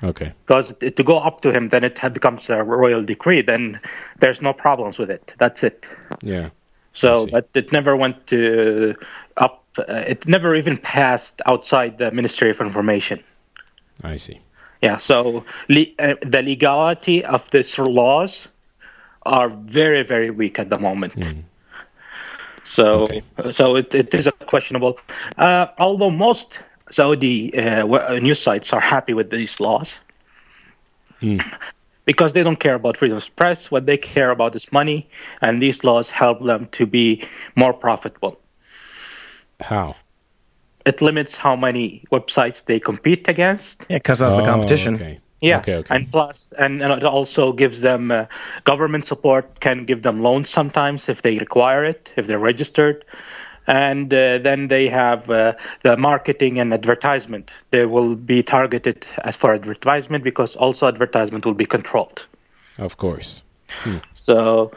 [0.02, 0.34] Okay?
[0.46, 3.42] Because to go up to him, then it becomes a royal decree.
[3.42, 3.80] Then
[4.20, 5.32] there's no problems with it.
[5.38, 5.86] That's it.
[6.22, 6.50] Yeah.
[6.94, 8.96] So, but it never went to
[9.38, 9.64] up.
[9.78, 13.20] Uh, it never even passed outside the Ministry of Information.
[14.04, 14.40] I see.
[14.82, 14.98] Yeah.
[14.98, 18.48] So le- uh, the legality of these laws
[19.26, 21.14] are very, very weak at the moment.
[22.66, 23.24] So, Okay.
[23.52, 25.00] so it, it is a questionable.
[25.38, 26.62] Uh, although most
[26.94, 29.98] Saudi uh, uh, news sites are happy with these laws
[32.06, 33.72] because they don't care about freedom of press.
[33.72, 35.10] What they care about is money,
[35.42, 37.24] and these laws help them to be
[37.56, 38.40] more profitable.
[39.60, 39.96] How?
[40.86, 43.86] It limits how many websites they compete against.
[43.90, 44.96] Yeah, because of the Oh, competition.
[44.96, 45.20] Okay.
[45.42, 45.76] Yeah, Okay.
[45.78, 45.96] Okay.
[45.96, 48.26] and plus, and, and it also gives them uh,
[48.66, 49.60] government support.
[49.60, 53.04] Can give them loans sometimes if they require it, if they're registered,
[53.68, 55.54] and uh, then they have uh,
[55.84, 57.54] the marketing and advertisement.
[57.72, 62.26] They will be targeted as for advertisement because also advertisement will be controlled.
[62.78, 63.42] of course.
[64.14, 64.72] So,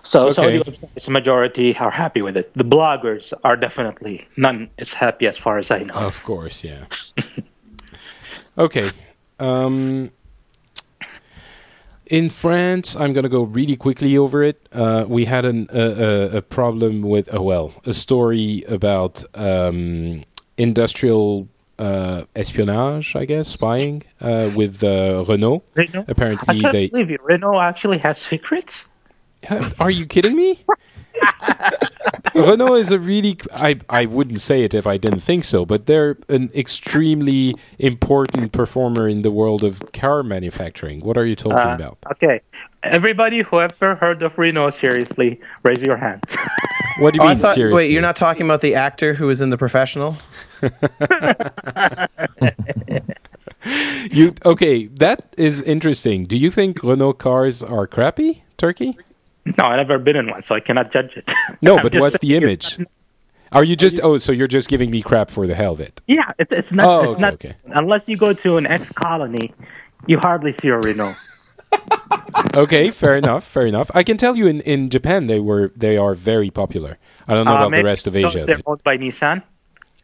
[0.00, 0.32] so Okay.
[0.34, 2.52] Saudi websites majority are happy with it.
[2.54, 5.94] The bloggers are definitely none is happy as far as I know.
[5.94, 6.64] Of course.
[6.64, 6.84] Yeah.
[8.58, 8.90] okay.
[9.38, 10.10] Um,
[12.06, 14.68] in France, I'm going to go really quickly over it.
[14.72, 20.22] Uh, we had an, a, a, problem with, uh, well, a story about um,
[20.56, 25.62] industrial uh, espionage, I guess, spying uh, with uh, Renault.
[25.74, 26.04] Renault?
[26.08, 26.88] I Apparently, can't they.
[26.88, 27.22] believe it.
[27.22, 28.86] Renault actually has secrets.
[29.80, 30.64] Are you kidding me?
[32.34, 35.86] Renault is a really I I wouldn't say it if I didn't think so, but
[35.86, 41.00] they're an extremely important performer in the world of car manufacturing.
[41.00, 41.98] What are you talking Uh, about?
[42.12, 42.40] Okay.
[42.82, 46.22] Everybody who ever heard of Renault seriously, raise your hand.
[47.00, 47.84] What do you Oh, I mean thought, seriously?
[47.84, 50.16] wait, you're not talking about the actor who was in The Professional?
[54.12, 54.86] You okay?
[54.86, 56.24] That is interesting.
[56.24, 58.96] Do you think Renault cars are crappy, Turki?
[59.58, 61.30] No, I've never been in one, so I cannot judge it.
[61.62, 62.78] No, but what's the image?
[63.52, 64.18] Are you just oh?
[64.18, 66.00] So you're just giving me crap for the hell of it?
[66.06, 66.86] Yeah, it's, it's not.
[66.86, 67.54] Oh, it's okay, not okay.
[67.66, 69.54] Unless you go to an ex-colony,
[70.06, 71.14] you hardly see a Renault.
[72.54, 73.90] Okay, fair enough, fair enough.
[73.94, 76.98] I can tell you in, in Japan they were they are very popular.
[77.28, 78.44] I don't know Uh, about the rest of Asia.
[78.44, 79.42] They're owned by Nissan.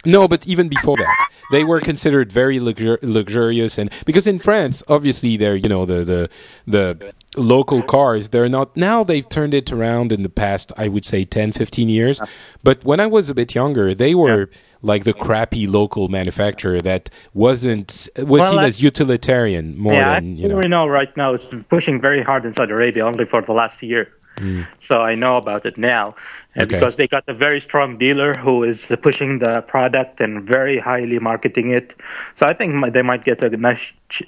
[0.04, 4.82] No, but even before that, they were considered very luxur- luxurious, and because in France,
[4.88, 6.28] obviously, they're you know the the
[6.66, 8.28] the local cars.
[8.28, 9.04] They're not now.
[9.04, 10.72] They've turned it around in the past.
[10.76, 12.20] I would say 10, 15 years.
[12.62, 14.50] But when I was a bit younger, they were
[14.82, 20.14] like the crappy local manufacturer that wasn't was Well, seen I- as utilitarian more yeah,
[20.14, 20.56] than you know.
[20.56, 24.08] Renault right now is pushing very hard in Saudi Arabia only for the last year.
[24.38, 24.62] Hmm.
[24.88, 26.14] So I know about it now,
[26.56, 26.74] uh, Okay.
[26.74, 31.18] because they got a very strong dealer who is pushing the product and very highly
[31.18, 31.94] marketing it.
[32.36, 33.80] So I think they might get a nice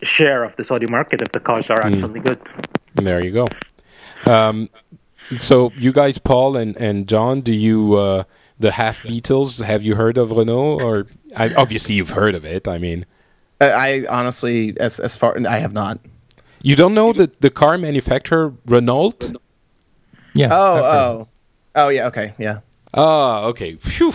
[0.03, 1.95] share of the Saudi market if the cars are hmm.
[1.95, 2.39] actually good.
[2.95, 3.47] There you go.
[4.27, 4.71] Um,
[5.37, 8.25] so you guys, Paul and, and John, do you uh,
[8.59, 9.63] the half Beatles?
[9.63, 10.81] Have you heard of Renault?
[10.83, 11.07] Or
[11.37, 12.69] I, obviously you've heard of it.
[12.69, 13.07] I mean,
[13.61, 15.99] I, I honestly, as as far I have not.
[16.63, 19.33] you don't know the the car manufacturer Renault?
[20.35, 20.49] Yeah.
[20.51, 21.29] Oh, oh,
[21.75, 22.61] Oh yeah, okay, yeah.
[22.93, 23.75] Oh, okay.
[23.75, 24.13] Phew.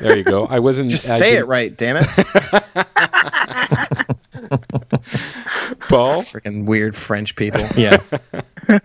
[0.00, 0.46] There you go.
[0.46, 0.90] I wasn't.
[0.90, 2.06] Just I say it right, damn it.
[5.88, 6.22] Paul.
[6.22, 7.66] Freaking weird French people.
[7.76, 7.98] Yeah.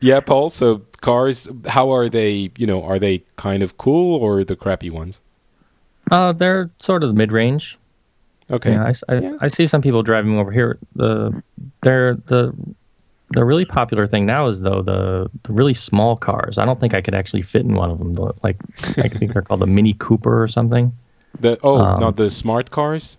[0.00, 0.50] Yeah, Paul.
[0.50, 2.50] So cars, how are they?
[2.58, 5.20] You know, are they kind of cool or the crappy ones?
[6.10, 7.78] uh, they're sort of mid range.
[8.50, 8.72] Okay.
[8.72, 9.36] Yeah, I, I, Yeah.
[9.40, 10.78] I see some people driving over here.
[10.94, 11.42] The
[11.82, 12.54] they're the
[13.30, 16.58] the really popular thing now is though the, the really small cars.
[16.58, 18.12] I don't think I could actually fit in one of them.
[18.14, 18.58] The, like
[18.98, 20.92] I think they're called the Mini Cooper or something.
[21.40, 23.18] The oh, Um, not the smart cars.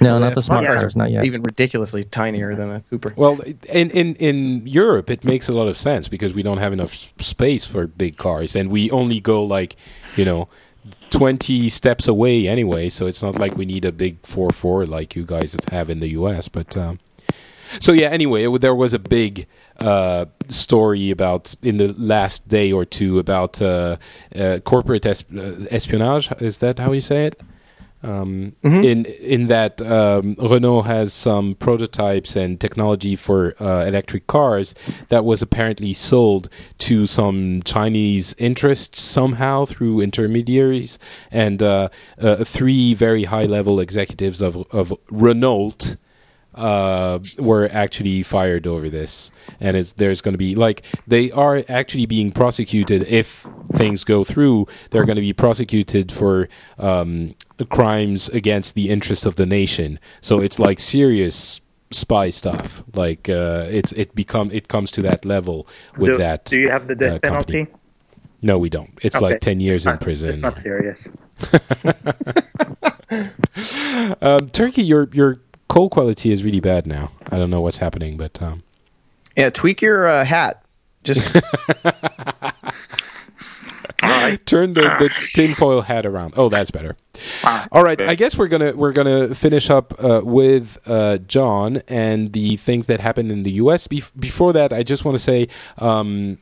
[0.00, 1.24] No, Yeah, not the smart cars cars, not yet.
[1.24, 3.12] Even ridiculously tinier than a Cooper.
[3.16, 6.72] Well, in, in in Europe, it makes a lot of sense because we don't have
[6.72, 9.76] enough space for big cars, and we only go like,
[10.16, 10.48] you know,
[11.10, 12.88] twenty steps away anyway.
[12.88, 16.00] So it's not like we need a big four four like you guys have in
[16.00, 16.48] the U.S.
[16.48, 16.98] But um,
[17.80, 18.08] so yeah.
[18.08, 19.46] Anyway, it, there was a big
[19.80, 23.96] uh, story about in the last day or two about uh,
[24.34, 26.30] uh, corporate es- uh, espionage.
[26.40, 27.40] Is that how you say it?
[28.02, 34.74] Um, in in that um, Renault has some prototypes and technology for uh, electric cars
[35.08, 36.48] that was apparently sold
[36.78, 40.98] to some Chinese interests somehow through intermediaries,
[41.30, 41.88] and uh,
[42.20, 45.96] uh, three very high level executives of of Renault
[46.58, 49.30] uh, were actually fired over this,
[49.60, 54.24] and it's, there's going to be like they are actually being prosecuted if things go
[54.24, 54.66] through.
[54.90, 56.48] They're going to be prosecuted for
[56.78, 57.34] um,
[57.70, 59.98] crimes against the interest of the nation.
[60.20, 61.60] So it's like serious
[61.90, 62.82] spy stuff.
[62.94, 65.66] Like uh, it's it become it comes to that level
[65.96, 66.44] with do, that.
[66.46, 67.66] do you have the death uh, penalty?
[68.42, 68.90] No, we don't.
[69.02, 69.24] It's Okay.
[69.24, 70.30] like ten years in prison.
[70.34, 70.98] It's not serious.
[74.20, 77.10] Um, Turki, your your coal quality is really bad now.
[77.30, 78.62] I don't know what's happening, but um,
[79.36, 80.64] Yeah, tweak your uh, hat.
[81.04, 81.32] Just
[84.46, 86.34] turn the, the tinfoil hat around.
[86.36, 86.96] Oh, that's better.
[87.72, 92.32] All right, I guess we're gonna we're gonna finish up uh, with uh, John and
[92.32, 93.86] the things that happened in the U.S.
[93.88, 95.48] Bef- before that, I just want to say.
[95.78, 96.38] Um,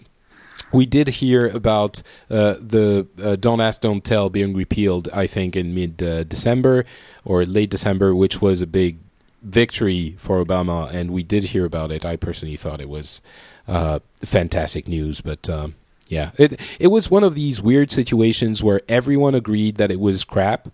[0.73, 5.09] we did hear about uh, the uh, "Don't Ask, Don't Tell" being repealed.
[5.13, 6.85] I think in mid uh, December
[7.25, 8.99] or late December, which was a big
[9.47, 12.05] victory for Obama, and we did hear about it.
[12.05, 13.23] I personally thought it was
[13.69, 15.77] uh, fantastic news, but um,
[16.09, 20.25] yeah, it it was one of these weird situations where everyone agreed that it was
[20.25, 20.69] crap,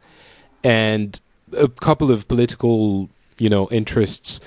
[0.65, 1.21] and
[1.53, 4.41] a couple of political, you know, interests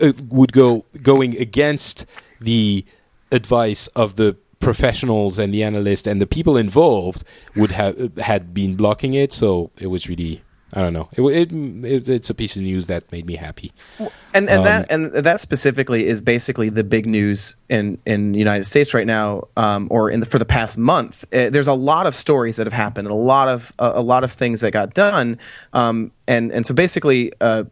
[0.00, 2.06] uh, would go going against
[2.40, 2.84] the
[3.32, 7.22] advice of the professionals and the analysts and the people involved
[7.54, 9.32] would have had been blocking it.
[9.32, 10.42] So it was really.
[10.76, 11.08] I don't know.
[11.12, 11.52] It, it,
[11.84, 13.72] it it's a piece of news that made me happy.
[13.98, 18.38] and and Um, that and that specifically is basically the big news in in the
[18.40, 21.24] United States right now, um, or in the, for the past month.
[21.32, 24.24] Uh, there's a lot of stories that have happened, a lot of a, a lot
[24.24, 25.38] of things that got done,
[25.72, 27.32] um, and and so basically.
[27.40, 27.64] Uh,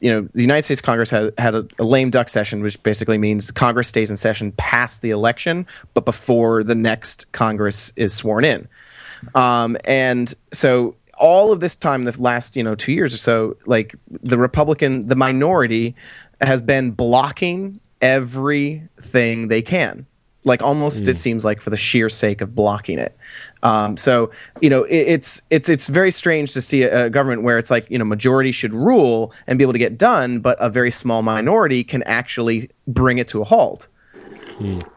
[0.00, 3.18] you know, the United States Congress had, had a, a lame duck session, which basically
[3.18, 8.44] means Congress stays in session past the election, but before the next Congress is sworn
[8.44, 8.68] in.
[9.34, 13.56] Um, and so all of this time, the last you know two years or so,
[13.66, 15.94] like the Republican, the minority
[16.40, 20.06] has been blocking everything they can.
[20.44, 23.14] Like almost, it seems like for the sheer sake of blocking it.
[23.62, 24.30] Um, so
[24.60, 27.70] you know, it, it's it's it's very strange to see a, a government where it's
[27.70, 30.90] like you know majority should rule and be able to get done, but a very
[30.90, 33.88] small minority can actually bring it to a halt.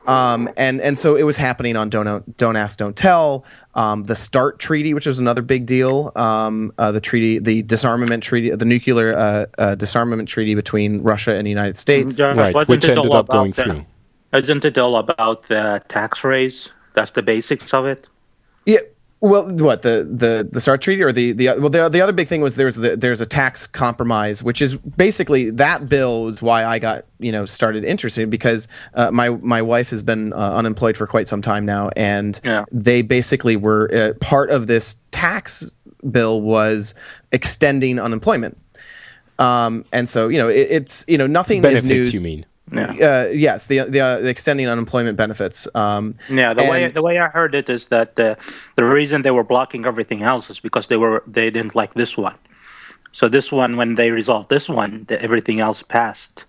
[0.08, 4.16] Um, and and so it was happening on don't don't ask don't tell um, the
[4.16, 8.66] START treaty which was another big deal um, uh, the treaty the disarmament treaty the
[8.66, 12.86] nuclear uh, uh, disarmament treaty between Russia and the United States Jonas, Right, wasn't which
[12.86, 13.86] it ended all up going about the- through.
[14.34, 16.70] Isn't it all about the tax raise?
[16.94, 18.10] That's the basics of it.
[18.66, 18.80] Yeah.
[19.24, 22.28] Well, what the the the START treaty or the the well the the other big
[22.28, 26.66] thing was there's the there's a tax compromise, which is basically that bill is why
[26.66, 30.98] I got you know started interested because uh, my my wife has been uh, unemployed
[30.98, 32.66] for quite some time now, and Yeah.
[32.72, 35.70] they basically were uh, part of this tax
[36.10, 36.96] bill was
[37.32, 38.58] extending unemployment.
[39.38, 42.14] Um, and so you know it, it's you know nothing Benefits, is news.
[42.16, 42.46] you mean?
[42.72, 42.92] Yeah.
[42.92, 45.68] Uh, yes, the the, uh, the extending unemployment benefits.
[45.76, 48.36] Um, Yeah, the way the way I heard it is that uh,
[48.76, 52.18] the reason they were blocking everything else is because they were they didn't like this
[52.18, 52.38] one.
[53.12, 56.46] So this one, when they resolved this one, the, everything else passed.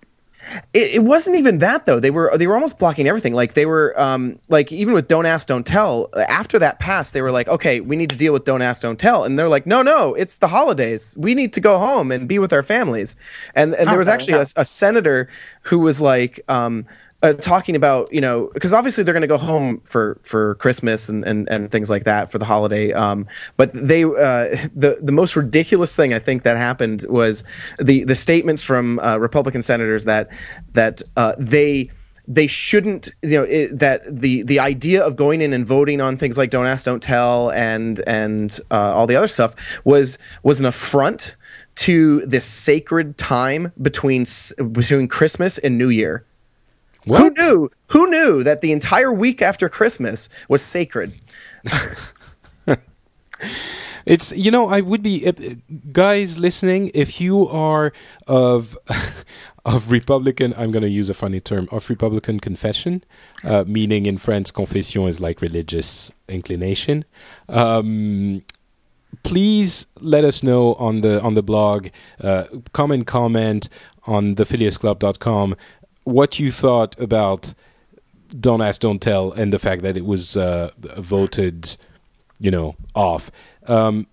[0.72, 2.00] It, it wasn't even that though.
[2.00, 3.34] They were they were almost blocking everything.
[3.34, 6.08] Like they were um, like even with don't ask, don't tell.
[6.28, 8.98] After that passed, they were like, okay, we need to deal with don't ask, don't
[8.98, 9.24] tell.
[9.24, 11.16] And they're like, no, no, it's the holidays.
[11.18, 13.16] We need to go home and be with our families.
[13.54, 15.28] And and there was actually a, a senator
[15.62, 16.40] who was like.
[16.48, 16.86] Um,
[17.22, 21.08] uh, talking about you know because obviously they're going to go home for for Christmas
[21.08, 22.92] and, and and things like that for the holiday.
[22.92, 23.26] Um,
[23.56, 24.08] but they uh,
[24.74, 27.44] the the most ridiculous thing I think that happened was
[27.78, 30.30] the the statements from uh, Republican senators that
[30.72, 31.90] that uh, they
[32.28, 36.16] they shouldn't you know it, that the the idea of going in and voting on
[36.16, 39.54] things like don't ask don't tell and and uh, all the other stuff
[39.84, 41.36] was was an affront
[41.74, 44.24] to this sacred time between
[44.72, 46.24] between Christmas and New Year.
[47.06, 47.70] Who knew?
[47.88, 51.12] Who knew that the entire week after Christmas was sacred?
[54.04, 55.32] It's you know I would be uh,
[55.92, 57.92] guys listening if you are
[58.26, 58.76] of
[59.64, 63.04] of Republican I'm going to use a funny term of Republican confession,
[63.44, 67.04] uh, meaning in French confession is like religious inclination.
[67.48, 68.42] Um,
[69.22, 71.88] please let us know on the on the blog,
[72.20, 73.68] uh, comment comment
[74.06, 75.54] on thephileasclub.com
[76.04, 77.54] what you thought about
[78.38, 81.76] Don't Ask, Don't Tell, and the fact that it was uh, voted,
[82.38, 83.30] you know, off.
[83.66, 84.06] Um,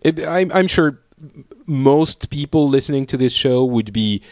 [0.00, 0.98] it, I'm, I'm sure
[1.66, 4.22] most people listening to this show would be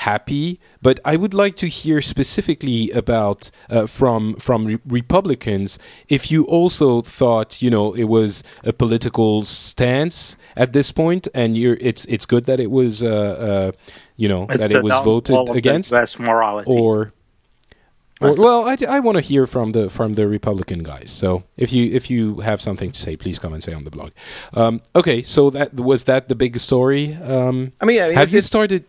[0.00, 5.78] happy, but I would like to hear specifically about uh, from from re- Republicans
[6.08, 11.56] if you also thought you know it was a political stance at this point, and
[11.56, 13.72] you're it's it's good that it was uh, uh,
[14.16, 16.70] you know It's that it was voted of the against West morality.
[16.70, 17.12] or
[18.18, 21.10] or, well, I, I want to hear from the from the Republican guys.
[21.10, 23.90] So if you if you have something to say, please come and say on the
[23.90, 24.10] blog.
[24.54, 27.12] Um, okay, so that was that the big story.
[27.14, 28.84] Um, I mean, I mean, have it's- you it's- started?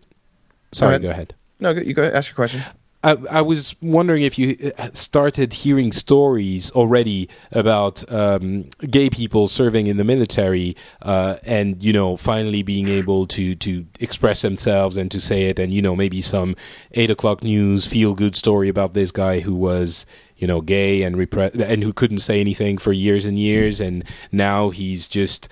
[0.71, 1.01] Sorry, ahead.
[1.01, 1.35] go ahead.
[1.59, 2.61] No, you go ahead, ask your question.
[3.03, 9.47] I, I was wondering if you uh, started hearing stories already about um, gay people
[9.47, 14.97] serving in the military, uh, and you know, finally being able to to express themselves
[14.97, 16.55] and to say it, and you know, maybe some
[16.93, 20.05] eight o'clock news feel good story about this guy who was
[20.37, 24.03] you know gay and repre- and who couldn't say anything for years and years, and
[24.31, 25.49] now he's just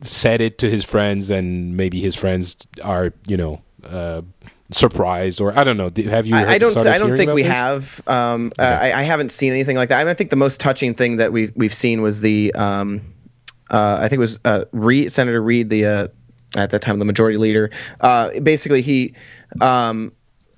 [0.00, 3.60] said it to his friends, and maybe his friends are you know.
[3.84, 4.22] Uh,
[4.72, 5.90] surprised or I don't know.
[6.08, 6.34] Have you?
[6.34, 6.76] I, I don't.
[6.76, 7.52] I don't think we this?
[7.52, 8.02] have.
[8.06, 10.00] Um, uh, I, I haven't seen anything like that.
[10.00, 12.52] I, mean, I think the most touching thing that we've we've seen was the.
[12.54, 13.00] Um,
[13.70, 16.08] uh, I think it was uh, Reid, Senator Reid, the uh,
[16.56, 17.70] at that time the majority leader.
[18.00, 19.14] Uh, basically, he
[19.60, 20.12] um,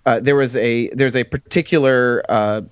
[0.07, 2.23] uh, there was a there's a particular.
[2.29, 2.63] Uh,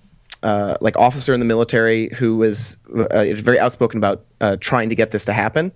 [0.43, 4.95] uh, like officer in the military who was uh, very outspoken about uh, trying to
[4.95, 5.71] get this to happen,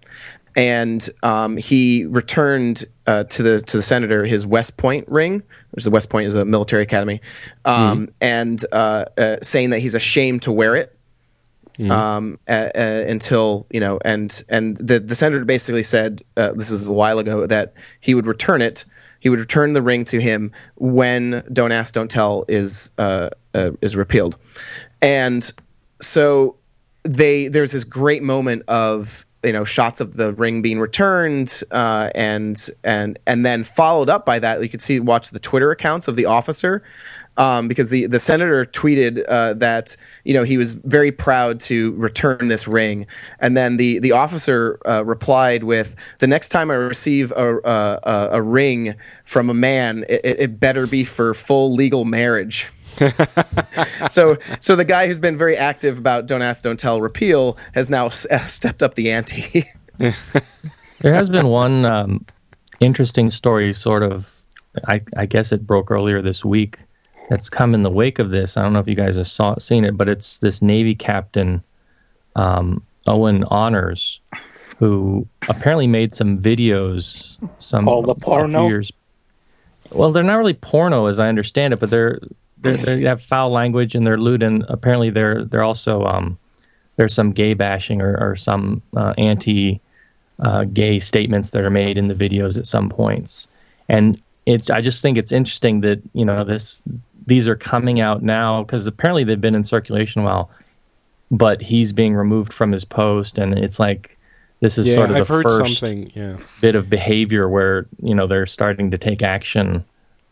[0.56, 5.84] and um, he returned uh, to the to the senator his West Point ring, which
[5.84, 7.20] the West Point is a military academy,
[7.64, 10.94] um, and uh, uh, saying that he's ashamed to wear it
[11.90, 16.70] um, uh, uh, until you know, and and the the senator basically said uh, this
[16.70, 18.84] is a while ago that he would return it.
[19.20, 23.70] He would return the ring to him when "Don't Ask, Don't Tell" is uh, uh,
[23.80, 24.36] is repealed,
[25.02, 25.50] and
[26.00, 26.56] so
[27.02, 32.10] they there's this great moment of you know shots of the ring being returned uh,
[32.14, 36.08] and and and then followed up by that you could see watch the Twitter accounts
[36.08, 36.82] of the officer
[37.36, 41.92] um, because the the senator tweeted uh, that you know he was very proud to
[41.92, 43.06] return this ring,
[43.40, 48.00] and then the the officer uh, replied with, "The next time I receive a a,
[48.02, 48.94] a, a ring
[49.24, 52.68] from a man, it, it better be for full legal marriage."
[54.08, 57.90] so so the guy who's been very active about don't ask don't tell repeal has
[57.90, 59.64] now s- uh, stepped up the ante
[59.98, 62.24] There has been one um,
[62.80, 64.30] interesting story, sort of.
[64.88, 66.78] I, I guess it broke earlier this week.
[67.30, 68.56] That's come in the wake of this.
[68.56, 71.62] I don't know if you guys have saw, seen it, but it's this Navy captain,
[72.36, 74.18] um, Owen Honors,
[74.78, 77.38] who apparently made some videos.
[77.58, 78.66] Some All the few porno?
[78.66, 78.90] years.
[79.92, 82.18] Well, they're not really porno, as I understand it, but they're,
[82.64, 86.38] they're they have foul language and they're lewd, and apparently they're they're also um,
[86.96, 89.80] there's some gay bashing or, or some uh, anti
[90.40, 93.48] uh, gay statements that are made in the videos at some points,
[93.88, 94.70] and it's.
[94.70, 96.82] I just think it's interesting that you know this
[97.26, 100.50] these are coming out now because apparently they've been in circulation a while,
[101.30, 104.16] but he's being removed from his post, and it's like
[104.60, 106.10] this is Yeah, sort of I've the heard first something.
[106.14, 106.38] Yeah.
[106.60, 109.84] bit of behavior where you know they're starting to take action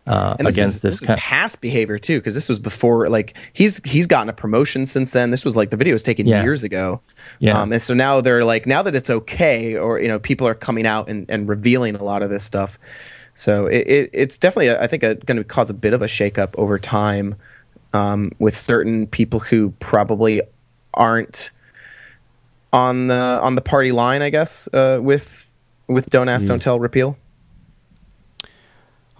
[0.06, 1.18] uh, And against is, this, is kind.
[1.18, 3.08] past behavior too, because this was before.
[3.08, 5.30] Like he's he's gotten a promotion since then.
[5.30, 6.42] This was like the video was taken Yeah.
[6.42, 7.00] years ago.
[7.38, 7.60] Yeah.
[7.60, 10.54] Um, and so now they're like now that it's okay, or you know, people are
[10.54, 12.78] coming out and, and revealing a lot of this stuff.
[13.34, 16.54] So it, it it's definitely I think going to cause a bit of a shakeup
[16.56, 17.36] over time
[17.92, 20.42] um, with certain people who probably
[20.94, 21.50] aren't
[22.72, 24.20] on the on the party line.
[24.20, 25.52] I guess uh, with
[25.86, 27.16] with don't ask, don't tell repeal.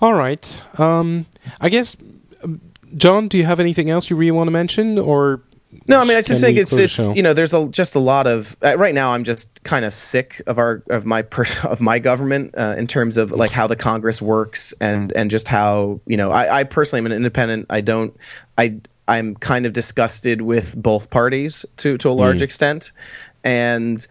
[0.03, 0.61] All right.
[0.81, 1.27] Um,
[1.61, 1.97] I guess
[2.43, 2.61] um,
[2.97, 5.43] John, do you have anything else you really want to mention, or
[5.87, 8.27] No, I mean, I just think it's it's you know, there's a just a lot
[8.27, 9.13] of uh, right now.
[9.13, 12.89] I'm just kind of sick of our of my per- of my government uh, in
[12.89, 16.65] terms of like how the Congress works and and just how you know I, I
[16.65, 17.67] personally am an independent.
[17.71, 18.15] I don't
[18.59, 22.91] I I'm kind of disgusted with both parties to to a large extent,
[23.45, 24.05] and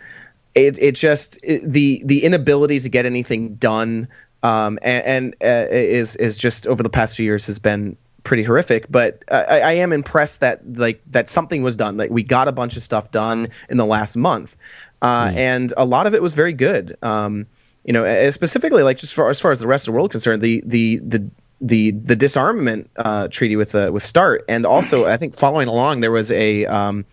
[0.56, 4.08] it it just it, the the inability to get anything done
[4.44, 8.44] um, and, and uh, is is just over the past few years has been pretty
[8.44, 8.86] horrific.
[8.90, 11.98] But I, I am impressed that like that something was done.
[11.98, 14.58] Like we got a bunch of stuff done in the last month,
[15.02, 16.98] uh, and a lot of it was very good.
[17.02, 17.48] Um,
[17.84, 20.42] you know, specifically like just for as far as the rest of the world concerned,
[20.42, 21.30] the the the
[21.62, 26.02] the the disarmament uh, treaty with uh, with START, and also I think following along
[26.02, 27.06] there was a um,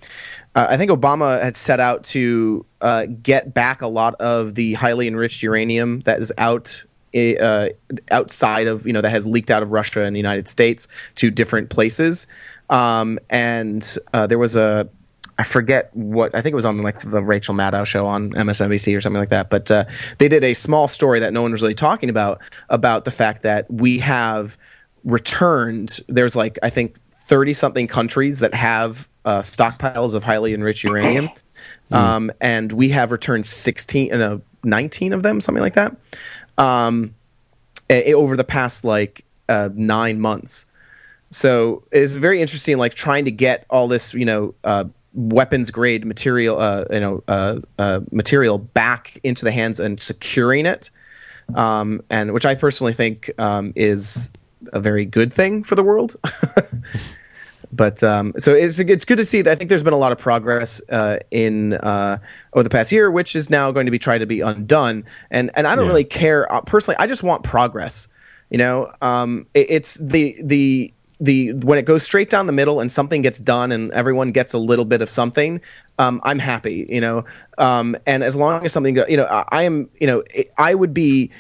[0.55, 4.75] uh, I think Obama had set out to uh, get back a lot of the
[4.75, 6.83] highly enriched uranium that is out
[7.15, 7.69] uh,
[8.11, 11.31] outside of you know that has leaked out of Russia and the United States to
[11.31, 12.27] different places,
[12.71, 14.89] um, and uh, there was a
[15.39, 18.97] I forget what I think it was on like the Rachel Maddow show on MSNBC
[18.97, 19.51] or something like that.
[19.51, 19.85] But uh,
[20.19, 23.43] they did a small story that no one was really talking about about the fact
[23.43, 24.59] that we have
[25.05, 26.01] returned.
[26.09, 31.31] There's like I think thirty something countries that have uh, stockpiles of highly enriched uranium,
[31.93, 35.97] um, and we have returned sixteen, uh, no, nineteen of them, something like that,
[36.59, 37.15] um,
[37.91, 40.67] over the past like uh, nine months.
[41.31, 46.05] So it's very interesting, like trying to get all this, you know, uh, weapons grade
[46.05, 50.91] material, uh, you know, uh, uh, material back into the hands and securing it,
[51.55, 54.31] um, and which I personally think um, is
[54.73, 56.17] a very good thing for the world.
[57.73, 59.43] but um, so it's it's good to see.
[59.43, 62.19] that I think there's been a lot of progress uh, in uh,
[62.53, 65.05] over the past year, which is now going to be tried to be undone.
[65.31, 65.91] And and I don't Yeah.
[65.91, 66.97] really care uh, personally.
[66.99, 68.09] I just want progress.
[68.51, 72.81] You know, um, it, it's the the the when it goes straight down the middle
[72.81, 75.61] and something gets done and everyone gets a little bit of something.
[75.99, 76.87] Um, I'm happy.
[76.89, 77.25] You know,
[77.59, 79.91] um, and as long as something, go, you know, I, I am.
[80.01, 80.23] You know,
[80.57, 81.31] I would be,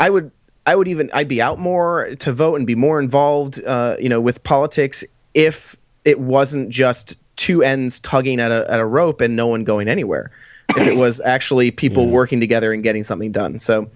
[0.00, 0.30] I would.
[0.68, 4.08] I would even I'd be out more to vote and be more involved, uh, you
[4.08, 5.04] know, with politics
[5.36, 9.62] if it wasn't just two ends tugging at a at a rope and no one
[9.62, 10.32] going anywhere.
[10.76, 13.60] If it was actually people working together and getting something done.
[13.60, 13.88] So,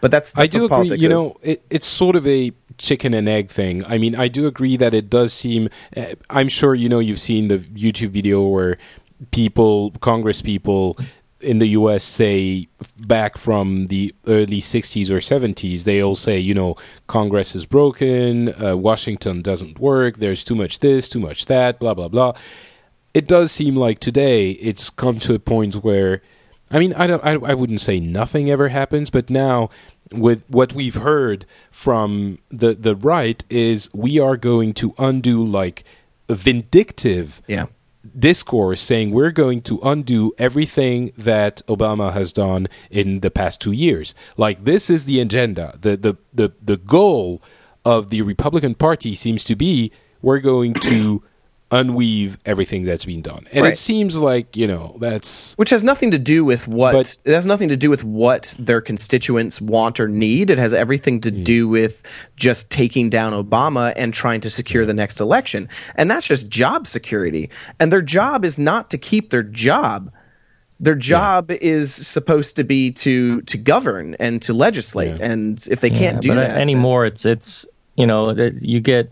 [0.00, 0.68] but that's, I do agree.
[0.68, 1.22] politics You is.
[1.22, 3.84] know, it, it's sort of a chicken and egg thing.
[3.84, 5.68] I mean, I do agree that it does seem.
[5.94, 8.78] Uh, I'm sure you know you've seen the YouTube video where
[9.32, 10.96] people, Congress people
[11.44, 12.02] in the U.S.
[12.02, 12.68] say
[12.98, 16.76] back from the early '60s or '70s, they all say, you know,
[17.06, 21.94] Congress is broken, uh, Washington doesn't work, there's too much this, too much that, blah
[21.94, 22.32] blah blah.
[23.12, 26.20] It does seem like today it's come to a point where
[26.70, 27.24] I mean, I don't.
[27.24, 29.70] I, I wouldn't say nothing ever happens, but now
[30.12, 35.84] with what we've heard from the the right is we are going to undo like
[36.28, 37.66] vindictive Yeah.
[38.18, 43.72] Discourse saying we're going to undo everything that Obama has done in the past two
[43.72, 44.14] years.
[44.36, 45.76] Like this is the agenda.
[45.80, 47.42] The the the, the goal
[47.84, 49.92] of the Republican Party seems to be
[50.22, 51.22] we're going to
[51.74, 53.46] unweave everything that's been done.
[53.52, 53.72] And Right.
[53.72, 57.32] it seems like, you know, that's Which has nothing to do with what But- it
[57.32, 60.50] has nothing to do with what their constituents want or need.
[60.50, 61.42] It has everything to mm.
[61.42, 62.02] do with
[62.36, 64.86] just taking down Obama and trying to secure mm.
[64.86, 65.68] the next election.
[65.96, 67.50] And that's just job security.
[67.80, 70.12] And their job is not to keep their job.
[70.78, 75.18] Their job is supposed to be to to govern and to legislate.
[75.18, 75.30] Yeah.
[75.30, 77.06] And if they can't do but that anymore.
[77.06, 78.30] It's it's you know
[78.60, 79.10] you get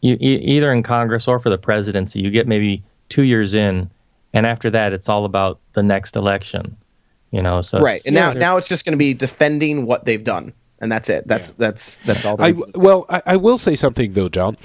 [0.00, 3.90] you e- either in Congress or for the presidency, you get maybe two years in,
[4.32, 6.76] and after that, it's all about the next election.
[7.32, 8.00] You know, so right.
[8.06, 10.52] And now there's- now it's just going to be defending what they've done.
[10.78, 11.26] And that's it.
[11.26, 12.36] That's that's that's all.
[12.40, 14.56] I well, I, I will say something though, John.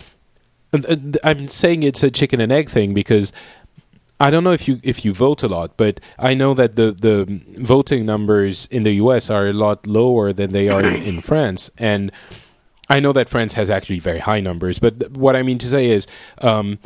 [0.73, 3.31] And- and I'm saying it's a chicken and egg thing because
[4.19, 6.91] I don't know if you if you vote a lot, but I know that the
[6.91, 9.29] the voting numbers in the U.S.
[9.29, 12.11] are a lot lower than they are in, in France, and
[12.91, 14.80] I know that France has actually very high numbers.
[14.80, 16.07] But th- what I mean to say is.
[16.41, 16.80] Um,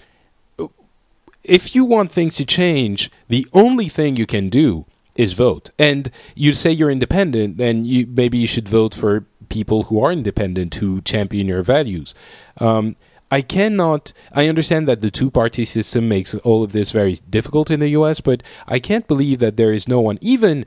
[1.44, 5.70] if you want things to change, the only thing you can do is vote.
[5.80, 10.12] And you say you're independent, then you maybe you should vote for people who are
[10.12, 12.14] independent who champion your values.
[12.58, 12.96] Um,
[13.32, 14.14] I cannot.
[14.34, 18.22] I understand that the two-party system makes all of this very difficult in the U.S.,
[18.22, 20.66] but I can't believe that there is no one, even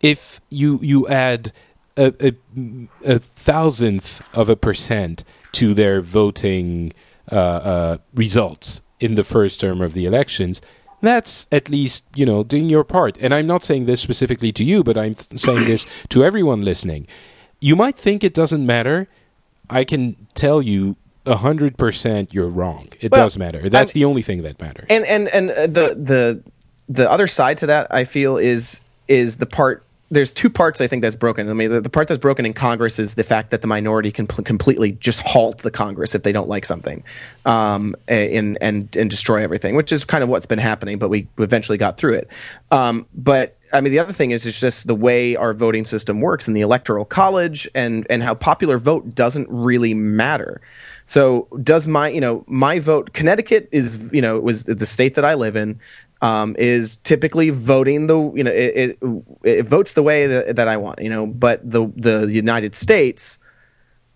[0.00, 1.52] if you you add
[1.96, 2.32] a, a,
[3.14, 6.92] a thousandth of a percent to their voting
[7.30, 10.60] uh, uh, results in the first term of the elections,
[11.00, 13.16] that's at least you know doing your part.
[13.20, 16.62] And I'm not saying this specifically to you, but I'm th- saying this to everyone
[16.62, 17.06] listening.
[17.60, 19.08] You might think it doesn't matter.
[19.70, 20.96] I can tell you
[21.26, 22.88] hundred percent you're wrong.
[23.00, 23.68] It Well, does matter.
[23.70, 24.86] That's I'm- the only thing that matters.
[24.90, 26.42] and and and uh, the the
[26.88, 29.82] the other side to that i feel is is the part
[30.14, 32.52] there's two parts i think that's broken i mean the, the part that's broken in
[32.52, 36.22] congress is the fact that the minority can pl- completely just halt the congress if
[36.22, 37.02] they don't like something
[37.46, 41.26] um, and and and destroy everything which is kind of what's been happening but we
[41.38, 42.28] eventually got through it
[42.70, 46.20] um, but I mean, the other thing is, it's just the way our voting system
[46.20, 50.60] works in the electoral college, and and how popular vote doesn't really matter.
[51.06, 53.12] So, does my you know my vote?
[53.14, 55.80] Connecticut is you know it was the state that I live in
[56.24, 60.68] um, is typically voting the you know it, it, it votes the way that, that
[60.68, 63.38] I want you know, but the the United States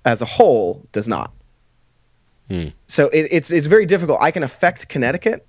[0.06, 1.32] as a whole does not.
[2.86, 4.18] So it, it's it's very difficult.
[4.22, 5.46] I can affect Connecticut,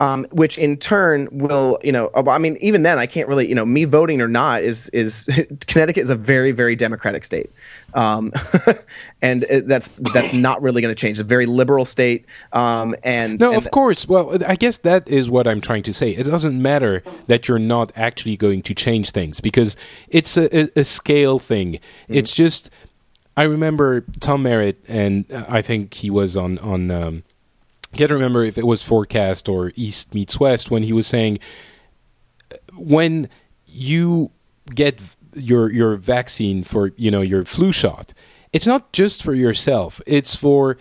[0.00, 3.54] um, which in turn will you know I mean even then I can't really you
[3.54, 5.28] know me voting or not is is
[5.66, 7.50] Connecticut is a very very democratic state,
[7.94, 8.32] um,
[9.22, 11.18] and it, that's that's not really going to change.
[11.18, 14.06] A very liberal state, um, and No, and of course.
[14.06, 16.10] Well, I guess that is what I'm trying to say.
[16.10, 19.76] It doesn't matter that you're not actually going to change things because
[20.08, 21.80] it's a, a, scale thing.
[22.08, 22.70] It's just.
[23.36, 27.22] I remember Tom Merritt, and uh, I think he was on on.
[27.94, 31.38] Can't remember if it was Forecast or East Meets West when he was saying
[32.74, 33.28] when
[33.66, 34.30] you
[34.74, 35.00] get
[35.34, 38.12] your your vaccine for you know your flu shot
[38.52, 40.00] it's not just for yourself.
[40.06, 40.78] It's for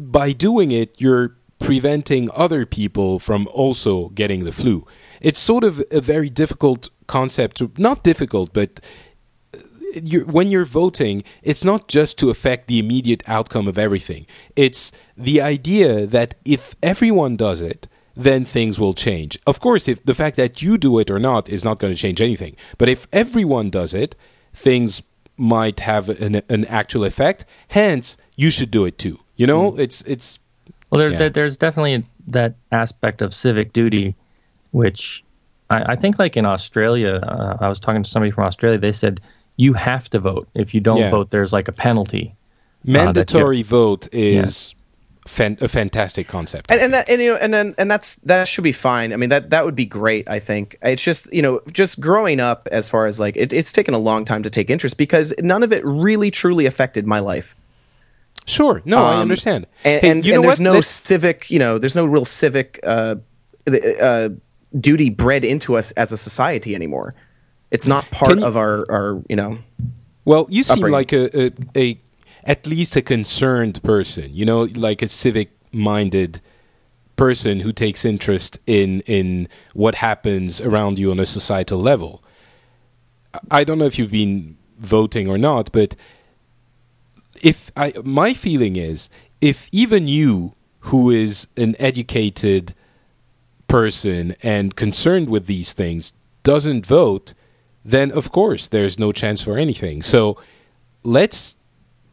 [0.00, 4.86] by doing it you're preventing other people from also getting the flu.
[5.20, 8.80] It's sort of a very difficult concept to not difficult but
[9.94, 14.26] you're, when you're voting, it's not just to affect the immediate outcome of everything.
[14.56, 19.38] It's the idea that if everyone does it, then things will change.
[19.46, 21.98] Of course, if the fact that you do it or not is not going to
[21.98, 22.56] change anything.
[22.76, 24.16] But if everyone does it,
[24.52, 25.02] things
[25.36, 27.44] might have an, an actual effect.
[27.68, 29.20] Hence, you should do it too.
[29.36, 30.40] You know, it's it's
[30.90, 31.18] Well, there, Yeah.
[31.18, 34.16] there, there's definitely that aspect of civic duty,
[34.72, 35.22] which
[35.70, 38.78] I, I think, like in Australia, uh, I was talking to somebody from Australia.
[38.78, 39.20] They said
[39.60, 40.48] you have to vote.
[40.54, 41.10] If you don't Yeah.
[41.10, 42.34] vote, there's like a penalty.
[42.84, 44.74] mandatory vote is
[45.26, 46.70] fan, a fantastic concept.
[46.70, 49.12] and, and that and you know and then and that's that should be fine.
[49.12, 50.28] I mean that that would be great.
[50.30, 53.72] I think it's just you know just growing up as far as like it, it's
[53.72, 57.18] taken a long time to take interest because none of it really truly affected my
[57.18, 57.54] life.
[58.46, 59.66] sure, no, I Um, understand.
[59.84, 60.64] And, Hey, and, you know and there's what?
[60.64, 63.16] no Let's- civic you know there's no real civic uh,
[64.00, 64.28] uh,
[64.78, 67.14] duty bred into us as a society anymore.
[67.70, 69.58] It's not part you- of our our you know.
[70.24, 72.00] Well, you seem like a, a, a
[72.44, 74.28] at least a concerned person.
[74.32, 76.40] You know, like a civic-minded
[77.16, 82.22] person who takes interest in in what happens around you on a societal level.
[83.34, 85.96] I- I don't know if you've been voting or not, but
[87.42, 89.08] if I my feeling is
[89.40, 92.74] if even you who is an educated
[93.68, 96.12] person and concerned with these things
[96.42, 97.34] doesn't vote,
[97.84, 100.02] then of course there's no chance for anything.
[100.02, 100.36] So
[101.02, 101.56] let's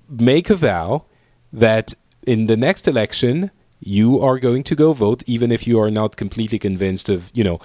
[0.09, 1.05] make a vow
[1.51, 1.93] that
[2.25, 6.15] in the next election you are going to go vote even if you are not
[6.15, 7.59] completely convinced of, you know,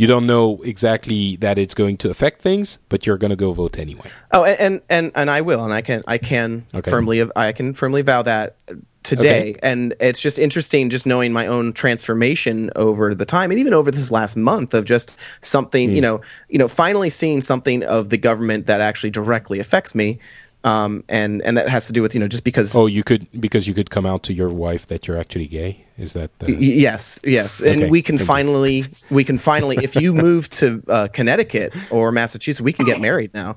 [0.00, 3.52] you don't know exactly that it's going to affect things, but you're going to go
[3.52, 4.10] vote anyway.
[4.32, 6.90] Oh, and, and and I will, and I can I can Okay.
[6.90, 8.56] firmly I can firmly vow that
[9.02, 9.50] today.
[9.50, 9.54] Okay.
[9.62, 13.90] And it's just interesting just knowing my own transformation over the time, and even over
[13.90, 18.16] this last month of just something you know you know finally seeing something of the
[18.16, 20.18] government that actually directly affects me.
[20.64, 23.26] Um, and and that has to do with you know just because Oh, you could
[23.38, 25.84] because you could come out to your wife that you're actually gay.
[26.00, 28.26] Is that the, Y- Yes, yes, and Okay, we can thank you.
[28.26, 33.00] finally, we can finally, if you move to uh, Connecticut or Massachusetts, we can get
[33.00, 33.56] married now.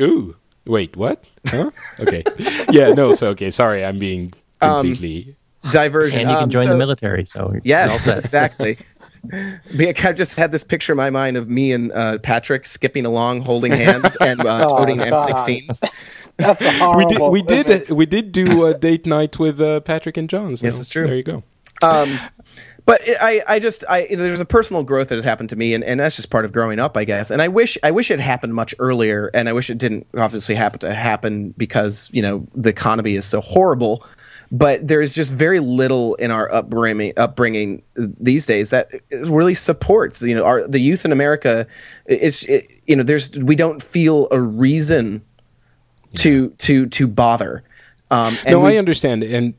[0.00, 0.34] Ooh,
[0.64, 1.22] wait, what?
[1.46, 1.70] Huh?
[2.00, 2.24] Okay,
[2.70, 3.12] yeah, no.
[3.12, 5.36] So okay, sorry, I'm being completely.
[5.70, 7.24] Diversion, And you can Um, join so- the military.
[7.24, 8.76] So you're Yes, exactly.
[9.32, 13.40] I just had this picture in my mind of me and uh, Patrick skipping along,
[13.42, 15.12] holding hands, and uh, Oh, toting God.
[15.12, 15.80] M16s.
[16.36, 16.60] That's
[16.96, 17.66] we did we image.
[17.86, 20.56] did we did do a date night with uh, Patrick and John.
[20.56, 21.06] So Yes, it's true.
[21.06, 21.42] There you go.
[21.84, 22.18] Um,
[22.86, 25.82] but I, I just, I there's a personal growth that has happened to me, and,
[25.82, 27.30] and that's just part of growing up, I guess.
[27.30, 30.54] And I wish, I wish it happened much earlier, and I wish it didn't obviously
[30.54, 34.06] happen to happen because you know the economy is so horrible.
[34.52, 40.34] But there's just very little in our upbringing, upbringing these days that really supports, you
[40.34, 41.66] know, our the youth in America.
[42.06, 45.22] It's, it, you know, there's we don't feel a reason
[46.16, 47.64] to to to bother.
[48.10, 49.54] Um, and no, we- I understand, and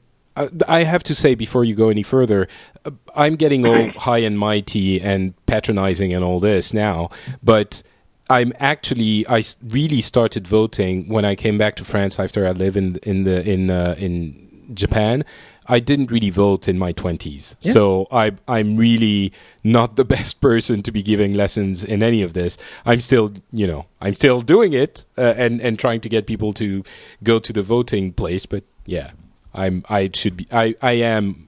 [0.67, 2.47] I have to say before you go any further,
[2.83, 7.09] uh, I'm getting all high and mighty and patronizing and all this now,
[7.43, 7.83] but.
[8.27, 12.75] I'm actually I really started voting when I came back to France after I lived
[12.75, 15.23] in in the in uh, in Japan,
[15.67, 19.31] I didn't really vote in my twenties, so I I'm really
[19.63, 22.57] not the best person to be giving lessons in any of this.
[22.85, 26.53] I'm still, you know, I'm still doing it uh, and and trying to get people
[26.53, 26.83] to
[27.23, 28.45] go to the voting place.
[28.45, 29.11] But yeah,
[29.55, 31.47] I'm I should be I I am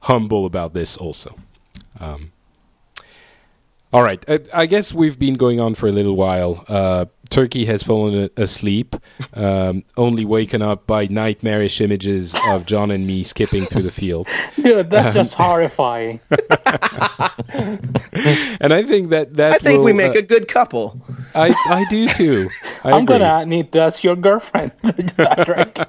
[0.00, 1.36] humble about this also.
[1.98, 2.32] Um,
[3.92, 4.24] all right.
[4.28, 6.64] I, I guess we've been going on for a little while.
[6.68, 8.96] Uh, Turki has fallen asleep,
[9.34, 14.34] um, only waken up by nightmarish images of John and me skipping through the fields.
[14.60, 16.20] Dude, that's just horrifying.
[18.60, 21.00] And I think that that I think we make uh, a good couple.
[21.34, 22.50] I I do too.
[22.84, 23.18] I I'm agree.
[23.18, 24.72] gonna need to ask your girlfriend.
[25.18, 25.78] Right.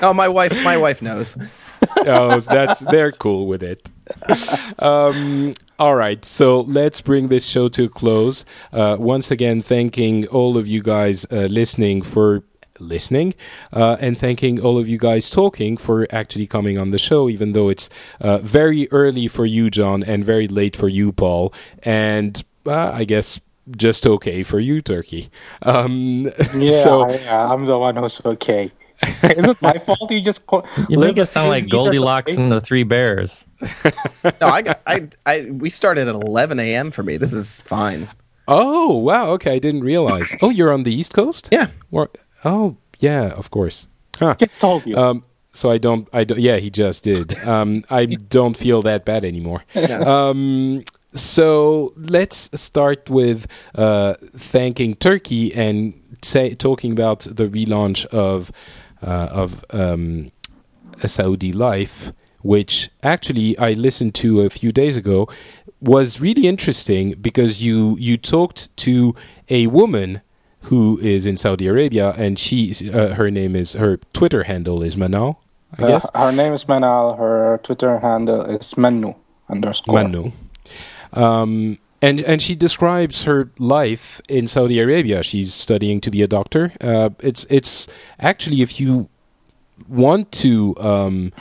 [0.00, 1.36] Oh, my wife, my wife knows.
[1.98, 3.88] oh, that's they're cool with it.
[4.80, 8.44] Um, all right, so let's bring this show to a close.
[8.72, 12.42] Uh, once again, thanking all of you guys uh, listening for
[12.80, 13.34] listening,
[13.72, 17.52] uh, and thanking all of you guys talking for actually coming on the show, even
[17.52, 17.90] though it's
[18.20, 21.52] uh, very early for you, John, and very late for you, Paul,
[21.82, 23.40] and uh, I guess
[23.76, 25.30] just okay for you, Turki.
[25.62, 26.24] Um,
[26.54, 28.70] Yeah, so I, I'm the one who's okay.
[29.22, 30.10] Is it my fault?
[30.10, 33.46] You just call, You make it sound like Goldilocks and the Three Bears.
[34.40, 36.90] No, I got, I, I, we started at 11 a.m.
[36.90, 37.16] for me.
[37.16, 38.08] This is fine.
[38.46, 39.30] Oh wow!
[39.32, 40.34] Okay, I didn't realize.
[40.40, 41.48] Oh, you're on the East Coast.
[41.52, 41.68] Yeah.
[41.90, 42.10] Or,
[42.44, 43.86] oh yeah, of course.
[44.18, 44.34] Huh.
[44.38, 44.96] Just told you.
[44.96, 46.08] Um, so I don't.
[46.12, 46.40] I don't.
[46.40, 47.38] Yeah, he just did.
[47.46, 49.64] Um, I don't feel that bad anymore.
[49.74, 58.50] Um, so let's start with uh, thanking Turki and say talking about the relaunch of
[58.50, 58.52] uh,
[59.02, 60.30] of um,
[61.02, 62.12] a Saudi life,
[62.42, 65.28] which actually I listened to a few days ago,
[65.80, 69.14] was really interesting because you you talked to
[69.48, 70.20] a woman
[70.62, 74.96] who is in Saudi Arabia, and she uh, her name is her Twitter handle is
[74.96, 75.36] Manal,
[75.78, 77.16] I Uh, guess her name is Manal.
[77.16, 79.14] Her Twitter handle is Manu
[79.48, 79.94] underscore.
[79.94, 80.32] Manu.
[81.12, 85.22] Um, and and she describes her life in Saudi Arabia.
[85.22, 86.72] She's studying to be a doctor.
[86.80, 87.88] Uh, it's it's
[88.18, 89.08] actually if you
[89.88, 91.32] want to um,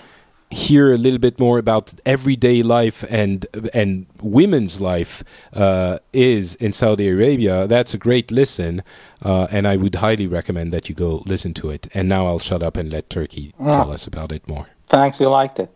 [0.49, 5.23] hear a little bit more about everyday life and and women's life
[5.53, 8.81] uh, is in Saudi Arabia, that's a great listen,
[9.23, 11.87] uh, and I would highly recommend that you go listen to it.
[11.93, 14.67] And now I'll shut up and let Turki tell us about it more.
[14.89, 15.69] Thanks, you liked it.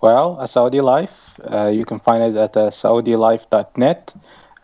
[0.00, 4.12] Well, a Saudi Life, uh, you can find it at uh, saudilife.net.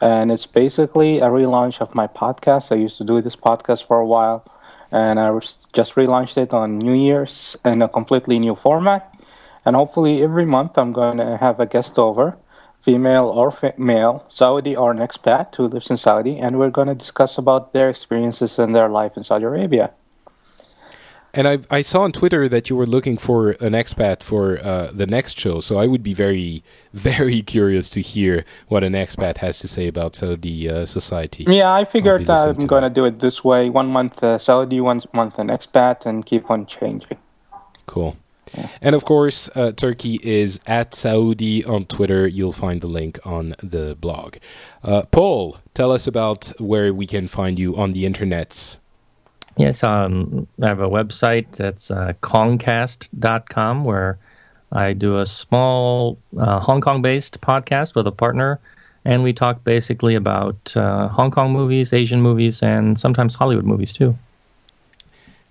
[0.03, 2.73] And it's basically a relaunch of my podcast.
[2.73, 4.45] I used to do this podcast for a while,
[4.91, 5.31] and I
[5.73, 9.15] just relaunched it on New Year's in a completely new format.
[9.65, 12.37] And hopefully, every month, I'm going to have a guest over,
[12.83, 16.97] female or male, Saudi or an expat who lives in Saudi, and we're going to
[16.97, 19.93] discuss about their experiences and their life in Saudi Arabia.
[21.35, 24.91] And I, I saw on Twitter that you were looking for an expat for uh,
[24.93, 29.39] the next show, so I would be very, very curious to hear what an expat
[29.39, 31.45] has to say about Saudi uh, society.
[31.49, 34.81] Yeah, I figured that I'm going to do it this way: one month uh, Saudi,
[34.81, 37.17] one month an expat, and keep on changing.
[37.87, 38.17] Cool.
[38.83, 42.27] And of course, uh, Turki is at Saudi on Twitter.
[42.27, 44.37] You'll find the link on the blog.
[44.83, 48.77] Uh, Paul, tell us about where we can find you on the internets.
[49.57, 54.19] Yes, um, I have a website that's uh, Kongcast.com where
[54.73, 58.59] I do a small uh, Hong Kong based podcast with a partner,
[59.05, 63.93] and we talk basically about uh, Hong Kong movies, Asian movies, and sometimes Hollywood movies
[63.93, 64.16] too.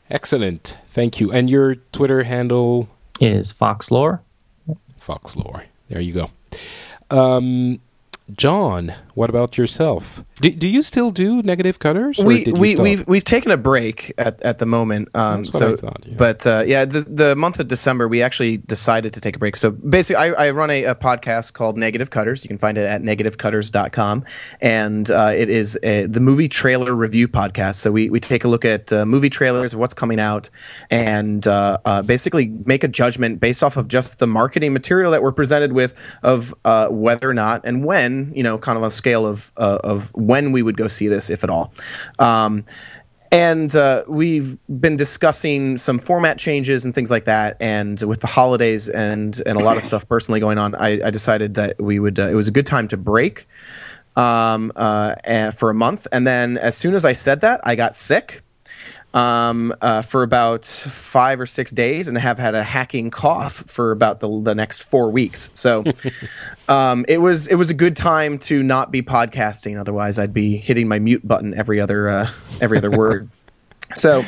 [0.09, 0.77] Excellent.
[0.87, 1.31] Thank you.
[1.31, 2.89] And your Twitter handle?
[3.19, 4.21] Is Fox Lore?
[4.97, 5.65] Fox Lore.
[5.89, 6.31] There you go.
[7.15, 7.79] Um,
[8.35, 10.23] John, what about yourself?
[10.35, 12.19] Do, do you still do negative cutters?
[12.19, 12.83] Or we did you we stop?
[12.83, 15.09] we've we've taken a break at, at the moment.
[15.15, 16.15] Um, That's what so, I thought, yeah.
[16.17, 19.57] But uh, yeah, the the month of December we actually decided to take a break.
[19.57, 22.43] So basically, I, I run a, a podcast called Negative Cutters.
[22.43, 24.25] You can find it at negativecutters.com.
[24.61, 27.75] and uh, it is a, the movie trailer review podcast.
[27.75, 30.49] So we we take a look at uh, movie trailers, what's coming out,
[30.89, 35.21] and uh, uh, basically make a judgment based off of just the marketing material that
[35.21, 38.87] we're presented with of uh, whether or not and when you know, kind of on
[38.87, 41.73] a scale of uh, of when we would go see this, if at all.
[42.19, 42.65] Um,
[43.31, 47.55] and uh, we've been discussing some format changes and things like that.
[47.61, 51.11] And with the holidays and and a lot of stuff personally going on, I, I
[51.11, 52.19] decided that we would.
[52.19, 53.47] Uh, it was a good time to break
[54.15, 56.07] um, uh, and for a month.
[56.11, 58.43] And then as soon as I said that, I got sick
[59.13, 63.91] um, uh, for about five or six days and have had a hacking cough for
[63.91, 65.51] about the, the next four weeks.
[65.53, 65.83] So
[66.69, 69.79] um, it was it was a good time to not be podcasting.
[69.79, 72.29] Otherwise, I'd be hitting my mute button every other uh,
[72.59, 73.29] every other word.
[73.93, 74.23] So.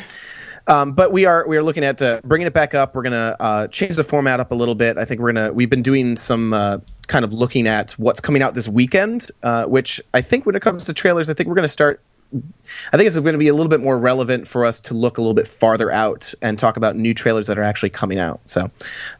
[0.66, 2.94] Um, but we are we are looking at uh, bringing it back up.
[2.94, 4.98] We're gonna uh, change the format up a little bit.
[4.98, 8.42] I think we're gonna we've been doing some uh, kind of looking at what's coming
[8.42, 11.54] out this weekend, uh, which I think when it comes to trailers, I think we're
[11.54, 12.02] gonna start.
[12.32, 15.18] I think it's going to be a little bit more relevant for us to look
[15.18, 18.40] a little bit farther out and talk about new trailers that are actually coming out.
[18.46, 18.70] So,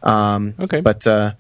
[0.02, 0.80] um, Okay.
[0.80, 1.32] but uh,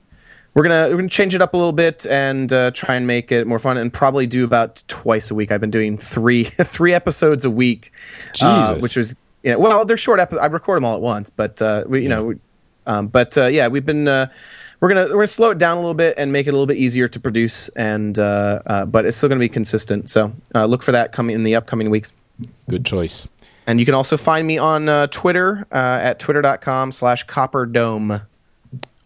[0.54, 3.32] we're gonna we're gonna change it up a little bit and uh, try and make
[3.32, 5.50] it more fun and probably do about twice a week.
[5.50, 7.92] I've been doing three three episodes a week,
[8.40, 10.42] uh, which was you know, well they're short episodes.
[10.44, 12.36] I record them all at once, but uh, we, you know, we,
[12.86, 14.06] um, but uh, yeah, we've been.
[14.80, 16.66] We're gonna we're gonna slow it down a little bit and make it a little
[16.66, 20.10] bit easier to produce, and uh, uh, but it's still gonna be consistent.
[20.10, 22.12] So uh, look for that coming in the upcoming weeks.
[22.68, 23.26] Good choice.
[23.66, 28.26] And you can also find me on uh, Twitter uh, at twitter.com slash copperdome.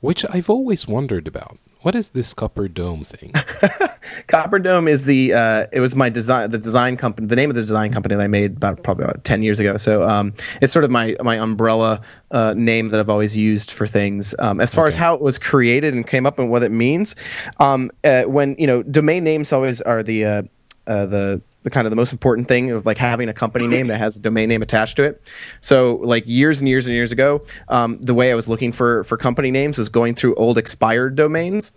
[0.01, 1.59] Which I've always wondered about.
[1.83, 3.33] What is this copper dome thing?
[4.27, 7.57] Copper Dome is the uh, it was my design the design company the name of
[7.57, 9.77] the design company that I made about probably about ten years ago.
[9.77, 12.01] So um, it's sort of my my umbrella
[12.31, 14.35] uh, name that I've always used for things.
[14.39, 17.15] Um, as far as how it was created and came up and what it means,
[17.61, 20.43] um, uh, when you know domain names always are the uh,
[20.87, 23.89] uh, the the kind of the most important thing of like having a company name
[23.89, 25.31] that has a domain name attached to it.
[25.61, 29.05] So like years and years and years ago, um, the way I was looking for
[29.05, 31.73] for company names was going through old expired domains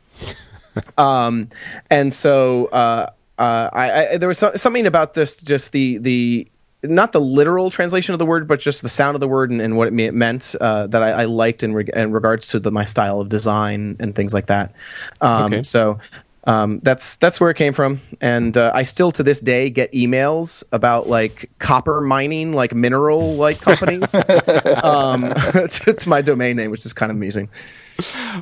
[0.97, 1.49] um,
[1.89, 6.47] and so uh, uh, I, I there was so, something about this, just the the
[6.83, 9.61] not the literal translation of the word, but just the sound of the word and,
[9.61, 12.59] and what it me- meant uh, that I, I liked in, reg- in regards to
[12.59, 14.73] the, my style of design and things like that.
[15.21, 15.63] Um, Okay.
[15.63, 15.99] So.
[16.45, 19.91] Um, that's that's where it came from, and uh, I still to this day get
[19.91, 24.15] emails about like copper mining, like mineral like companies,
[24.83, 25.21] um,
[25.69, 27.49] to, to my domain name, which is kind of amusing.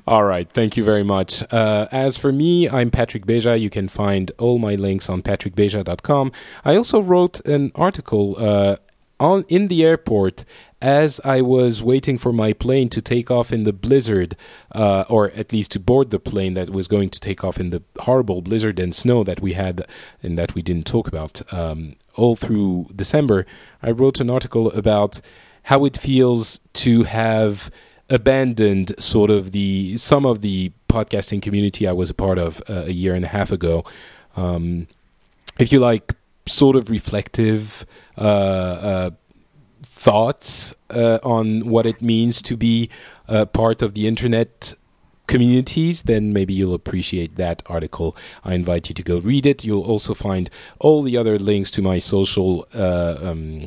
[0.08, 1.44] All right, thank you very much.
[1.52, 3.60] Uh, as for me, I'm Patrick Beja.
[3.60, 6.32] You can find all my links on patrickbeja.com.
[6.64, 8.78] I also wrote an article uh,
[9.20, 10.46] on in the airport
[10.82, 14.38] as I was waiting for my plane to take off in the blizzard,
[14.74, 17.70] uh, or at least to board the plane that was going to take off in
[17.70, 19.86] the horrible blizzard and snow that we had
[20.24, 23.46] and that we didn't talk about um, all through December.
[23.84, 25.20] I wrote an article about
[25.64, 27.70] how it feels to have
[28.10, 32.86] abandoned sort of the some of the podcasting community I was a part of uh,
[32.88, 33.84] a year and a half ago.
[34.36, 34.88] Um,
[35.60, 36.14] if you like,
[36.50, 37.86] sort of reflective
[38.18, 39.10] uh, uh,
[39.84, 42.90] thoughts uh, on what it means to be
[43.28, 44.74] uh, part of the internet
[45.28, 48.18] communities, then maybe you'll appreciate that article.
[48.44, 49.64] I invite you to go read it.
[49.64, 50.50] You'll also find
[50.80, 53.66] all the other links to my social uh, um,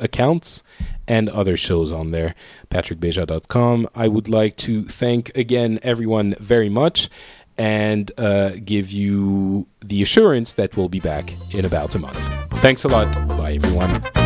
[0.00, 0.62] accounts
[1.06, 2.34] and other shows on there,
[2.70, 3.88] patrickbeja.com.
[3.94, 7.10] I would like to thank again everyone very much
[7.58, 12.18] and uh, give you the assurance that we'll be back in about a month.
[12.60, 13.12] Thanks a lot.
[13.28, 14.25] Bye, everyone.